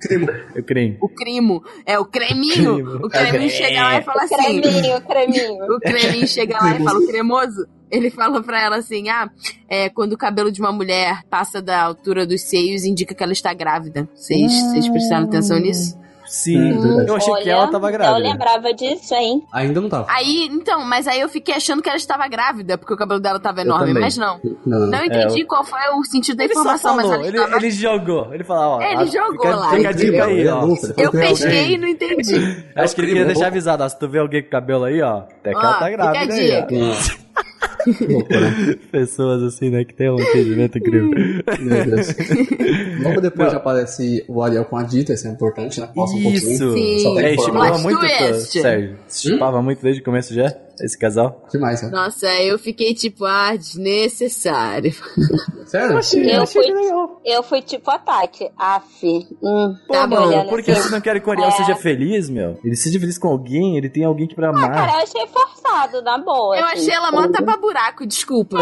[0.55, 0.97] Eu creio.
[1.01, 1.63] O crimo.
[1.87, 2.75] É o creminho.
[2.75, 3.07] Crimo.
[3.07, 3.49] O creminho É.
[3.49, 4.61] chega lá e fala assim.
[4.61, 5.65] Creminho, creminho.
[5.77, 7.67] O creminho chega lá e fala, o cremoso.
[7.91, 9.31] Ele fala pra ela assim: ah,
[9.69, 13.33] é, quando o cabelo de uma mulher passa da altura dos seios, indica que ela
[13.33, 14.07] está grávida.
[14.15, 15.97] Vocês vocês prestaram atenção nisso?
[16.29, 18.29] Sim, Hum, eu achei que Olha, ela tava Eu grávida.
[18.29, 19.43] lembrava disso, hein?
[19.53, 20.07] Ainda não tava.
[20.11, 23.41] Aí, então, mas aí eu fiquei achando que ela estava grávida, porque o cabelo dela
[23.41, 24.39] tava enorme, mas não.
[24.67, 24.87] Não, não.
[24.89, 27.57] Não entendi qual foi o sentido da Ele só informação, mas ela ele, estava...
[27.57, 28.35] ele jogou.
[28.35, 28.83] Ele falou, ó.
[28.83, 29.71] Ele jogou fica, lá.
[29.71, 30.67] Fica a dica aí, é ó.
[30.97, 32.65] Eu que é pesquei e não entendi.
[32.77, 33.89] Acho que ele queria deixar avisado, ó.
[33.89, 35.19] Se tu vê alguém com cabelo aí, ó.
[35.21, 36.61] Até que ela Ó, tá fica a grávida aí, ó.
[36.67, 36.75] dica.
[36.75, 37.28] Loucura.
[38.91, 41.11] Pessoas assim, né, que tem um entendimento incrível.
[41.61, 42.09] Meu Deus.
[43.03, 45.89] Logo depois já aparece o Ariel com a Dita, isso é importante, né?
[45.95, 46.53] Mostra um pouquinho.
[46.53, 46.73] Isso.
[46.73, 46.99] Sim.
[47.01, 48.61] Só É, Plot muito, twist.
[48.61, 48.97] Sérgio.
[49.09, 51.47] Chipava muito desde o começo já, esse casal.
[51.51, 51.91] Demais, né?
[51.91, 54.93] Nossa, eu fiquei tipo, ah, desnecessário.
[55.67, 55.99] Sério?
[56.31, 56.65] Eu fui,
[57.25, 58.49] eu fui tipo ataque.
[58.57, 58.85] Af.
[59.43, 60.83] Hum, Pô, tá mano, olhando porque assim.
[60.83, 61.53] você não quer que o Ariel É.
[61.53, 62.59] seja feliz, meu?
[62.65, 64.71] Ele seja feliz com alguém, ele tem alguém que pra amar.
[64.73, 65.27] Cara, eu achei
[66.03, 66.57] na boa.
[66.57, 66.81] Eu assim.
[66.81, 68.59] achei ela mó tapa-buraco, desculpa.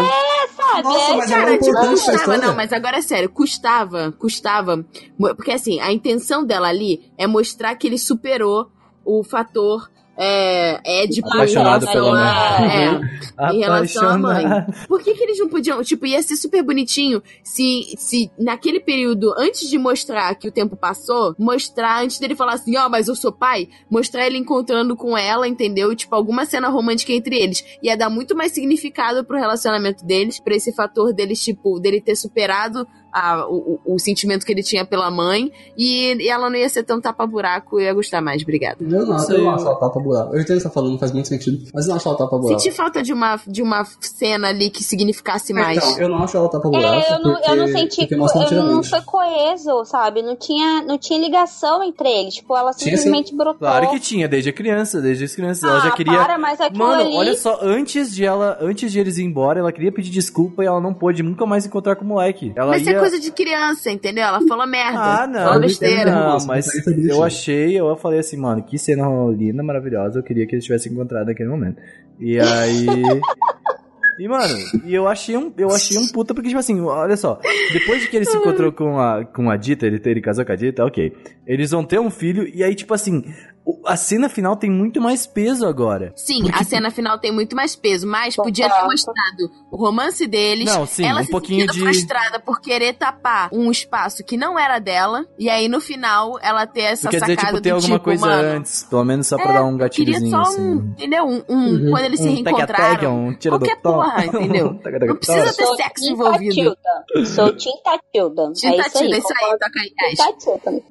[0.55, 0.83] Sabe?
[0.83, 4.85] Nossa, é, mas Cara, é tipo, custava, não, mas agora é sério, custava, custava.
[5.17, 8.71] Porque assim, a intenção dela ali é mostrar que ele superou
[9.05, 13.01] o fator é, Édipo em Apaixonado relação pela a- mãe.
[13.39, 14.45] é, em relação à mãe.
[14.87, 15.83] Por que, que eles não podiam?
[15.83, 20.75] Tipo, ia ser super bonitinho se, se naquele período, antes de mostrar que o tempo
[20.75, 25.17] passou, mostrar, antes dele falar assim, ó, mas eu sou pai, mostrar ele encontrando com
[25.17, 25.95] ela, entendeu?
[25.95, 27.63] Tipo, alguma cena romântica entre eles.
[27.83, 32.15] Ia dar muito mais significado pro relacionamento deles, pra esse fator deles, tipo, dele ter
[32.15, 36.69] superado a- o, o- sentimento que ele tinha pela mãe, e, e ela não ia
[36.69, 38.77] ser tão tapa-buraco, eu ia gostar mais, obrigada.
[38.81, 40.35] Eu não, Isso eu não acho ela tapa buraco.
[40.35, 41.65] Eu entendo o que você tá falando, não faz muito sentido.
[41.73, 42.59] Mas eu não acho ela tapa buraco.
[42.61, 45.77] Senti falta de uma, de uma cena ali que significasse mais.
[45.77, 46.85] Então, eu não acho ela tapa buraco.
[46.95, 48.07] É, eu não, porque, eu não senti.
[48.11, 50.21] Eu não foi coeso, sabe?
[50.21, 52.35] Não tinha, não tinha ligação entre eles.
[52.35, 53.59] Tipo, ela Tinha simplesmente brotou.
[53.59, 55.63] Claro que tinha, desde a criança, desde as crianças.
[55.63, 56.17] ela já Ah, queria.
[56.17, 59.71] para, mas Mano, ali- olha só, antes de ela, antes de eles ir embora, ela
[59.71, 62.51] queria pedir desculpa e ela não pôde nunca mais encontrar com o moleque.
[62.55, 62.93] Ela Mas ia...
[63.09, 64.25] coisa de criança, entendeu?
[64.25, 64.99] Ela falou merda.
[64.99, 65.39] Ah, não.
[65.39, 66.11] Falou besteira.
[66.11, 69.05] Não, mas eu achei, eu falei assim, mano, que cena
[69.35, 70.19] linda, maravilhosa.
[70.19, 71.81] Eu queria que eles tivessem encontrado naquele momento.
[72.19, 72.85] E aí.
[74.19, 77.39] E, mano, e eu achei um, eu achei um puta, porque, tipo assim, olha só,
[77.71, 80.51] depois de que ele se encontrou com a, com a Dita, ele, ele casou com
[80.51, 81.15] a Dita, ok.
[81.45, 83.23] Eles vão ter um filho, e aí, tipo assim,
[83.85, 86.13] a cena final tem muito mais peso agora.
[86.15, 90.65] Sim, a cena final tem muito mais peso, mas podia ter mostrado o romance deles.
[90.65, 94.57] Não, sim, ela um se pouquinho de- frustrada por querer tapar um espaço que não
[94.57, 95.25] era dela.
[95.37, 98.03] E aí, no final, ela ter essa quer sacada dizer, tipo, ter do alguma tipo,
[98.05, 100.61] coisa mano, antes, pelo menos só pra é, dar um eu queria gatilhozinho, só assim.
[100.61, 101.25] um, entendeu?
[101.25, 101.91] Um, um- Uhum.
[101.91, 102.65] quando eles se Um reencontraram.
[102.75, 104.79] tega-tega, um tira qualquer do porra, entendeu?
[105.07, 106.75] Não precisa ter sexo envolvido.
[106.75, 107.25] Tatilda.
[107.25, 108.51] Sou Tim Tatilda.
[108.53, 108.83] Tim é isso aí.
[108.91, 110.15] Tatilda, isso aí, toca aí.
[110.15, 110.87] Tatilda.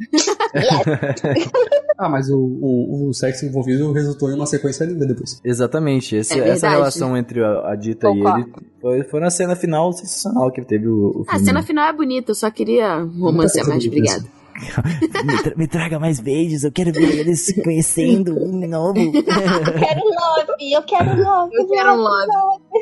[0.56, 1.50] Yes.
[1.98, 2.36] Ah, mas o,
[2.66, 5.40] o, o sexo envolvido resultou em uma sequência linda depois.
[5.44, 6.16] Exatamente.
[6.16, 8.38] Esse- É essa relação entre a, a Dita e Concordo.
[8.40, 8.50] ele
[8.80, 11.46] foi, foi na cena final sensacional que teve o, o Ah, a filme.
[11.46, 14.24] cena final é bonita, eu só queria romance a mais, obrigada.
[15.26, 18.98] me, tra- me traga mais beijos, eu quero ver eles se conhecendo um de novo.
[19.12, 21.54] Eu quero love, eu quero love.
[21.54, 22.30] Eu quero um love.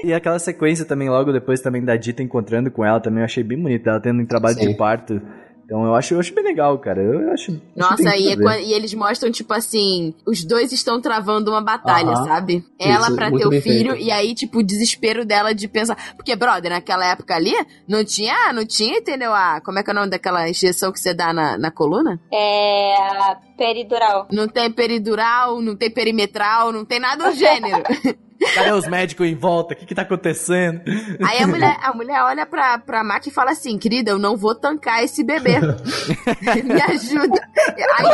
[0.05, 3.43] e aquela sequência também, logo depois também da Dita encontrando com ela, também eu achei
[3.43, 3.91] bem bonita.
[3.91, 4.69] Ela tendo um trabalho Sim.
[4.69, 5.21] de parto.
[5.65, 7.01] Então eu acho, eu acho bem legal, cara.
[7.03, 7.61] Eu acho.
[7.75, 12.11] Nossa, e, é quando- e eles mostram, tipo assim, os dois estão travando uma batalha,
[12.13, 12.25] Aham.
[12.25, 12.65] sabe?
[12.79, 13.97] Ela pra ter o filho, feito.
[14.07, 15.97] e aí, tipo, o desespero dela de pensar.
[16.17, 17.55] Porque, brother, naquela época ali,
[17.89, 19.33] não tinha, não tinha, entendeu?
[19.33, 22.21] A, como é que é o nome daquela injeção que você dá na, na coluna?
[22.33, 22.95] É.
[22.97, 24.27] a Peridural.
[24.33, 27.83] Não tem peridural, não tem perimetral, não tem nada do gênero.
[28.55, 29.75] Cadê os médicos em volta?
[29.75, 30.83] O que que tá acontecendo?
[31.25, 34.37] Aí a mulher, a mulher olha pra, pra Mac e fala assim, querida, eu não
[34.37, 35.61] vou tancar esse bebê.
[36.65, 37.49] Me ajuda.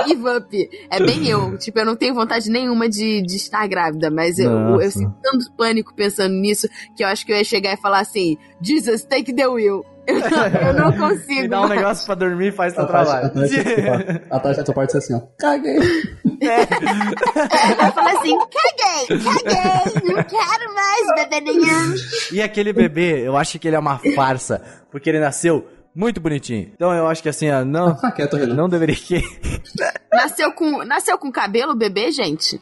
[0.07, 0.71] Give up.
[0.91, 1.57] É bem eu.
[1.59, 4.85] Tipo, eu não tenho vontade nenhuma de, de estar grávida, mas eu, Nossa.
[4.85, 8.01] eu sinto tanto pânico pensando nisso que eu acho que eu ia chegar e falar
[8.01, 9.85] assim, Jesus, take the wheel.
[10.67, 11.41] Eu não, consigo.
[11.43, 13.27] Me dá um negócio pra dormir e faz teu trabalho.
[13.27, 15.21] a Tati- a Tati da tua parte é assim, ó.
[15.39, 15.77] Caguei.
[16.41, 21.95] Eu falei assim, caguei, caguei, não quero mais bebê nenhum.
[22.33, 26.71] E aquele bebê, eu acho que ele é uma farsa, porque ele nasceu muito bonitinho.
[26.75, 29.23] Então eu acho que assim, ó, não, Tá quieto, não deveria que.
[30.13, 32.59] Nasceu com, nasceu com cabelo o bebê, gente?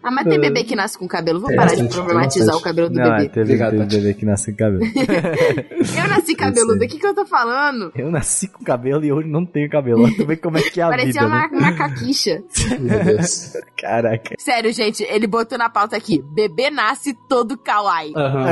[0.00, 1.40] Ah, mas tem bebê que nasce com cabelo.
[1.40, 3.28] Vou Tem parar de problematizar o cabelo do Não, bebê.
[3.28, 3.96] teve, Obrigado, teve Tati.
[3.96, 4.82] bebê que nasce com cabelo.
[5.98, 7.92] Eu nasci cabeludo, o que, que eu tô falando?
[7.96, 10.04] Eu nasci com cabelo e hoje não tenho cabelo.
[10.04, 11.48] Olha Tu vê como é que é a Parecia vida, uma né?
[12.78, 13.52] Meu Deus.
[13.76, 14.34] Caraca.
[14.38, 18.12] Sério, gente, ele botou na pauta aqui: bebê nasce todo kawaii.
[18.16, 18.50] Aham.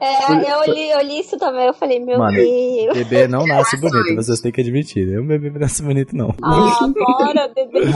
[0.00, 2.96] É, eu li, eu li isso também, eu falei, meu Mano, Deus.
[2.96, 5.08] Bebê não nasce bonito, vocês têm que admitir.
[5.08, 6.34] Eu bebê não nasce bonito, não.
[6.42, 7.86] Ah, bora, bebê.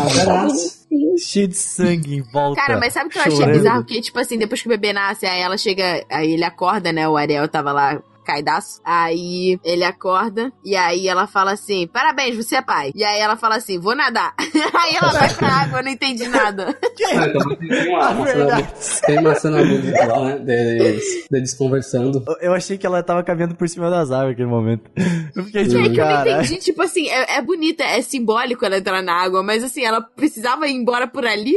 [1.19, 2.61] Cheio de sangue em volta.
[2.61, 3.53] Cara, mas sabe o que eu achei chorando.
[3.57, 3.85] bizarro?
[3.85, 7.09] Que, tipo assim, depois que o bebê nasce, aí ela chega, aí ele acorda, né?
[7.09, 8.81] O Ariel tava lá caidaço.
[8.85, 12.93] Aí ele acorda e aí ela fala assim: Parabéns, você é pai.
[12.95, 14.35] E aí ela fala assim: Vou nadar.
[14.39, 16.77] aí ela vai pra água, eu não entendi nada.
[17.15, 18.63] Ah, então tem uma,
[19.07, 20.39] tem uma cena bonita lá, né?
[20.39, 22.23] Deles, deles conversando.
[22.41, 24.91] Eu achei que ela tava caminhando por cima das árvores naquele momento.
[25.35, 28.65] Eu fiquei É tipo, que eu não entendi, tipo assim, é, é bonita, é simbólico
[28.65, 31.55] ela entrar na água, mas assim, ela precisava ir embora por ali.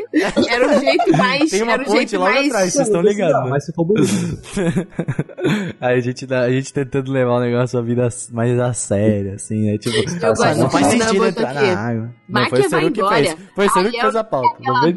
[0.50, 1.52] Era o jeito mais.
[1.52, 2.48] Tem uma era o ponte jeito logo mais.
[2.48, 3.50] atrás, vocês estão ligados, né?
[3.50, 4.10] Mas ficou bonito.
[5.80, 9.34] Aí a gente, dá- a gente tentando levar o negócio a vida mais a sério,
[9.36, 9.78] assim, né?
[9.78, 12.02] Tipo, gosto não faz sentido entrar na água.
[12.28, 13.38] Não, Maqui foi o vai Seru que fez.
[13.56, 14.58] Foi o Seru que fez eu- a pauta.
[14.62, 14.94] Não vai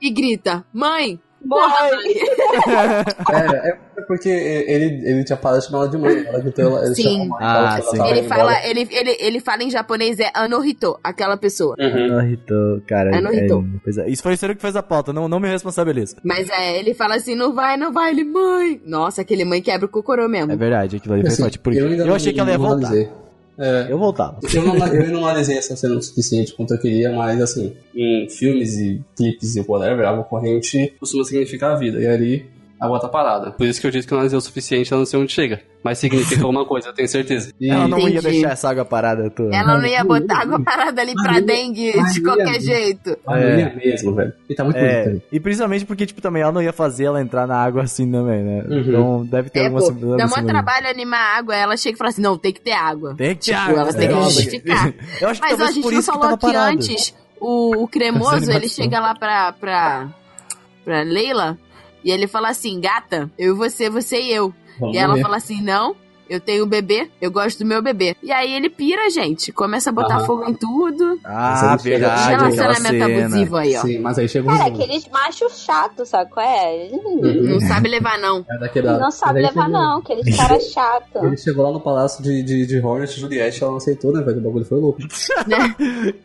[0.00, 1.20] e grita: Mãe!
[1.46, 1.90] Bora.
[3.32, 3.68] É,
[3.98, 6.24] é porque ele, ele tinha parado de chamar ela de mãe.
[6.26, 7.28] Ela gritou, ela, ele Sim.
[7.40, 8.06] Ah, ela sim.
[8.06, 11.74] Ele fala, ele, ele, ele fala em japonês, é Anorito, aquela pessoa.
[11.78, 12.18] Uhum.
[12.18, 13.10] Ah, irritou, cara.
[13.16, 13.64] É, irritou.
[13.82, 14.08] pois é.
[14.08, 16.16] Isso foi o que fez a pauta, não, não me responsabilizo.
[16.22, 18.80] Mas é, ele fala assim: não vai, não vai, ele, mãe.
[18.84, 20.52] Nossa, aquele mãe quebra o cocorô mesmo.
[20.52, 21.58] É verdade, aquilo ali foi Assim, forte.
[21.58, 21.84] Por isso.
[21.84, 22.92] ainda Eu, não- achei que ela ia voltar.
[23.58, 24.38] É, Eu voltava.
[24.54, 28.28] eu, não, eu não analisei essa cena o suficiente quanto eu queria, mas assim, em
[28.28, 32.00] filmes e clipes e whatever, água corrente costuma significar a vida.
[32.00, 32.46] E ali,
[32.80, 33.50] a água tá parada.
[33.52, 35.32] Por isso que eu disse que eu não analisei o suficiente, eu não sei onde
[35.32, 35.60] chega.
[35.82, 37.52] Mas significa alguma coisa, eu tenho certeza.
[37.60, 38.22] E Ela não ia Entendi.
[38.40, 39.54] deixar essa água parada toda.
[39.56, 43.16] Ela não ia botar água parada ali pra Maria- dengue de qualquer jeito.
[43.24, 44.32] Maria mesmo, velho.
[44.48, 45.22] E tá muito bonito É, ali.
[45.30, 48.42] e principalmente porque, tipo, também ela não ia fazer ela entrar na água assim também,
[48.42, 48.64] né?
[48.68, 48.80] Uhum.
[48.80, 51.54] Então deve ter É, alguma pô, sim- dá mó sim- trabalho animar a água.
[51.54, 53.14] Ela chega e fala assim: não, tem que ter água.
[53.16, 53.80] Tem que ter Tipo, água.
[53.82, 54.22] ela tem que é.
[54.22, 54.94] justificar.
[55.20, 56.72] Eu acho que Mas ó, a gente não que falou que parado.
[56.74, 60.08] antes o, o cremoso, ele chega lá pra, pra,
[60.84, 61.56] pra Leila
[62.06, 64.54] e ele fala assim: gata, eu e você, você e eu.
[64.78, 65.22] Vamos e ela ver.
[65.22, 65.96] fala assim: não.
[66.28, 68.16] Eu tenho bebê, eu gosto do meu bebê.
[68.22, 69.52] E aí ele pira, gente.
[69.52, 70.24] Começa a botar Aham.
[70.26, 71.18] fogo em tudo.
[71.24, 73.80] Ah, chega- verdade, Relacionamento abusivo aí, ó.
[73.82, 76.88] Sim, mas aí chegou Cara, um aqueles machos chatos, sabe qual é?
[76.90, 78.44] Não sabe levar, não.
[78.50, 78.82] É.
[78.98, 79.98] Não sabe levar, chegou- não.
[79.98, 81.22] Aqueles caras chatos.
[81.22, 84.38] Ele chegou lá no palácio de, de, de Hornet, Juliette, ela não aceitou, né, velho?
[84.38, 84.98] O bagulho foi louco.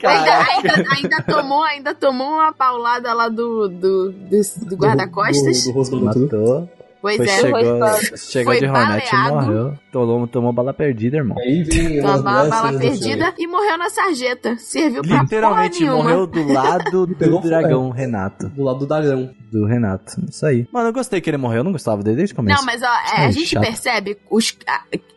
[0.03, 5.63] Ainda, ainda, ainda tomou, ainda tomou uma paulada lá do, do, do, do guarda-costas.
[5.65, 6.05] Do, do, do.
[6.05, 6.69] Matou.
[7.01, 8.17] Pois Foi, é, chegou, Rosbando.
[8.17, 9.73] chegou Foi de Hornet e morreu.
[9.91, 11.37] Tomou, tomou bala perdida, irmão.
[11.37, 14.55] Aí vem tomou uma bala do perdida e morreu na sarjeta.
[14.57, 18.37] Serviu pra Literalmente morreu do lado do dragão Renato.
[18.47, 18.55] filme.
[18.55, 19.29] Do lado do dragão.
[19.51, 20.13] Do Renato.
[20.29, 20.65] Isso aí.
[20.71, 22.57] Mano, eu gostei que ele morreu, eu não gostava dele desde o começo.
[22.57, 23.61] Não, mas ó, é, a gente chato.
[23.61, 24.57] percebe os.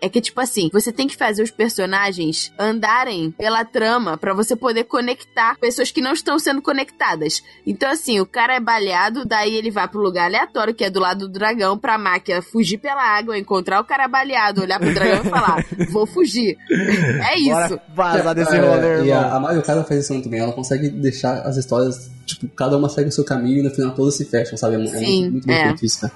[0.00, 4.56] É que, tipo assim, você tem que fazer os personagens andarem pela trama pra você
[4.56, 7.44] poder conectar pessoas que não estão sendo conectadas.
[7.64, 10.98] Então, assim, o cara é baleado, daí ele vai pro lugar aleatório, que é do
[10.98, 15.22] lado do dragão, pra máquina fugir pela água, encontrar o cara baleado, olhar pro dragão
[15.24, 16.56] e falar: vou fugir.
[16.70, 17.78] É isso.
[17.94, 20.40] Bora vazar desse É, rolê, E a, Mario Kart faz isso muito bem.
[20.40, 23.94] Ela consegue deixar as histórias, tipo, cada uma segue o seu caminho e no final
[23.94, 24.76] todas se fecham, sabe?
[24.76, 25.64] É, é Sim, muito, muito bem é.
[25.68, 26.12] feito isso, cara.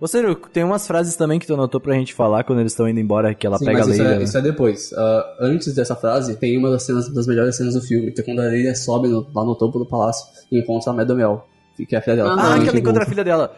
[0.00, 2.88] Ô, Sério, tem umas frases também que tu anotou pra gente falar quando eles estão
[2.88, 4.14] indo embora, que ela Sim, pega a mas isso, Leila.
[4.14, 4.24] é, né?
[4.24, 4.92] isso é depois.
[4.92, 8.24] Ah, antes dessa frase, tem uma das cenas das melhores cenas do filme, que é
[8.24, 11.44] quando a Leila sobe no- lá no topo do palácio e encontra a Medomel,
[11.76, 12.32] que é a filha dela.
[12.32, 13.52] Ah, Finalmente que ela encontra a filha dela.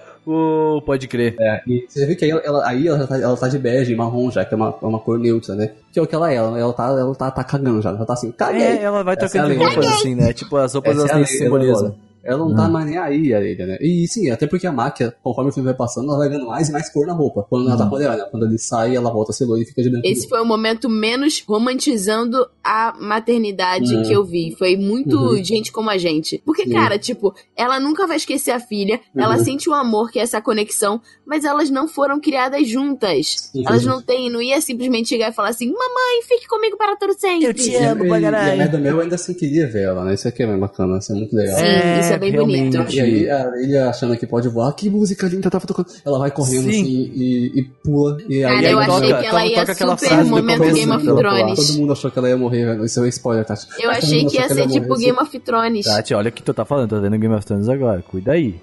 [0.85, 1.35] Pode crer.
[1.39, 4.31] É, e você vê que aí, ela, aí ela, tá, ela tá de bege, marrom
[4.31, 5.71] já, que é uma, é uma cor neutra, né?
[5.93, 8.05] Que é o que ela é, ela, ela, tá, ela tá, tá cagando já, ela
[8.05, 8.63] tá assim, caguei.
[8.63, 10.33] É, ela vai trocando é de roupas assim, né?
[10.33, 11.77] Tipo, as roupas Essa elas é têm simbolismo.
[11.77, 12.11] agora.
[12.23, 13.79] Ela não tá mais nem aí, a Leila, né?
[13.81, 16.69] E sim, até porque a máquina, conforme o filme vai passando, ela vai ganhando mais
[16.69, 17.47] e mais cor na roupa.
[17.49, 18.29] Quando ela tá rodeada, né?
[18.31, 20.07] Quando ele sai, ela volta a ser loira e fica de branco.
[20.07, 24.03] Esse foi o momento menos romantizando a maternidade Hum.
[24.03, 24.55] que eu vi.
[24.59, 25.43] Foi muito Uhum.
[25.45, 26.43] gente como a gente.
[26.45, 26.71] Porque, Sim.
[26.73, 29.45] cara, tipo, ela nunca vai esquecer a filha, ela Uhum.
[29.45, 33.51] sente o amor, que é essa conexão, mas elas não foram criadas juntas.
[33.53, 36.97] Sim, Elas não têm, não ia simplesmente chegar e falar assim: mamãe, fique comigo para
[36.97, 37.47] todo sempre.
[37.47, 38.59] Eu te amo pra e, e a caralho.
[38.59, 40.15] Medomel ainda assim queria ver ela, né?
[40.15, 41.57] Isso aqui é bem bacana, isso é muito legal.
[41.57, 42.77] Sim, É, isso é bem realmente.
[42.77, 42.95] bonito.
[42.95, 45.87] E aí a Leila achando que pode voar, que música linda tava tocando.
[46.05, 46.83] Ela vai correndo Sim.
[46.83, 48.19] assim e, e pula.
[48.29, 51.05] E Cara, aí eu achei toca- que ela toca- ia toca super momento Game of.
[51.05, 51.67] Thrones.
[51.67, 52.85] Todo mundo achou que ela ia morrer, velho.
[52.85, 53.67] Isso é um spoiler, Tati.
[53.79, 55.87] Eu Mas achei que ia ser tipo morrer, Game of Thrones.
[55.87, 58.61] Tati, olha o que tu tá falando, tá vendo Game of Thrones agora, cuida aí.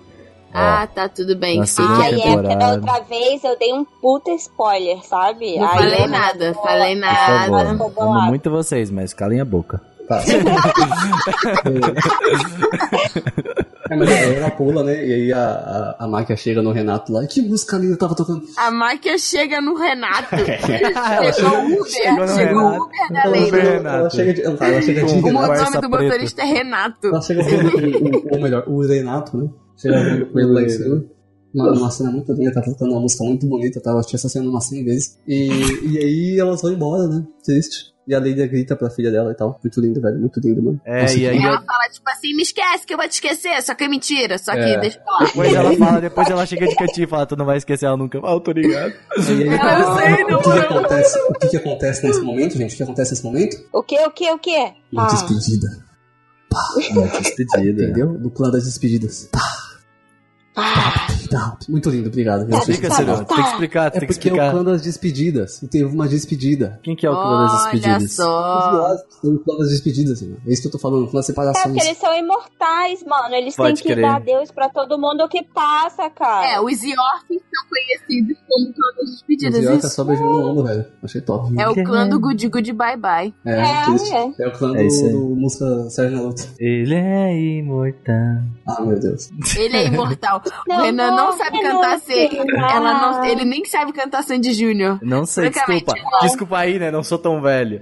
[0.54, 1.62] Ah, tá, tudo bem.
[1.78, 2.22] Ai, aí.
[2.22, 2.76] é, da temporada.
[2.76, 5.58] outra vez eu dei um puta spoiler, sabe?
[5.58, 7.46] Não Aí falei nada, falei Por nada.
[7.46, 9.82] favor, ficou amo muito vocês, mas calem a boca.
[10.08, 10.24] Tá.
[13.90, 15.06] é, mas aí ela pula, né?
[15.06, 17.26] E aí a, a, a máquina chega no Renato lá.
[17.28, 18.44] Que música linda tava tocando.
[18.56, 20.34] A máquina chega no Renato.
[20.38, 22.86] Ela chegou o Uber, chegou no chegou o Renato.
[22.86, 23.48] Uber da Leila.
[23.48, 24.16] Uber, ela, Renato.
[24.16, 24.42] chega de.
[24.44, 25.90] Ela, ela chega de O nome do preta.
[25.90, 27.08] motorista é Renato.
[27.08, 29.50] Ela chega o, o, ou melhor, o Renato, né?
[29.76, 31.04] Chega com ele lá em cima.
[31.54, 33.92] Uma, uma cena muito linda, tá tocando uma música muito bonita, tá?
[33.92, 35.18] Eu assisti essa cena umas 100 vezes.
[35.28, 35.50] E,
[35.84, 37.24] e aí elas vão embora, né?
[37.44, 37.97] Triste.
[38.08, 39.60] E a Leila grita pra filha dela e tal.
[39.62, 40.18] Muito lindo, velho.
[40.18, 40.80] Muito lindo, mano.
[40.86, 43.62] É, Nossa, e aí Ela fala, tipo assim, me esquece que eu vou te esquecer.
[43.62, 44.38] Só que é mentira.
[44.38, 44.80] Só que É.
[44.80, 45.26] deixa eu falar.
[45.26, 47.98] depois ela fala, depois ela chega de cantinho e fala, tu não vai esquecer ela
[47.98, 48.18] nunca.
[48.24, 48.94] Ah, eu tô ligado.
[49.18, 50.78] Aí, Ah, eu sei, não, o que, que não.
[50.80, 51.20] acontece?
[51.20, 52.74] O que, que acontece nesse momento, gente?
[52.74, 53.58] O que acontece nesse momento?
[53.74, 54.74] O que, o que, o que?
[54.94, 55.08] Uma Ah.
[55.08, 55.68] despedida.
[57.22, 57.84] Despedida.
[57.84, 58.18] Entendeu?
[58.18, 59.28] Do plano das despedidas.
[59.32, 59.40] Tá,
[60.60, 61.58] Ah, tá.
[61.70, 62.50] Muito lindo, obrigado.
[62.52, 63.18] Explica, Tá, Cirilo.
[63.18, 63.26] tá.
[63.26, 64.52] Tem que explicar, É tem que porque é o explicar.
[64.52, 65.62] clã das despedidas.
[65.62, 66.80] E teve uma despedida.
[66.82, 68.04] Quem que é o clã das Olha despedidas?
[68.04, 68.96] Os só.
[69.22, 70.38] tem o clã das despedidas, irmão.
[70.48, 71.66] É isso que eu tô falando, o clã das É separações.
[71.76, 73.36] porque eles são imortais, mano.
[73.36, 74.02] Eles Pode têm que crer.
[74.12, 76.54] dar Deus pra todo mundo que passa, cara.
[76.54, 79.64] É, os Yorks são conhecidos como todas as Os despedidas.
[79.64, 80.86] York é Isso só beijando no ombro, velho.
[81.04, 81.54] Achei top.
[81.60, 83.34] é o clã do Good Good Bye Bye.
[83.46, 84.34] É, É, é.
[84.44, 86.48] é o clã É do, do música Sérgio Naruto.
[86.60, 88.44] Ele é imortal.
[88.68, 89.30] Ah, meu Deus.
[89.56, 90.42] Ele é imortal.
[90.68, 92.00] Não, Renan não não sabe cantar.
[92.76, 95.00] Ela não, ele nem sabe cantar Sandy Júnior.
[95.02, 95.94] Não sei, desculpa.
[96.12, 96.20] não.
[96.22, 96.92] Desculpa aí, né?
[96.92, 97.80] Não sou tão velho.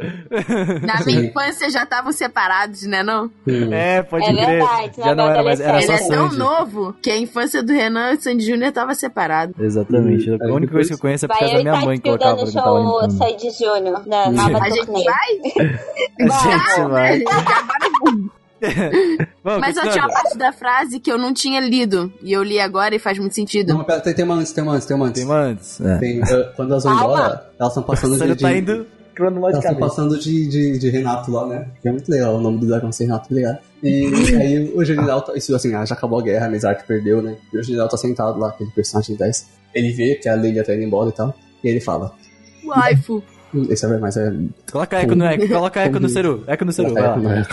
[0.84, 3.30] Na minha infância já estavam separados, né não?
[3.72, 4.46] É, pode É crer.
[4.46, 5.60] verdade, Já não era mais.
[5.60, 6.38] Era Ele só é tão Sandy.
[6.38, 9.54] novo que a infância do Renan e do Sandy Júnior tava separado.
[9.60, 10.30] Exatamente.
[10.32, 11.98] Hum, A única coisa que eu conheço é por Vai causa eu da minha mãe
[12.00, 13.12] que colocava show limpando.
[13.18, 15.06] Sandy Júnior, da nova A gente vai?
[16.22, 17.24] A gente vai.
[19.44, 22.12] Vamos, Mas ó, tinha uma parte da frase que eu não tinha lido.
[22.22, 23.74] E eu li agora e faz muito sentido.
[23.74, 25.22] Não, pera, tem, tem uma antes, tem uma antes, tem uma antes.
[25.22, 25.82] Tem uma antes.
[25.82, 25.98] É.
[25.98, 29.16] Tem, eh, quando elas vão embora, elas estão passando Você de, tá indo Elas estão
[29.16, 29.80] cronologicamente.
[29.80, 31.68] passando de, de, de Renato lá, né?
[31.82, 33.60] Que é muito legal o nome do dragão ser Renato, tá ligado?
[33.84, 36.88] E aí o general, tá, isso assim, ah, já acabou a guerra, a Mizar que
[36.88, 37.38] perdeu, né?
[37.54, 39.48] E o general tá sentado lá, aquele personagem 10.
[39.74, 41.34] Ele vê que a Leila tá indo embora e tal.
[41.64, 42.14] E ele fala.
[42.66, 43.24] Waifu.
[43.56, 44.34] "Hum, Esse é mais é.
[44.72, 46.44] Coloca eco no eco, coloca eco no Ceru.
[46.46, 47.48] Eco no Ceru, vai lá.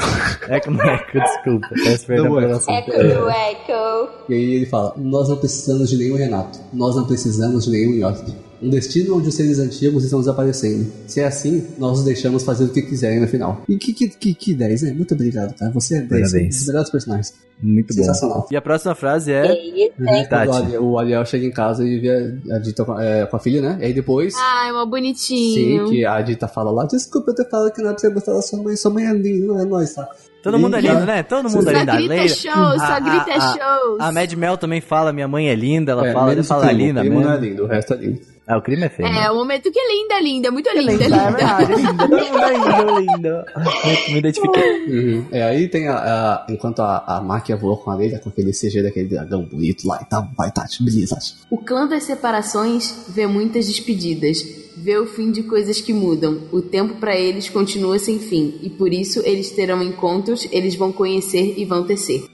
[0.49, 1.69] Eco no eco, desculpa.
[1.85, 2.43] Peço perdão Não, é.
[2.43, 2.73] pelo assunto.
[2.73, 4.09] Echo do Echo.
[4.29, 6.59] E aí ele fala: Nós não precisamos de nenhum Renato.
[6.73, 8.35] Nós não precisamos de nenhum Yoshi.
[8.63, 10.87] Um destino onde os seres antigos estão desaparecendo.
[11.07, 13.63] Se é assim, nós os deixamos fazer o que quiserem no final.
[13.69, 14.93] E que, que, que, que 10, né?
[14.93, 15.73] Muito obrigado, cara.
[15.73, 16.09] Você é 10.
[16.31, 16.55] Parabéns.
[16.55, 17.35] Um dos melhores personagens.
[17.63, 17.95] Muito bom.
[18.03, 18.47] Sensacional.
[18.51, 19.43] E a próxima frase é.
[19.47, 20.47] Tem Tati.
[20.47, 23.37] Quando o Ariel- o Ariel chega em casa e vê a Dita com, é, com
[23.37, 23.79] a filha, né?
[23.81, 24.35] E aí depois.
[24.37, 25.87] Ai, mó bonitinho.
[25.89, 28.11] Sim, que a Dita fala lá, desculpa eu ter falado que não é pra você
[28.11, 30.09] gostar da sua mãe, sua mãe é linda, não é nós, tá?
[30.43, 31.23] Todo mundo é lindo, né?
[31.23, 31.91] Todo mundo é Só lindo.
[31.93, 33.55] A grita show, só a- grita a-
[34.01, 34.09] a-.
[34.09, 36.67] A Mad Mel também fala, minha mãe é linda, ela É, fala, ela o fala
[36.67, 38.21] primo, linda o primo não é lindo, o resto é lindo.
[38.47, 39.09] Ah, o crime é feio.
[39.09, 39.31] É, né?
[39.31, 41.05] o momento que é linda, linda, muito linda, linda.
[41.17, 43.45] É verdade, linda, todo mundo é lindo, lindo.
[43.57, 44.87] Me- Me identifiquei.
[44.89, 45.27] Uhum.
[45.31, 48.51] É, aí tem a, a- Enquanto a, a máquina voou com a Leila, com aquele
[48.53, 51.35] CG daquele dragão bonito lá e tal, vai, Tati, beleza, Tati.
[51.51, 54.45] O clã das separações vê muitas despedidas,
[54.77, 56.41] vê o fim de coisas que mudam.
[56.51, 60.91] O tempo pra eles continua sem fim, e por isso eles terão encontros, eles vão
[60.93, 62.25] conhecer e vão tecer.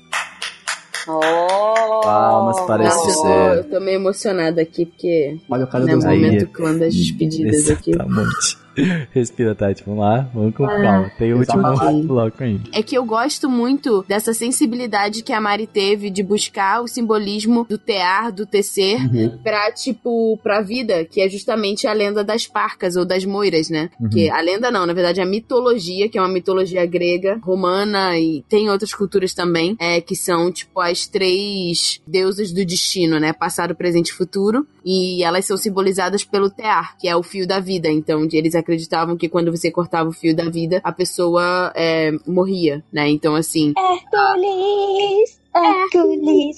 [1.09, 2.01] Oh.
[2.03, 3.59] Palmas para esse Nossa, eu tô, ser.
[3.59, 6.95] eu tô meio emocionada aqui, porque Olha o cara né, dos Aí- momento clã das
[6.95, 7.93] despedidas aqui.
[9.13, 9.83] Respira, Tati.
[9.85, 10.29] Vamos lá.
[10.35, 11.11] Vamos com calma.
[11.19, 12.65] Tem o último bloco ainda.
[12.73, 17.65] É que eu gosto muito dessa sensibilidade que a Mari teve de buscar o simbolismo
[17.69, 19.39] do tear, do tecer, Uhum.
[19.43, 23.91] pra, tipo, pra vida, que é justamente a lenda das parcas ou das moiras, né?
[24.01, 24.09] Uhum.
[24.09, 28.45] Que a lenda não, na verdade, a mitologia, que é uma mitologia grega, romana e
[28.49, 33.33] tem outras culturas também, é, que são, tipo, as três deusas do destino, né?
[33.33, 34.67] Passado, presente e futuro.
[34.85, 37.89] E elas são simbolizadas pelo tear, que é o fio da vida.
[37.91, 42.85] Então, eles acreditavam que quando você cortava o fio da vida, a pessoa é, morria,
[42.93, 43.09] né?
[43.09, 46.57] Então, assim, Hércules, Hércules.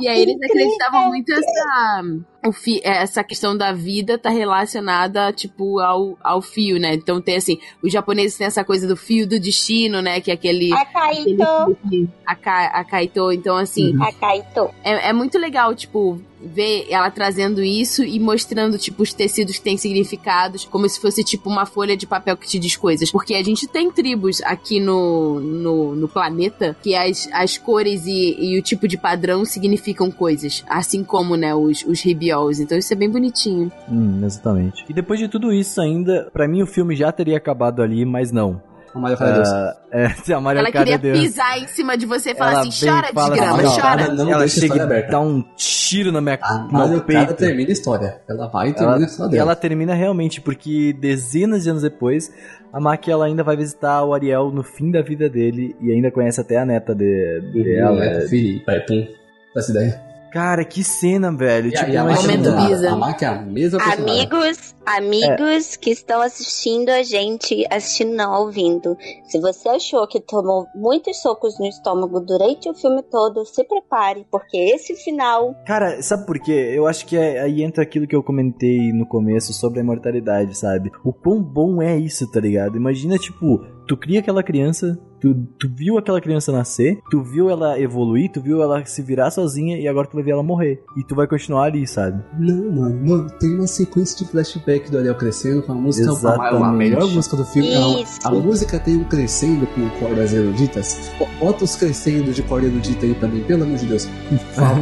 [0.00, 2.02] E aí eles acreditavam muito essa,
[2.46, 6.94] o fi, é, essa questão da vida tá relacionada, tipo, ao, ao fio, né?
[6.94, 10.20] Então tem assim, os japoneses têm essa coisa do fio do destino, né?
[10.20, 10.72] Que é aquele.
[10.72, 11.66] aquele Akaito.
[11.66, 13.32] fio que- a, Ka- a Kaito.
[13.32, 14.70] Então, assim, Akaito.
[14.84, 19.62] é, é muito legal, tipo, ver ela trazendo isso e mostrando, tipo, os tecidos que
[19.62, 23.10] têm significados, como se fosse, tipo, uma folha de papel que te diz coisas.
[23.10, 28.36] Porque a gente tem tribos aqui no, no, no planeta que as, as cores e,
[28.38, 30.64] e o tipo de padrão significam coisas.
[30.68, 32.60] Assim como, né, os, os ribiols.
[32.60, 33.70] Então isso é bem bonitinho.
[33.90, 34.84] Hum, exatamente.
[34.88, 38.30] E depois de tudo isso ainda, pra mim o filme já teria acabado ali, mas
[38.32, 38.60] não.
[38.94, 39.48] O Mario Kart Deus.
[39.48, 41.18] Ah, é, a Mario ela queria é Deus.
[41.18, 43.80] pisar em cima de você e falar Ela assim: chora, e fala desgrama, assim, ó,
[43.80, 44.08] chora.
[44.12, 45.10] Não ela deixa a chega e aberta.
[45.12, 47.34] dá um tiro na minha, A no meu Mario Kart peito.
[47.38, 48.20] termina a história.
[48.28, 49.42] Ela vai e termina Ela, a história e dela.
[49.44, 52.30] ela termina realmente, porque dezenas de anos depois,
[52.72, 56.10] a Maki ela ainda vai visitar o Ariel no fim da vida dele e ainda
[56.10, 58.02] conhece até a neta de, dela.
[58.02, 59.06] É, filho, vai, pum.
[59.54, 60.11] Essa ideia.
[60.32, 61.68] Cara, que cena, velho.
[61.68, 62.52] E, tipo, e a Momento.
[62.66, 62.90] Bisa.
[62.90, 63.78] A Maki é a mesma.
[63.82, 68.96] Amigos, amigos que estão assistindo a gente, assistindo não, ouvindo.
[69.26, 74.26] Se você achou que tomou muitos socos no estômago durante o filme todo, se prepare,
[74.30, 76.72] porque esse final Cara, sabe por quê?
[76.74, 80.56] Eu acho que é- aí entra aquilo que eu comentei no começo sobre a imortalidade,
[80.56, 80.90] sabe?
[81.04, 82.76] O quão bom é isso, tá ligado?
[82.76, 87.78] Imagina, tipo, tu cria aquela criança, tu, tu viu aquela criança nascer, tu viu ela
[87.78, 90.82] evoluir, tu viu ela se virar sozinha e agora tu vai ver ela morrer.
[90.96, 92.22] E tu vai continuar ali, sabe?
[92.38, 96.10] Não, mano, mano, tem uma sequência de flashback do Ariel crescendo com a música, a,
[96.10, 96.76] a Exatamente.
[96.78, 97.68] melhor música do filme.
[97.74, 101.10] A, a música tem um crescendo com cordas eruditas.
[101.18, 104.08] Bo- Bota os crescendo de corda erudita aí mim, pelo amor de Deus.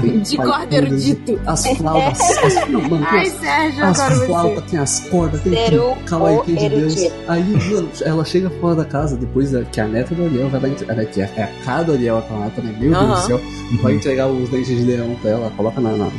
[0.05, 0.21] Hein?
[0.21, 1.41] De corda erudito.
[1.47, 5.53] As flautas, as, não, mano, tem Ai, as, Sérgio, as flautas, tem as cordas, tem
[5.71, 5.97] tudo.
[6.07, 6.97] Kawaii de Deus.
[7.27, 10.61] Aí, mano, ela chega fora da casa depois da- que a neta do Ariel vai
[10.61, 11.05] lá entregar.
[11.07, 12.77] Que é a cara do Ariel aquela neta, né?
[12.79, 13.21] Meu Deus Aham.
[13.21, 13.41] do céu.
[13.83, 16.11] Vai entregar os dentes de leão pra ela, coloca na, na-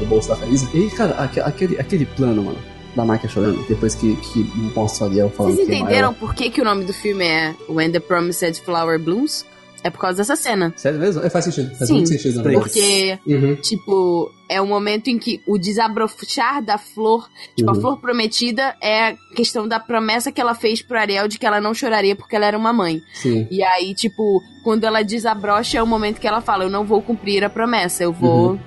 [0.00, 0.68] no bolso da camisa.
[0.74, 2.58] E aí, cara, aque- aquele, aquele plano, mano,
[2.96, 4.40] da máquina chorando, depois que, que
[4.74, 7.24] mostra o Ariel falando Vocês que é entenderam por que, que o nome do filme
[7.24, 9.44] é When the Promised Flower Blooms?
[9.84, 10.72] É por causa dessa cena.
[10.76, 11.22] Sério mesmo?
[11.24, 11.74] É, faz sentido.
[11.76, 12.64] Faz Sim, muito sentido, na verdade.
[12.64, 13.54] Porque, Uhum.
[13.56, 17.80] tipo, é o momento em que o desabrochar da flor, tipo, a Uhum.
[17.80, 21.60] flor prometida é a questão da promessa que ela fez pro Ariel de que ela
[21.60, 23.00] não choraria porque ela era uma mãe.
[23.14, 23.46] Sim.
[23.50, 27.00] E aí, tipo, quando ela desabrocha é o momento que ela fala: Eu não vou
[27.00, 28.50] cumprir a promessa, eu vou.
[28.52, 28.58] Uhum.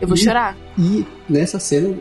[0.00, 0.56] Eu vou E- chorar.
[0.78, 1.96] E nessa cena,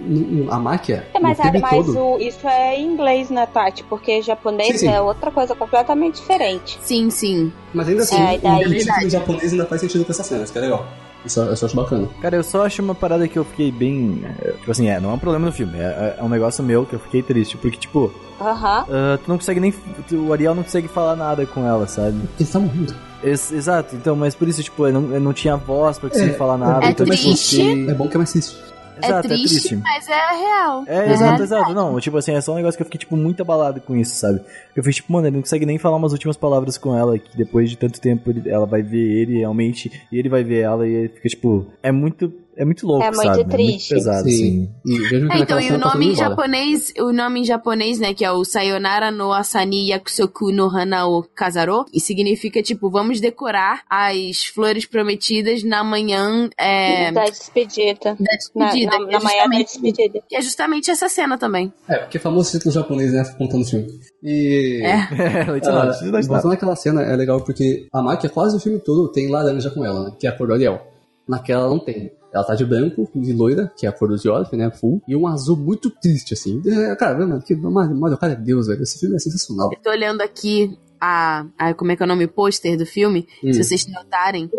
[0.51, 1.97] a máquina, É, mas, no filme mas todo...
[1.99, 3.83] o- isso é em inglês, né, Tati?
[3.85, 4.87] Porque japonês Sim, sim.
[4.93, 6.77] é outra coisa completamente diferente.
[6.81, 7.51] Sim, sim.
[7.73, 10.51] Mas ainda assim, É, daí- o título japonês ainda faz sentido com essa cena, isso
[10.51, 10.85] que é legal.
[11.25, 12.07] Isso eu só acho bacana.
[12.21, 14.23] Cara, eu só acho uma parada que eu fiquei bem.
[14.43, 16.85] é, Tipo assim, é, não é um problema no filme, é, é um negócio meu
[16.85, 18.85] que eu fiquei triste, porque, tipo, Aham.
[18.87, 19.71] ah, tu não consegue nem.
[20.07, 22.19] tu- O Ariel não consegue falar nada com ela, sabe?
[22.39, 22.93] Ele tá morrendo.
[23.25, 26.31] Ex- exato, então, mas por isso, tipo, eu não, eu não tinha voz pra conseguir
[26.31, 26.85] É, falar nada.
[26.85, 27.55] é então, tipo, triste.
[27.57, 28.57] fiquei- É bom que é mais triste.
[29.03, 30.83] Exato, é, triste, mas é real.
[30.87, 31.73] É, É exato, exato.
[31.73, 34.15] Não, tipo assim, é só um negócio que eu fiquei, tipo, muito abalado com isso,
[34.15, 34.39] sabe?
[34.73, 37.35] Eu fiquei, tipo, mano, ele não consegue nem falar umas últimas palavras com ela, que
[37.35, 40.87] depois de tanto tempo ele- ela vai ver ele realmente, e ele vai ver ela,
[40.87, 43.41] e ele fica, tipo, é muito, é muito louco, É muito sabe?
[43.41, 43.93] É triste.
[43.93, 44.69] muito pesado, assim.
[44.85, 46.29] E vejo que É, então, e o tá nome em mundo embora.
[46.29, 51.05] japonês, o nome em japonês, né, que é o Sayonara no Asani Yakusoku no Hana
[51.07, 57.95] o Kazaro, e significa, tipo, vamos decorar as flores prometidas na manhã é, Da despedida.
[58.03, 58.99] da Na, despedida.
[58.99, 60.19] na, na é manhã da despedida.
[60.27, 61.71] que é justamente essa cena também.
[61.87, 63.87] É, porque é famoso título japonês, né, contando o filme.
[64.23, 64.81] E...
[64.83, 64.95] É.
[65.45, 69.11] Não, Ah, é voltando naquela cena, é legal porque a Maki, quase o filme todo,
[69.11, 70.11] tem laranja com ela, né?
[70.19, 70.81] Que é a cor do Ariel.
[71.27, 72.11] Naquela ela não tem.
[72.35, 74.69] Ela tá de branco, de loira, que é a cor do George, né?
[74.69, 75.01] Full.
[75.07, 76.61] E um azul muito triste, assim.
[76.67, 78.83] É, cara, mano, que, Mario, Mario, cara é Deus, velho.
[78.83, 79.71] Esse filme é sensacional.
[79.71, 83.27] Eu tô olhando aqui a, a como é que é o nome, pôster do filme,
[83.43, 83.53] Hum.
[83.53, 84.49] se vocês notarem,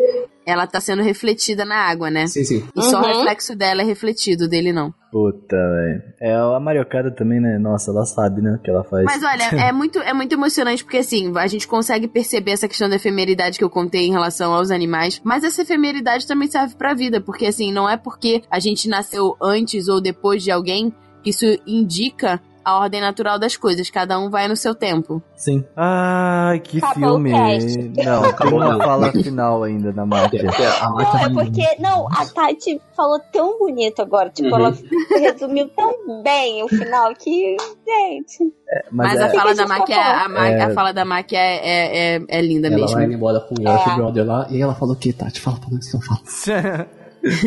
[0.47, 2.27] ela tá sendo refletida na água, né?
[2.29, 2.65] Sim, sim.
[2.77, 3.07] E só o Uhum.
[3.17, 4.95] reflexo dela é refletido, dele não.
[5.11, 6.03] Puta, velho.
[6.21, 7.59] É, a Mariocada também, né?
[7.59, 9.05] Nossa, ela sabe, né, o que ela faz.
[9.05, 12.89] Mas olha, é muito, é muito emocionante porque assim, a gente consegue perceber essa questão
[12.89, 16.95] da efemeridade que eu contei em relação aos animais, mas essa efemeridade também serve pra
[16.95, 21.31] vida, porque assim, não é porque a gente nasceu antes ou depois de alguém que
[21.31, 25.23] isso indica a ordem natural das coisas, cada um vai no seu tempo.
[25.37, 25.65] Sim.
[25.77, 27.33] Ai, que Acabou filme.
[27.33, 27.79] o cast.
[28.05, 28.79] Não, Acabou uma não.
[28.81, 30.51] fala final ainda na máquina.
[30.81, 31.77] A Maki Não, é vai- porque.
[31.79, 34.31] Não, a Tati falou tão bonito agora.
[34.31, 34.57] Tipo, Uhum.
[34.67, 34.75] ela
[35.21, 37.57] resumiu tão bem o final que.
[37.87, 38.53] Gente.
[38.91, 40.63] Mas, Mas, é, a fala que da a Maki é, tá a, Ma- É.
[40.63, 42.97] a fala da Maki é, é, é, é linda Ela mesmo.
[42.97, 43.95] vai indo embora com o Yoshi É.
[43.95, 44.47] Brother lá.
[44.51, 45.41] E ela falou o quê, Tati?
[45.41, 46.21] Fala pra nós que eu falo.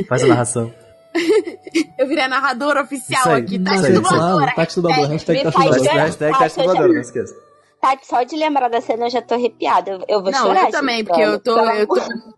[0.07, 0.71] Faz a narração.
[1.97, 3.77] Eu virei a narradora oficial aí, aqui, isso tá aí.
[3.77, 4.55] de Claro, dubladora.
[4.55, 5.07] Tati dublador.
[5.09, 5.93] Hashtag me Tati faz dublador.
[5.93, 7.35] ver- Hashtag Ah, teste eu já- dublador, não esqueça.
[7.81, 9.91] Tati, só de lembrar da cena eu já tô arrepiada.
[9.91, 10.65] Eu, eu vou Não, chorar.
[10.65, 11.95] eu também, gente, porque eu tô, pelo eu tô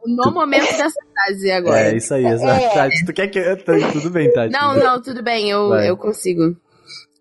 [0.08, 1.80] no momento dessa frase agora.
[1.80, 2.62] É, isso aí, exato.
[2.64, 2.70] É.
[2.70, 3.56] Tati, tu quer que.
[3.58, 4.54] tá, Tudo bem, Tati.
[4.54, 5.90] Não, não, tudo bem, eu, Vai.
[5.90, 6.56] eu consigo.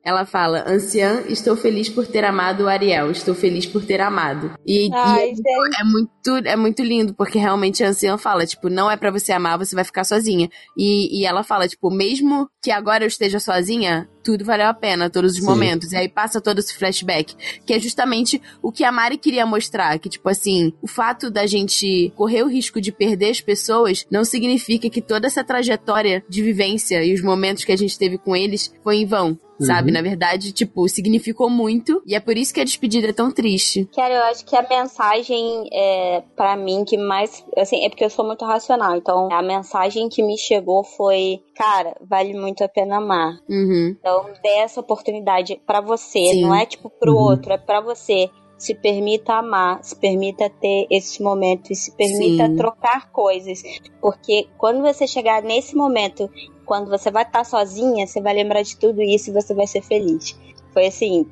[0.02, 4.50] Ela fala, anciã, estou feliz por ter amado o Ariel, estou feliz por ter amado.
[4.66, 5.42] E, e Ai, é, gente.
[5.46, 6.10] é muito,
[6.44, 9.74] é muito lindo, porque realmente a anciã fala, tipo, não é pra você amar, você
[9.74, 10.50] vai ficar sozinha.
[10.76, 15.08] E, e ela fala, tipo, mesmo que agora eu esteja sozinha, tudo valeu a pena,
[15.08, 15.46] todos os Sim.
[15.46, 15.92] momentos.
[15.92, 17.34] E aí passa todo esse flashback,
[17.64, 21.46] que é justamente o que a Mari queria mostrar, que tipo assim, o fato da
[21.46, 26.42] gente correr o risco de perder as pessoas não significa que toda essa trajetória de
[26.42, 29.38] vivência e os momentos que a gente teve com eles foi em vão.
[29.62, 29.94] Sabe, Uhum.
[29.94, 33.86] na verdade, tipo, significou muito e é por isso que a despedida é tão triste.
[33.94, 37.44] Cara, eu acho que a mensagem, é, para mim, que mais.
[37.56, 38.96] Assim, é porque eu sou muito racional.
[38.96, 43.38] Então, a mensagem que me chegou foi: cara, vale muito a pena amar.
[43.48, 43.96] Uhum.
[43.98, 46.26] Então, dê essa oportunidade pra você.
[46.26, 46.42] Sim.
[46.42, 47.22] Não é tipo pro Uhum.
[47.22, 48.28] outro, é pra você.
[48.58, 52.56] Se permita amar, se permita ter esse momento e se permita Sim.
[52.56, 53.62] trocar coisas.
[54.02, 56.28] Porque quando você chegar nesse momento,
[56.66, 59.80] quando você vai estar sozinha, você vai lembrar de tudo isso e você vai ser
[59.80, 60.38] feliz.
[60.74, 61.26] Foi assim,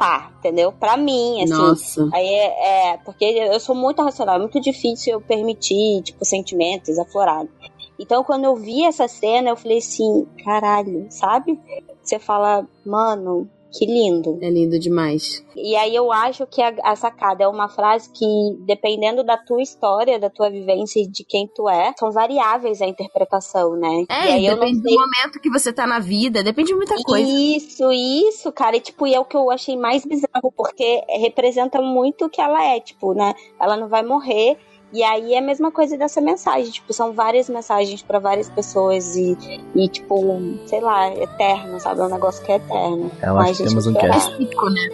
[0.00, 0.72] pá, entendeu?
[0.72, 1.52] Pra mim, assim.
[1.52, 2.08] Nossa.
[2.14, 6.98] Aí é, é, porque eu sou muito racional, é muito difícil eu permitir, tipo, sentimentos
[6.98, 7.52] aflorados.
[7.98, 11.60] Então, quando eu vi essa cena, eu falei assim, caralho, sabe?
[12.02, 14.38] Você fala, mano, que lindo.
[14.40, 15.44] É lindo demais.
[15.54, 18.24] E aí eu acho que a, a sacada é uma frase que,
[18.66, 22.86] dependendo da tua história, da tua vivência e de quem tu é, são variáveis a
[22.86, 24.04] interpretação, né?
[24.38, 26.94] e É, não depende sei do momento que você tá na vida, depende de muita
[27.02, 27.28] coisa.
[27.28, 28.76] isso, isso, cara.
[28.76, 32.40] E, tipo, e é o que eu achei mais bizarro, porque representa muito o que
[32.40, 33.34] ela é, tipo, né?
[33.60, 34.56] Ela não vai morrer.
[34.92, 36.70] E aí é a mesma coisa dessa mensagem.
[36.70, 39.36] Tipo, são várias mensagens pra várias pessoas e,
[39.74, 42.00] e, tipo, sei lá, eterno, sabe?
[42.00, 43.10] É um negócio que é eterno.
[43.22, 44.30] Eu Mas, acho que temos um cast.
[44.70, 44.90] Né?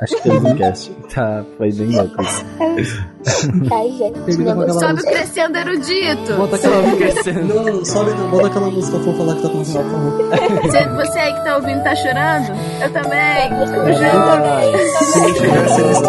[0.00, 0.92] Acho que temos um cast.
[1.14, 2.44] Tá, foi bem louco isso.
[3.72, 4.72] Ai, gente.
[4.72, 6.34] Sobe o crescendo erudito.
[6.36, 7.32] Bota aquela música.
[7.34, 8.30] Não, não, sobe não.
[8.30, 10.62] Bota aquela música fofa lá que tá com o final, por favor.
[10.62, 12.48] Você, você aí que tá ouvindo tá chorando?
[12.82, 13.50] Eu também.
[13.50, 14.44] Tamo junto.
[14.44, 16.02] Ai, se não chegar ser isso,